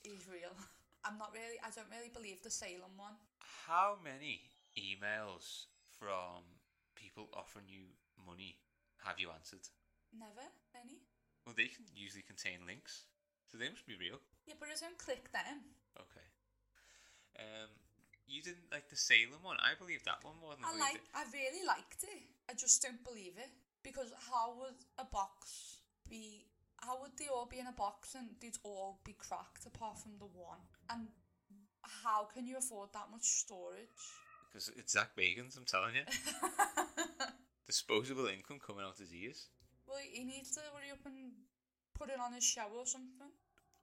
he's 0.00 0.24
real. 0.24 0.56
I'm 1.04 1.20
not 1.20 1.36
really. 1.36 1.60
I 1.60 1.68
don't 1.76 1.92
really 1.92 2.10
believe 2.10 2.40
the 2.40 2.50
Salem 2.50 2.96
one. 2.96 3.20
How 3.68 4.00
many 4.00 4.40
emails 4.72 5.68
from 6.00 6.48
people 6.96 7.28
offering 7.36 7.68
you 7.68 7.92
money 8.24 8.56
have 9.04 9.20
you 9.20 9.28
answered? 9.36 9.68
Never 10.16 10.48
any. 10.72 11.04
Well, 11.46 11.54
they 11.54 11.70
can 11.70 11.86
usually 11.94 12.26
contain 12.26 12.66
links, 12.66 13.06
so 13.46 13.56
they 13.56 13.70
must 13.70 13.86
be 13.86 13.94
real. 13.94 14.18
Yeah, 14.50 14.58
but 14.58 14.68
I 14.68 14.74
don't 14.74 14.98
click 14.98 15.30
them. 15.30 15.62
Okay. 15.94 16.26
Um, 17.38 17.70
you 18.26 18.42
didn't 18.42 18.66
like 18.74 18.90
the 18.90 18.98
Salem 18.98 19.40
one. 19.46 19.56
I 19.62 19.78
believe 19.78 20.02
that 20.04 20.26
one 20.26 20.34
more 20.42 20.58
than 20.58 20.66
I 20.66 20.74
like. 20.74 21.00
I 21.14 21.22
really 21.30 21.62
liked 21.62 22.02
it. 22.02 22.26
I 22.50 22.54
just 22.58 22.82
don't 22.82 23.02
believe 23.06 23.38
it 23.38 23.54
because 23.86 24.10
how 24.30 24.58
would 24.58 24.82
a 24.98 25.06
box 25.06 25.86
be? 26.10 26.50
How 26.82 27.00
would 27.00 27.14
they 27.16 27.30
all 27.30 27.46
be 27.46 27.62
in 27.62 27.70
a 27.70 27.78
box 27.78 28.14
and 28.18 28.34
they'd 28.42 28.58
all 28.62 28.98
be 29.04 29.14
cracked 29.14 29.64
apart 29.66 29.98
from 29.98 30.18
the 30.18 30.26
one? 30.26 30.60
And 30.90 31.08
how 31.80 32.26
can 32.26 32.46
you 32.46 32.58
afford 32.58 32.90
that 32.92 33.06
much 33.10 33.24
storage? 33.24 33.94
because 34.56 34.72
it's 34.76 34.92
Zach 34.92 35.10
Bagans, 35.18 35.58
I'm 35.58 35.66
telling 35.66 35.94
you, 35.94 36.02
disposable 37.66 38.26
income 38.26 38.58
coming 38.64 38.84
out 38.84 38.92
of 38.92 38.98
his 38.98 39.12
ears. 39.12 39.48
Well, 39.96 40.04
he 40.12 40.24
needs 40.24 40.50
to 40.52 40.60
hurry 40.60 40.92
up 40.92 41.00
and 41.06 41.32
put 41.96 42.10
it 42.10 42.20
on 42.20 42.34
his 42.34 42.44
show 42.44 42.68
or 42.76 42.84
something. 42.84 43.32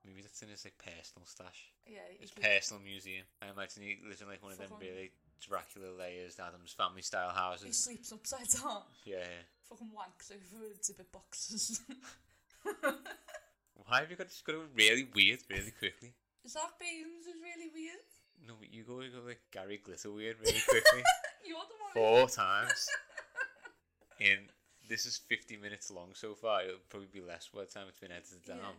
Maybe 0.05 0.22
that's 0.22 0.41
in 0.43 0.49
his 0.49 0.64
like 0.64 0.78
personal 0.78 1.26
stash. 1.26 1.74
Yeah, 1.88 2.05
His 2.20 2.30
personal 2.30 2.84
museum. 2.84 3.26
I 3.41 3.49
imagine 3.49 3.82
he 3.82 3.97
lives 4.05 4.22
in 4.22 4.28
like 4.28 4.43
one 4.43 4.51
of 4.51 4.59
them 4.59 4.70
really 4.80 5.11
Dracula 5.41 5.89
layers, 5.97 6.38
Addams 6.39 6.74
Family 6.74 7.01
style 7.01 7.32
houses. 7.34 7.66
he 7.66 7.74
sleeps 7.74 8.11
upside 8.11 8.47
down. 8.61 8.84
Yeah, 9.05 9.26
yeah. 9.26 9.43
Fucking 9.70 9.89
wanks 9.89 10.30
over 10.30 10.66
exhibit 10.76 11.11
boxes. 11.11 11.82
Why 13.88 14.01
have 14.01 14.11
you 14.11 14.16
got 14.18 14.30
to 14.30 14.43
go 14.45 14.61
really 14.76 15.07
weird 15.16 15.39
really 15.49 15.72
quickly? 15.72 16.14
Zach 16.47 16.78
Bagans 16.80 17.26
is 17.26 17.41
really 17.41 17.72
weird. 17.74 18.05
No, 18.45 18.53
but 18.59 18.72
you 18.72 18.84
go, 18.84 19.01
you 19.01 19.09
go 19.09 19.26
like 19.26 19.41
Gary 19.51 19.80
Glitter 19.84 20.11
weird 20.11 20.38
really 20.45 20.61
quickly. 20.68 21.01
You're 21.47 21.57
the 21.57 21.80
one. 21.80 21.93
Four 21.93 22.28
times. 22.30 22.88
In 24.20 24.38
this 24.93 25.09
is 25.09 25.17
50 25.25 25.57
minutes 25.57 25.89
long 25.89 26.13
so 26.13 26.37
far. 26.37 26.61
It'll 26.61 26.85
probably 26.93 27.09
be 27.09 27.25
less 27.25 27.49
by 27.49 27.65
the 27.65 27.73
time 27.73 27.89
it's 27.89 27.97
been 27.97 28.13
edited 28.13 28.45
down. 28.45 28.61
Yeah. 28.61 28.77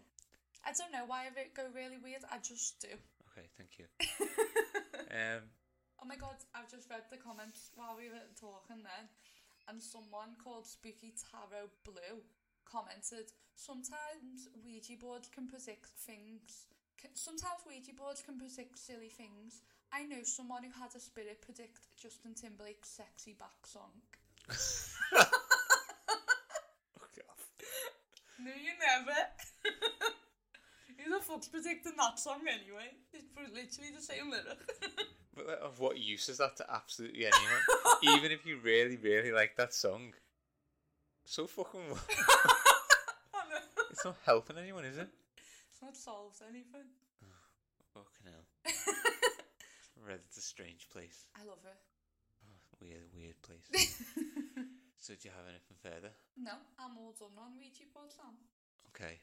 I 0.62 0.70
don't 0.70 0.94
know 0.94 1.02
why 1.10 1.26
it 1.26 1.34
go 1.58 1.66
really 1.74 1.98
weird. 1.98 2.22
I 2.30 2.38
just 2.38 2.78
do. 2.78 2.94
Okay, 3.34 3.50
thank 3.58 3.82
you. 3.82 3.86
Um, 5.14 5.46
Oh 6.02 6.06
my 6.06 6.16
god, 6.16 6.36
I've 6.52 6.68
just 6.68 6.90
read 6.90 7.06
the 7.06 7.16
comments 7.16 7.70
while 7.78 7.94
we 7.94 8.10
were 8.10 8.26
talking 8.34 8.82
then, 8.82 9.06
and 9.70 9.78
someone 9.80 10.34
called 10.42 10.66
Spooky 10.66 11.14
Tarot 11.14 11.70
Blue 11.86 12.18
commented, 12.66 13.30
Sometimes 13.54 14.50
Ouija 14.66 14.98
boards 14.98 15.30
can 15.30 15.46
predict 15.46 15.94
things. 16.02 16.66
Sometimes 17.14 17.62
Ouija 17.64 17.94
boards 17.94 18.22
can 18.26 18.36
predict 18.36 18.76
silly 18.76 19.08
things. 19.08 19.62
I 19.92 20.04
know 20.04 20.26
someone 20.26 20.64
who 20.64 20.74
had 20.74 20.90
a 20.96 21.00
spirit 21.00 21.40
predict 21.40 21.86
Justin 21.96 22.34
Timberlake's 22.34 22.90
sexy 22.90 23.38
back 23.38 23.62
song. 23.64 23.94
fuck 26.98 27.16
off. 27.30 27.48
No, 28.44 28.50
you 28.50 28.72
never. 28.78 29.18
Who 30.98 31.18
the 31.18 31.24
fuck's 31.24 31.48
predicting 31.48 31.94
that 31.96 32.18
song 32.18 32.40
anyway? 32.46 32.92
It's 33.14 33.24
literally 33.36 33.94
the 33.96 34.02
same 34.02 34.30
lyric. 34.30 34.58
But 35.36 35.48
uh, 35.48 35.66
of 35.66 35.80
what 35.80 35.98
use 35.98 36.28
is 36.28 36.38
that 36.38 36.54
to 36.58 36.66
absolutely 36.72 37.26
anyone? 37.26 37.62
Even 38.04 38.30
if 38.30 38.46
you 38.46 38.56
really, 38.62 38.96
really 38.96 39.32
like 39.32 39.56
that 39.56 39.74
song. 39.74 40.14
So 41.24 41.48
fucking 41.48 41.80
what? 41.90 41.98
It's 43.90 44.04
not 44.04 44.14
helping 44.24 44.58
anyone, 44.58 44.84
is 44.84 44.96
it? 44.96 45.08
It's 45.72 45.82
not 45.82 45.96
solved 45.96 46.36
anything. 46.48 46.86
Oh, 47.24 47.94
fucking 47.94 48.30
hell. 48.30 48.94
Reddit's 50.08 50.36
a 50.36 50.40
strange 50.40 50.88
place. 50.92 51.26
I 51.34 51.44
love 51.44 51.58
it. 51.64 51.78
Oh, 52.46 52.78
weird, 52.80 53.02
weird 53.12 53.42
place. 53.42 54.00
So 55.04 55.12
do 55.12 55.28
you 55.28 55.34
have 55.36 55.44
anything 55.46 55.76
further? 55.82 56.14
No, 56.34 56.52
I'm 56.78 56.96
all 56.96 57.12
done 57.12 57.36
on 57.36 57.58
Ouija 57.60 57.84
boards 57.92 58.16
now. 58.16 58.32
Okay. 58.88 59.18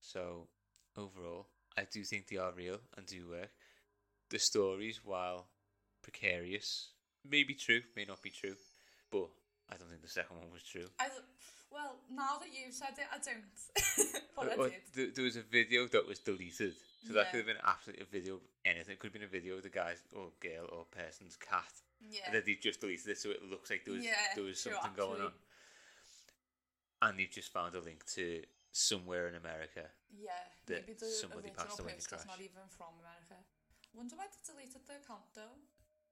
So 0.00 0.48
overall, 0.96 1.46
I 1.78 1.86
do 1.88 2.02
think 2.02 2.26
they 2.26 2.36
are 2.36 2.50
real 2.50 2.78
and 2.96 3.06
do 3.06 3.28
work. 3.28 3.50
The 4.30 4.40
stories, 4.40 5.02
while 5.04 5.46
precarious, 6.02 6.88
may 7.24 7.44
be 7.44 7.54
true, 7.54 7.82
may 7.94 8.04
not 8.06 8.22
be 8.22 8.30
true, 8.30 8.56
but 9.12 9.30
I 9.70 9.76
don't 9.76 9.88
think 9.88 10.02
the 10.02 10.08
second 10.08 10.36
one 10.36 10.50
was 10.52 10.64
true. 10.64 10.86
I, 10.98 11.06
d- 11.06 11.14
Well, 11.70 11.96
now 12.12 12.38
that 12.40 12.48
you've 12.50 12.74
said 12.74 12.98
it, 12.98 13.06
I 13.12 13.18
don't. 13.22 14.22
but 14.36 14.58
well, 14.58 14.66
I 14.66 14.70
did. 14.70 14.94
Th 14.94 15.14
there 15.14 15.24
was 15.24 15.36
a 15.36 15.42
video 15.42 15.86
that 15.88 16.06
was 16.06 16.18
deleted. 16.18 16.74
So 17.06 17.14
yeah. 17.14 17.22
that 17.22 17.30
could 17.30 17.38
have 17.38 17.46
been 17.46 17.64
absolutely 17.64 18.04
a 18.04 18.10
video 18.10 18.34
of 18.34 18.44
anything. 18.66 18.92
It 18.92 18.98
could 18.98 19.08
have 19.08 19.18
been 19.20 19.30
a 19.30 19.32
video 19.32 19.56
of 19.56 19.62
the 19.62 19.72
guy's 19.72 20.02
or 20.12 20.34
girl 20.40 20.68
or 20.68 20.84
person's 20.90 21.36
cat. 21.36 21.72
Yeah. 22.02 22.26
And 22.26 22.34
then 22.34 22.42
they 22.44 22.58
just 22.60 22.80
deleted 22.80 23.08
it 23.08 23.18
so 23.18 23.30
it 23.30 23.40
looks 23.48 23.70
like 23.70 23.84
there 23.84 23.94
was, 23.94 24.04
yeah, 24.04 24.34
there 24.34 24.44
was 24.44 24.60
something 24.60 24.94
true, 24.96 25.04
going 25.04 25.22
on. 25.22 25.32
And 27.00 27.18
they've 27.18 27.30
just 27.30 27.52
found 27.52 27.74
a 27.74 27.80
link 27.80 28.04
to 28.16 28.42
somewhere 28.72 29.28
in 29.28 29.36
America. 29.36 29.88
Yeah. 30.12 30.36
That 30.66 30.84
maybe 30.84 30.98
the 30.98 31.06
somebody 31.06 31.48
original 31.48 31.64
passed 31.64 31.80
away 31.80 31.96
post 31.96 32.12
is 32.12 32.26
not 32.26 32.40
even 32.40 32.68
from 32.68 32.92
America. 33.00 33.40
Wonder 33.94 34.16
why 34.16 34.28
they 34.28 34.40
deleted 34.44 34.82
the 34.84 35.00
account 35.00 35.24
though. 35.34 35.56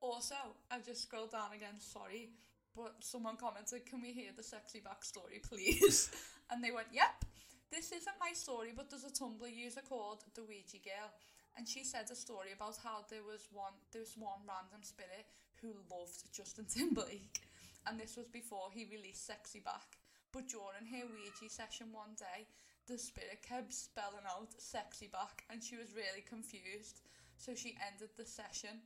Also, 0.01 0.39
I 0.71 0.79
just 0.79 1.03
scrolled 1.03 1.33
down 1.33 1.53
again, 1.53 1.77
sorry. 1.81 2.31
But 2.79 2.95
someone 3.01 3.37
commented, 3.37 3.85
"Can 3.85 4.01
we 4.01 4.13
hear 4.13 4.31
the 4.35 4.43
sexy 4.43 4.81
backstory, 4.81 5.43
please?" 5.43 6.11
and 6.51 6.63
they 6.63 6.71
went, 6.71 6.89
"Yep." 6.93 7.25
This 7.71 7.93
isn't 7.93 8.17
my 8.19 8.33
story, 8.33 8.73
but 8.75 8.89
there's 8.89 9.05
a 9.05 9.13
Tumblr 9.13 9.55
user 9.55 9.83
called 9.87 10.25
the 10.35 10.43
Ouija 10.43 10.79
Girl, 10.79 11.13
and 11.55 11.69
she 11.69 11.85
said 11.85 12.11
a 12.11 12.17
story 12.17 12.53
about 12.57 12.79
how 12.83 13.05
there 13.11 13.23
was 13.23 13.49
one 13.53 13.77
there 13.93 14.01
was 14.01 14.17
one 14.17 14.41
random 14.49 14.83
spirit 14.83 15.27
who 15.61 15.75
loved 15.91 16.33
Justin 16.33 16.65
Timberlake, 16.75 17.43
and 17.87 18.01
this 18.01 18.17
was 18.17 18.29
before 18.29 18.71
he 18.73 18.87
released 18.87 19.27
Sexy 19.27 19.61
Back. 19.61 19.99
But 20.33 20.49
during 20.49 20.87
her 20.93 21.09
Ouija 21.09 21.49
session 21.49 21.89
one 21.93 22.15
day, 22.17 22.47
the 22.89 22.99
spirit 22.99 23.43
kept 23.43 23.73
spelling 23.73 24.25
out 24.25 24.49
sexy 24.57 25.09
back 25.09 25.45
and 25.51 25.63
she 25.63 25.77
was 25.77 25.95
really 25.95 26.25
confused. 26.27 27.01
So 27.37 27.55
she 27.55 27.77
ended 27.87 28.11
the 28.17 28.25
session. 28.25 28.81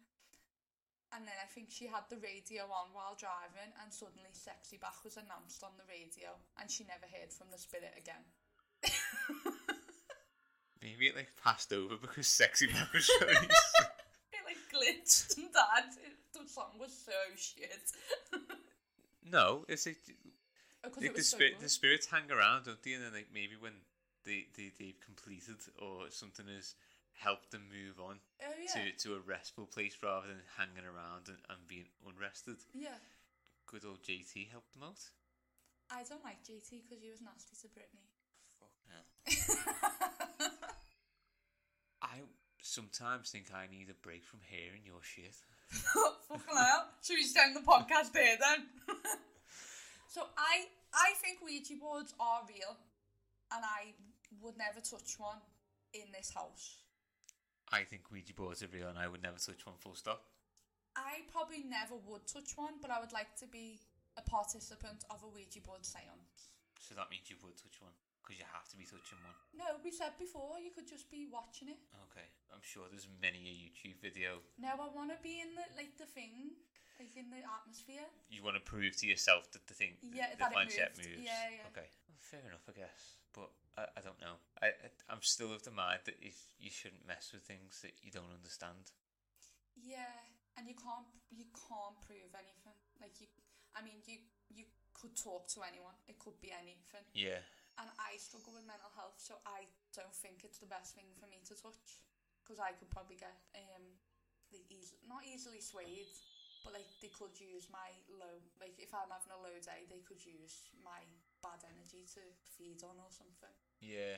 And 1.14 1.28
then 1.28 1.36
I 1.42 1.46
think 1.52 1.68
she 1.70 1.86
had 1.86 2.08
the 2.08 2.16
radio 2.16 2.64
on 2.72 2.88
while 2.96 3.14
driving 3.18 3.68
and 3.84 3.92
suddenly 3.92 4.32
sexy 4.32 4.78
back 4.80 4.96
was 5.04 5.16
announced 5.20 5.62
on 5.62 5.76
the 5.76 5.84
radio 5.84 6.32
and 6.60 6.70
she 6.70 6.84
never 6.84 7.04
heard 7.04 7.28
from 7.32 7.48
the 7.52 7.58
spirit 7.60 7.92
again. 8.00 8.24
Maybe 10.82 11.06
it 11.06 11.14
like 11.16 11.28
passed 11.42 11.72
over 11.72 11.96
because 12.00 12.26
Sexy 12.26 12.66
Back 12.66 12.92
was 12.92 13.08
released. 13.20 13.38
It 14.32 14.40
like 14.46 14.56
glitched 14.72 15.36
and. 15.38 15.92
It- 16.02 16.16
The 16.32 16.48
song 16.48 16.72
was 16.80 16.90
so 16.96 17.12
shit. 17.36 17.92
no, 19.30 19.64
it's 19.68 19.86
like, 19.86 19.98
Because 20.82 20.96
like 21.02 21.10
it 21.10 21.16
the 21.16 21.22
so 21.22 21.38
good. 21.38 21.52
the 21.60 21.68
spirits 21.68 22.06
hang 22.06 22.30
around, 22.32 22.64
don't 22.64 22.82
they? 22.82 22.94
And 22.94 23.04
then 23.04 23.12
like 23.12 23.28
maybe 23.32 23.54
when 23.60 23.74
they, 24.24 24.46
they 24.56 24.72
they've 24.78 24.98
completed 25.04 25.56
or 25.78 26.10
something 26.10 26.46
has 26.48 26.74
helped 27.14 27.50
them 27.52 27.68
move 27.70 28.00
on 28.00 28.16
Oh 28.16 28.31
yeah. 28.62 28.92
to 28.92 29.08
to 29.08 29.14
a 29.14 29.20
restful 29.20 29.66
place 29.66 29.96
rather 30.02 30.28
than 30.28 30.42
hanging 30.56 30.86
around 30.86 31.28
and, 31.28 31.38
and 31.50 31.66
being 31.68 31.90
unrested. 32.06 32.56
Yeah. 32.74 32.98
Good 33.66 33.84
old 33.84 34.02
JT 34.02 34.50
helped 34.50 34.72
them 34.74 34.82
out. 34.84 35.00
I 35.90 36.04
don't 36.08 36.24
like 36.24 36.42
JT 36.42 36.88
because 36.88 37.02
he 37.02 37.10
was 37.10 37.20
nasty 37.20 37.56
to 37.60 37.68
Britney. 37.68 38.08
Fuck 38.58 38.76
hell. 38.88 39.06
I 42.02 42.20
sometimes 42.62 43.30
think 43.30 43.52
I 43.54 43.66
need 43.70 43.90
a 43.90 43.94
break 43.94 44.24
from 44.24 44.40
hearing 44.42 44.82
your 44.84 45.02
shit. 45.02 45.36
Fucking 45.70 46.56
hell. 46.56 46.88
Should 47.02 47.16
we 47.16 47.24
send 47.24 47.56
the 47.56 47.60
podcast 47.60 48.12
there 48.12 48.36
then? 48.40 48.66
so 50.08 50.22
I 50.36 50.66
I 50.94 51.12
think 51.20 51.40
Ouija 51.44 51.74
boards 51.80 52.14
are 52.20 52.42
real 52.48 52.76
and 53.52 53.64
I 53.64 53.94
would 54.40 54.56
never 54.56 54.80
touch 54.80 55.18
one 55.18 55.38
in 55.92 56.12
this 56.12 56.32
house. 56.34 56.81
I 57.72 57.84
think 57.88 58.12
Ouija 58.12 58.34
boards 58.34 58.62
are 58.62 58.68
real 58.68 58.88
and 58.88 58.98
I 58.98 59.08
would 59.08 59.22
never 59.22 59.38
touch 59.40 59.64
one 59.64 59.80
full 59.80 59.94
stop. 59.96 60.28
I 60.94 61.24
probably 61.32 61.64
never 61.64 61.96
would 61.96 62.28
touch 62.28 62.52
one, 62.56 62.76
but 62.84 62.92
I 62.92 63.00
would 63.00 63.16
like 63.16 63.32
to 63.40 63.46
be 63.48 63.80
a 64.20 64.22
participant 64.22 65.08
of 65.08 65.24
a 65.24 65.28
Ouija 65.32 65.64
board 65.64 65.80
seance. 65.88 66.52
So 66.76 66.92
that 66.94 67.08
means 67.08 67.32
you 67.32 67.40
would 67.40 67.56
touch 67.56 67.80
one 67.80 67.96
because 68.20 68.36
you 68.36 68.44
have 68.52 68.68
to 68.68 68.76
be 68.76 68.84
touching 68.84 69.16
one. 69.24 69.32
No, 69.56 69.80
we 69.80 69.88
said 69.88 70.12
before 70.20 70.60
you 70.60 70.68
could 70.68 70.84
just 70.84 71.08
be 71.08 71.24
watching 71.32 71.72
it. 71.72 71.80
Okay, 72.12 72.28
I'm 72.52 72.60
sure 72.60 72.84
there's 72.92 73.08
many 73.24 73.40
a 73.48 73.54
YouTube 73.56 73.96
video. 74.04 74.44
No, 74.60 74.76
I 74.76 74.92
want 74.92 75.08
to 75.08 75.18
be 75.24 75.40
in 75.40 75.56
the 75.56 75.64
like 75.80 75.96
the 75.96 76.04
thing, 76.04 76.60
like 77.00 77.16
in 77.16 77.32
the 77.32 77.40
atmosphere. 77.40 78.04
You 78.28 78.44
want 78.44 78.60
to 78.60 78.64
prove 78.68 78.92
to 79.00 79.08
yourself 79.08 79.48
that 79.56 79.64
the 79.64 79.72
thing, 79.72 79.96
Yeah, 80.04 80.36
the 80.36 80.44
that 80.44 80.52
it 80.52 80.54
planchette 80.60 80.92
moved. 81.00 81.08
moves. 81.08 81.24
Yeah, 81.24 81.56
yeah. 81.56 81.72
Okay, 81.72 81.88
well, 81.88 82.20
fair 82.20 82.44
enough, 82.44 82.68
I 82.68 82.76
guess. 82.76 83.21
But 83.32 83.50
I, 83.76 83.84
I 83.96 84.00
don't 84.00 84.20
know. 84.20 84.36
I, 84.60 84.68
I 84.68 84.88
I'm 85.08 85.22
still 85.22 85.52
of 85.52 85.62
the 85.64 85.70
mind 85.72 86.00
that 86.04 86.16
if 86.20 86.36
you 86.58 86.70
shouldn't 86.70 87.06
mess 87.06 87.30
with 87.32 87.42
things 87.42 87.80
that 87.82 87.94
you 88.02 88.10
don't 88.10 88.32
understand. 88.32 88.92
Yeah, 89.76 90.12
and 90.56 90.68
you 90.68 90.76
can't 90.76 91.08
you 91.32 91.48
can't 91.52 91.96
prove 92.04 92.32
anything. 92.36 92.76
Like 93.00 93.16
you, 93.20 93.28
I 93.76 93.80
mean, 93.82 94.04
you 94.04 94.20
you 94.52 94.64
could 94.92 95.16
talk 95.16 95.48
to 95.56 95.64
anyone. 95.64 95.96
It 96.06 96.18
could 96.20 96.36
be 96.40 96.52
anything. 96.52 97.04
Yeah, 97.16 97.40
And 97.80 97.88
I 97.98 98.20
struggle 98.20 98.52
with 98.52 98.68
mental 98.68 98.92
health, 98.92 99.16
so 99.16 99.40
I 99.48 99.66
don't 99.96 100.12
think 100.14 100.44
it's 100.44 100.60
the 100.60 100.68
best 100.68 100.92
thing 100.94 101.08
for 101.16 101.26
me 101.26 101.40
to 101.48 101.54
touch 101.56 102.04
because 102.44 102.60
I 102.60 102.76
could 102.76 102.92
probably 102.92 103.16
get 103.16 103.32
um 103.56 103.96
like 104.52 104.68
easy, 104.68 105.00
not 105.08 105.24
easily 105.24 105.60
swayed, 105.64 106.12
but 106.62 106.76
like 106.76 106.88
they 107.00 107.08
could 107.08 107.32
use 107.40 107.66
my 107.72 107.96
low. 108.12 108.36
Like 108.60 108.76
if 108.78 108.92
I'm 108.92 109.08
having 109.08 109.32
a 109.32 109.40
low 109.40 109.56
day, 109.64 109.88
they 109.88 110.04
could 110.04 110.20
use 110.20 110.68
my 110.84 111.00
bad 111.42 111.60
energy 111.66 112.06
to 112.14 112.22
feed 112.56 112.80
on 112.86 112.96
or 113.02 113.10
something. 113.10 113.52
yeah. 113.82 114.16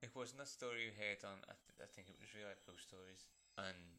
It 0.00 0.14
wasn't 0.14 0.38
that 0.38 0.46
story 0.46 0.86
you 0.86 0.94
heard 0.94 1.26
on. 1.26 1.42
I, 1.50 1.58
th- 1.58 1.82
I 1.82 1.90
think 1.90 2.06
it 2.06 2.14
was 2.22 2.30
Real 2.30 2.46
Life 2.46 2.62
Ghost 2.62 2.86
Stories, 2.86 3.26
and 3.58 3.98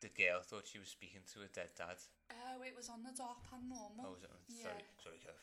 the 0.00 0.08
girl 0.08 0.40
thought 0.40 0.64
she 0.64 0.80
was 0.80 0.88
speaking 0.88 1.20
to 1.36 1.44
a 1.44 1.50
dead 1.52 1.76
dad. 1.76 2.00
Oh, 2.32 2.64
it 2.64 2.72
was 2.72 2.88
on 2.88 3.04
the 3.04 3.12
dark 3.12 3.44
paranormal. 3.52 4.00
Oh, 4.00 4.16
was 4.16 4.24
it? 4.24 4.32
Yeah. 4.48 4.72
Sorry, 4.72 4.84
sorry, 4.96 5.20
Kev. 5.20 5.36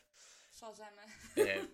Soz 0.50 0.82
Emma. 0.82 1.06
Um, 1.06 1.70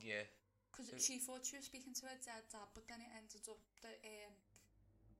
yeah, 0.00 0.24
Because 0.72 0.96
she 0.96 1.20
thought 1.20 1.44
she 1.44 1.60
was 1.60 1.68
speaking 1.68 1.92
to 2.00 2.08
her 2.08 2.16
dead 2.24 2.48
dad, 2.48 2.72
but 2.72 2.88
then 2.88 3.04
it 3.04 3.12
ended 3.12 3.44
up 3.52 3.60
that 3.84 4.00
um, 4.00 4.32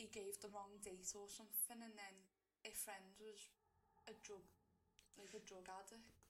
he 0.01 0.09
gave 0.09 0.41
the 0.41 0.49
wrong 0.57 0.73
date 0.81 1.13
or 1.13 1.29
something, 1.29 1.79
and 1.85 1.93
then 1.95 2.15
her 2.65 2.73
friend 2.73 3.13
was 3.21 3.53
a 4.09 4.17
drug, 4.25 4.43
like 5.21 5.37
a 5.37 5.45
drug 5.45 5.69
addict. 5.69 6.24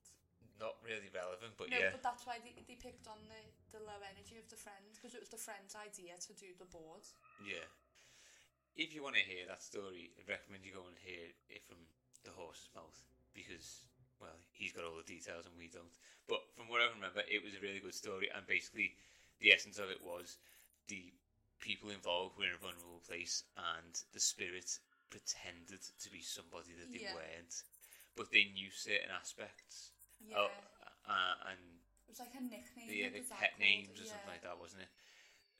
Not 0.60 0.78
really 0.82 1.10
relevant, 1.10 1.58
but 1.58 1.70
no, 1.70 1.78
yeah. 1.78 1.90
but 1.90 2.02
that's 2.02 2.24
why 2.26 2.38
they, 2.42 2.54
they 2.66 2.78
picked 2.78 3.06
on 3.10 3.18
the, 3.26 3.42
the 3.74 3.82
low 3.82 3.98
energy 4.04 4.38
of 4.38 4.46
the 4.50 4.58
friend, 4.58 4.86
because 4.94 5.14
it 5.14 5.20
was 5.22 5.30
the 5.30 5.40
friend's 5.40 5.74
idea 5.74 6.14
to 6.18 6.32
do 6.34 6.54
the 6.58 6.68
board. 6.68 7.02
Yeah. 7.42 7.66
If 8.74 8.90
you 8.94 9.06
want 9.06 9.14
to 9.14 9.22
hear 9.22 9.46
that 9.46 9.62
story, 9.62 10.10
I'd 10.18 10.26
recommend 10.26 10.66
you 10.66 10.74
go 10.74 10.86
and 10.86 10.98
hear 10.98 11.30
it 11.46 11.62
from 11.62 11.78
the 12.26 12.34
horse's 12.34 12.70
mouth 12.74 12.98
because, 13.30 13.86
well, 14.18 14.34
he's 14.50 14.74
got 14.74 14.82
all 14.82 14.98
the 14.98 15.06
details 15.06 15.46
and 15.46 15.54
we 15.54 15.70
don't. 15.70 15.94
But 16.26 16.42
from 16.58 16.66
what 16.66 16.82
I 16.82 16.90
remember, 16.90 17.22
it 17.26 17.42
was 17.42 17.54
a 17.54 17.62
really 17.62 17.78
good 17.78 17.94
story, 17.94 18.30
and 18.34 18.42
basically, 18.46 18.98
the 19.38 19.52
essence 19.54 19.78
of 19.78 19.90
it 19.90 20.02
was 20.02 20.38
the 20.88 21.12
people 21.62 21.90
involved 21.90 22.38
were 22.38 22.50
in 22.50 22.56
a 22.56 22.62
vulnerable 22.62 23.02
place, 23.06 23.44
and 23.54 23.94
the 24.12 24.22
spirit 24.22 24.78
pretended 25.10 25.82
to 25.82 26.08
be 26.10 26.20
somebody 26.20 26.74
that 26.74 26.90
they 26.90 27.06
Yeah. 27.06 27.14
weren't, 27.14 27.62
but 28.16 28.30
they 28.30 28.50
knew 28.50 28.70
certain 28.70 29.10
aspects. 29.10 29.90
Yeah, 30.20 30.36
Oh, 30.38 30.50
uh, 31.08 31.34
and 31.50 31.60
it 32.06 32.10
was 32.10 32.20
like 32.20 32.34
a 32.36 32.42
nickname. 32.42 32.88
yeah, 32.88 33.10
the 33.10 33.24
pet 33.26 33.54
called? 33.56 33.60
names 33.60 33.96
or 34.00 34.04
yeah. 34.04 34.14
something 34.14 34.32
like 34.32 34.44
that, 34.44 34.58
wasn't 34.58 34.82
it? 34.82 34.92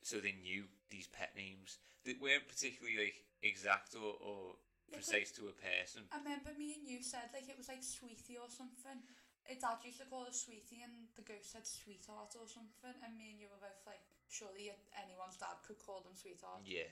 So 0.03 0.21
they 0.21 0.35
knew 0.37 0.69
these 0.89 1.07
pet 1.09 1.33
names 1.35 1.77
that 2.05 2.21
weren't 2.21 2.45
particularly 2.47 2.97
like 3.09 3.17
exact 3.41 3.95
or, 3.97 4.15
or 4.21 4.55
Yeah, 4.89 5.01
precise 5.01 5.31
to 5.41 5.49
a 5.49 5.55
person. 5.57 6.05
I 6.13 6.21
remember 6.21 6.53
me 6.53 6.77
and 6.77 6.85
you 6.85 7.01
said 7.01 7.33
like 7.33 7.49
it 7.49 7.57
was 7.57 7.67
like 7.69 7.81
sweetie 7.81 8.37
or 8.37 8.49
something. 8.49 9.01
Her 9.49 9.57
dad 9.57 9.77
used 9.85 10.01
to 10.01 10.09
call 10.09 10.25
her 10.25 10.33
sweetie, 10.33 10.81
and 10.81 11.05
the 11.13 11.21
ghost 11.21 11.53
said 11.53 11.65
sweetheart 11.69 12.33
or 12.33 12.49
something. 12.49 12.97
And 13.05 13.13
me 13.13 13.29
and 13.29 13.37
you 13.37 13.45
were 13.53 13.61
both 13.61 13.77
like, 13.85 14.01
surely 14.25 14.73
anyone's 14.97 15.37
dad 15.37 15.61
could 15.61 15.77
call 15.77 16.01
them 16.01 16.17
sweetheart. 16.17 16.65
Yeah, 16.65 16.89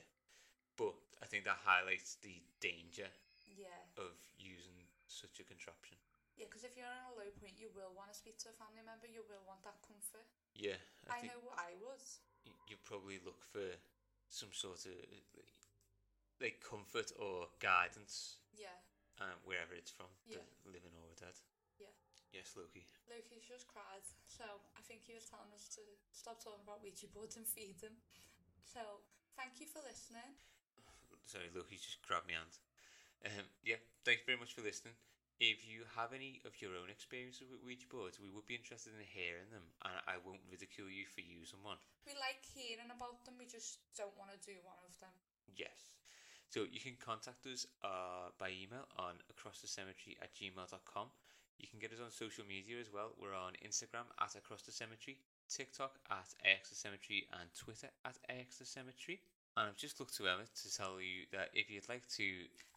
but 0.78 0.94
I 1.22 1.26
think 1.26 1.44
that 1.50 1.58
highlights 1.66 2.14
the 2.22 2.38
danger 2.62 3.10
Yeah, 3.50 3.74
of 3.98 4.14
using 4.38 4.86
such 5.10 5.42
a 5.42 5.44
contraption. 5.44 5.98
Yeah. 6.36 6.46
Because 6.50 6.64
if 6.66 6.74
you're 6.74 6.88
in 6.90 7.06
a 7.10 7.14
low 7.16 7.30
point, 7.38 7.56
you 7.58 7.70
will 7.74 7.92
want 7.94 8.10
to 8.10 8.16
speak 8.16 8.38
to 8.44 8.50
a 8.50 8.56
family 8.56 8.82
member. 8.84 9.06
You 9.06 9.22
will 9.26 9.42
want 9.46 9.62
that 9.66 9.78
comfort. 9.82 10.26
Yeah, 10.54 10.78
I, 11.10 11.22
I, 11.22 11.26
know 11.26 11.40
I 11.58 11.74
would. 11.82 12.02
y- 12.46 12.54
you 12.70 12.78
probably 12.86 13.18
look 13.22 13.42
for 13.42 13.66
some 14.30 14.50
sort 14.54 14.86
of 14.86 14.94
like, 16.42 16.58
comfort 16.62 17.10
or 17.18 17.46
guidance 17.62 18.42
Yeah, 18.54 18.74
um, 19.22 19.38
wherever 19.46 19.74
it's 19.74 19.90
from, 19.90 20.10
Yeah. 20.26 20.42
living 20.66 20.94
or 20.98 21.10
dead. 21.18 21.34
Yeah. 21.78 21.90
Yes, 22.34 22.54
Loki. 22.58 22.86
Loki's 23.06 23.46
just 23.46 23.66
cried. 23.70 24.02
So 24.26 24.44
I 24.74 24.82
think 24.82 25.06
he 25.06 25.14
was 25.14 25.26
telling 25.26 25.50
us 25.54 25.70
to 25.78 25.82
stop 26.10 26.42
talking 26.42 26.62
about 26.66 26.82
Ouija 26.82 27.06
boards 27.14 27.38
and 27.38 27.46
feed 27.46 27.78
them. 27.78 27.94
So 28.66 28.80
thank 29.38 29.62
you 29.62 29.66
for 29.66 29.82
listening. 29.86 30.34
Sorry, 31.30 31.50
Loki 31.54 31.78
just 31.78 32.02
grabbed 32.02 32.26
my 32.26 32.34
hand. 32.38 32.54
Um, 33.24 33.46
yeah, 33.62 33.78
thanks 34.04 34.22
very 34.26 34.38
much 34.38 34.52
for 34.52 34.62
listening. 34.62 34.94
If 35.42 35.66
you 35.66 35.82
have 35.98 36.14
any 36.14 36.38
of 36.46 36.54
your 36.62 36.78
own 36.78 36.94
experiences 36.94 37.50
with 37.50 37.58
Ouija 37.66 37.90
boards, 37.90 38.22
we 38.22 38.30
would 38.30 38.46
be 38.46 38.54
interested 38.54 38.94
in 38.94 39.02
hearing 39.02 39.50
them, 39.50 39.66
and 39.82 39.98
I 40.06 40.22
won't 40.22 40.46
ridicule 40.46 40.86
you 40.86 41.10
for 41.10 41.26
using 41.26 41.58
one. 41.66 41.82
We 42.06 42.14
like 42.14 42.46
hearing 42.46 42.94
about 42.94 43.26
them, 43.26 43.34
we 43.34 43.50
just 43.50 43.82
don't 43.98 44.14
want 44.14 44.30
to 44.30 44.38
do 44.38 44.54
one 44.62 44.78
of 44.86 44.94
them. 45.02 45.10
Yes. 45.58 45.98
So 46.54 46.70
you 46.70 46.78
can 46.78 46.94
contact 47.02 47.50
us 47.50 47.66
uh, 47.82 48.30
by 48.38 48.54
email 48.54 48.86
on 48.94 49.18
acrossthecemetery 49.26 50.22
at 50.22 50.30
gmail.com. 50.38 51.10
You 51.58 51.66
can 51.66 51.78
get 51.78 51.90
us 51.90 51.98
on 52.02 52.10
social 52.10 52.46
media 52.46 52.78
as 52.78 52.90
well. 52.94 53.14
We're 53.18 53.34
on 53.34 53.58
Instagram 53.62 54.10
at 54.22 54.34
Across 54.34 54.62
the 54.62 54.72
Cemetery, 54.74 55.18
TikTok 55.50 55.98
at 56.10 56.30
AX 56.42 56.70
the 56.70 56.78
Cemetery, 56.78 57.26
and 57.40 57.50
Twitter 57.54 57.90
at 58.04 58.18
AX 58.30 58.58
the 58.58 58.66
Cemetery. 58.66 59.18
And 59.56 59.68
I've 59.70 59.76
just 59.76 60.00
looked 60.00 60.16
to 60.18 60.26
Emma 60.26 60.42
to 60.44 60.76
tell 60.76 61.00
you 61.00 61.26
that 61.32 61.50
if 61.54 61.70
you'd 61.70 61.88
like 61.88 62.06
to 62.18 62.26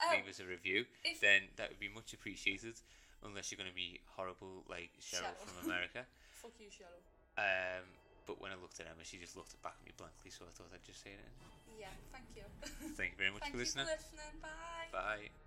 Oh, 0.01 0.11
leave 0.13 0.27
us 0.29 0.39
a 0.39 0.45
review, 0.45 0.85
if- 1.03 1.19
then 1.21 1.49
that 1.57 1.69
would 1.69 1.79
be 1.79 1.89
much 1.89 2.13
appreciated. 2.13 2.75
Unless 3.25 3.49
you're 3.51 3.57
going 3.57 3.69
to 3.69 3.75
be 3.75 3.99
horrible 4.13 4.61
like 4.69 4.91
Cheryl 5.01 5.33
Cheryl. 5.33 5.41
from 5.41 5.65
America. 5.65 6.05
Fuck 6.41 6.53
you, 6.59 6.67
Cheryl. 6.69 7.01
Um, 7.37 7.83
but 8.27 8.39
when 8.39 8.51
I 8.51 8.55
looked 8.61 8.79
at 8.79 8.85
Emma, 8.85 9.01
she 9.03 9.17
just 9.17 9.35
looked 9.35 9.59
back 9.63 9.73
at 9.81 9.85
me 9.85 9.91
blankly, 9.97 10.29
so 10.29 10.45
I 10.45 10.51
thought 10.53 10.69
I'd 10.71 10.85
just 10.85 11.01
say 11.01 11.11
it. 11.17 11.79
Yeah, 11.79 11.87
thank 12.13 12.25
you. 12.35 12.43
Thank 12.93 13.11
you 13.13 13.17
very 13.17 13.31
much 13.31 13.41
thank 13.45 13.53
for 13.53 13.57
you 13.57 13.63
listening. 13.65 13.85
for 13.85 13.91
listening. 13.97 14.39
Bye. 14.41 14.89
Bye. 14.93 15.46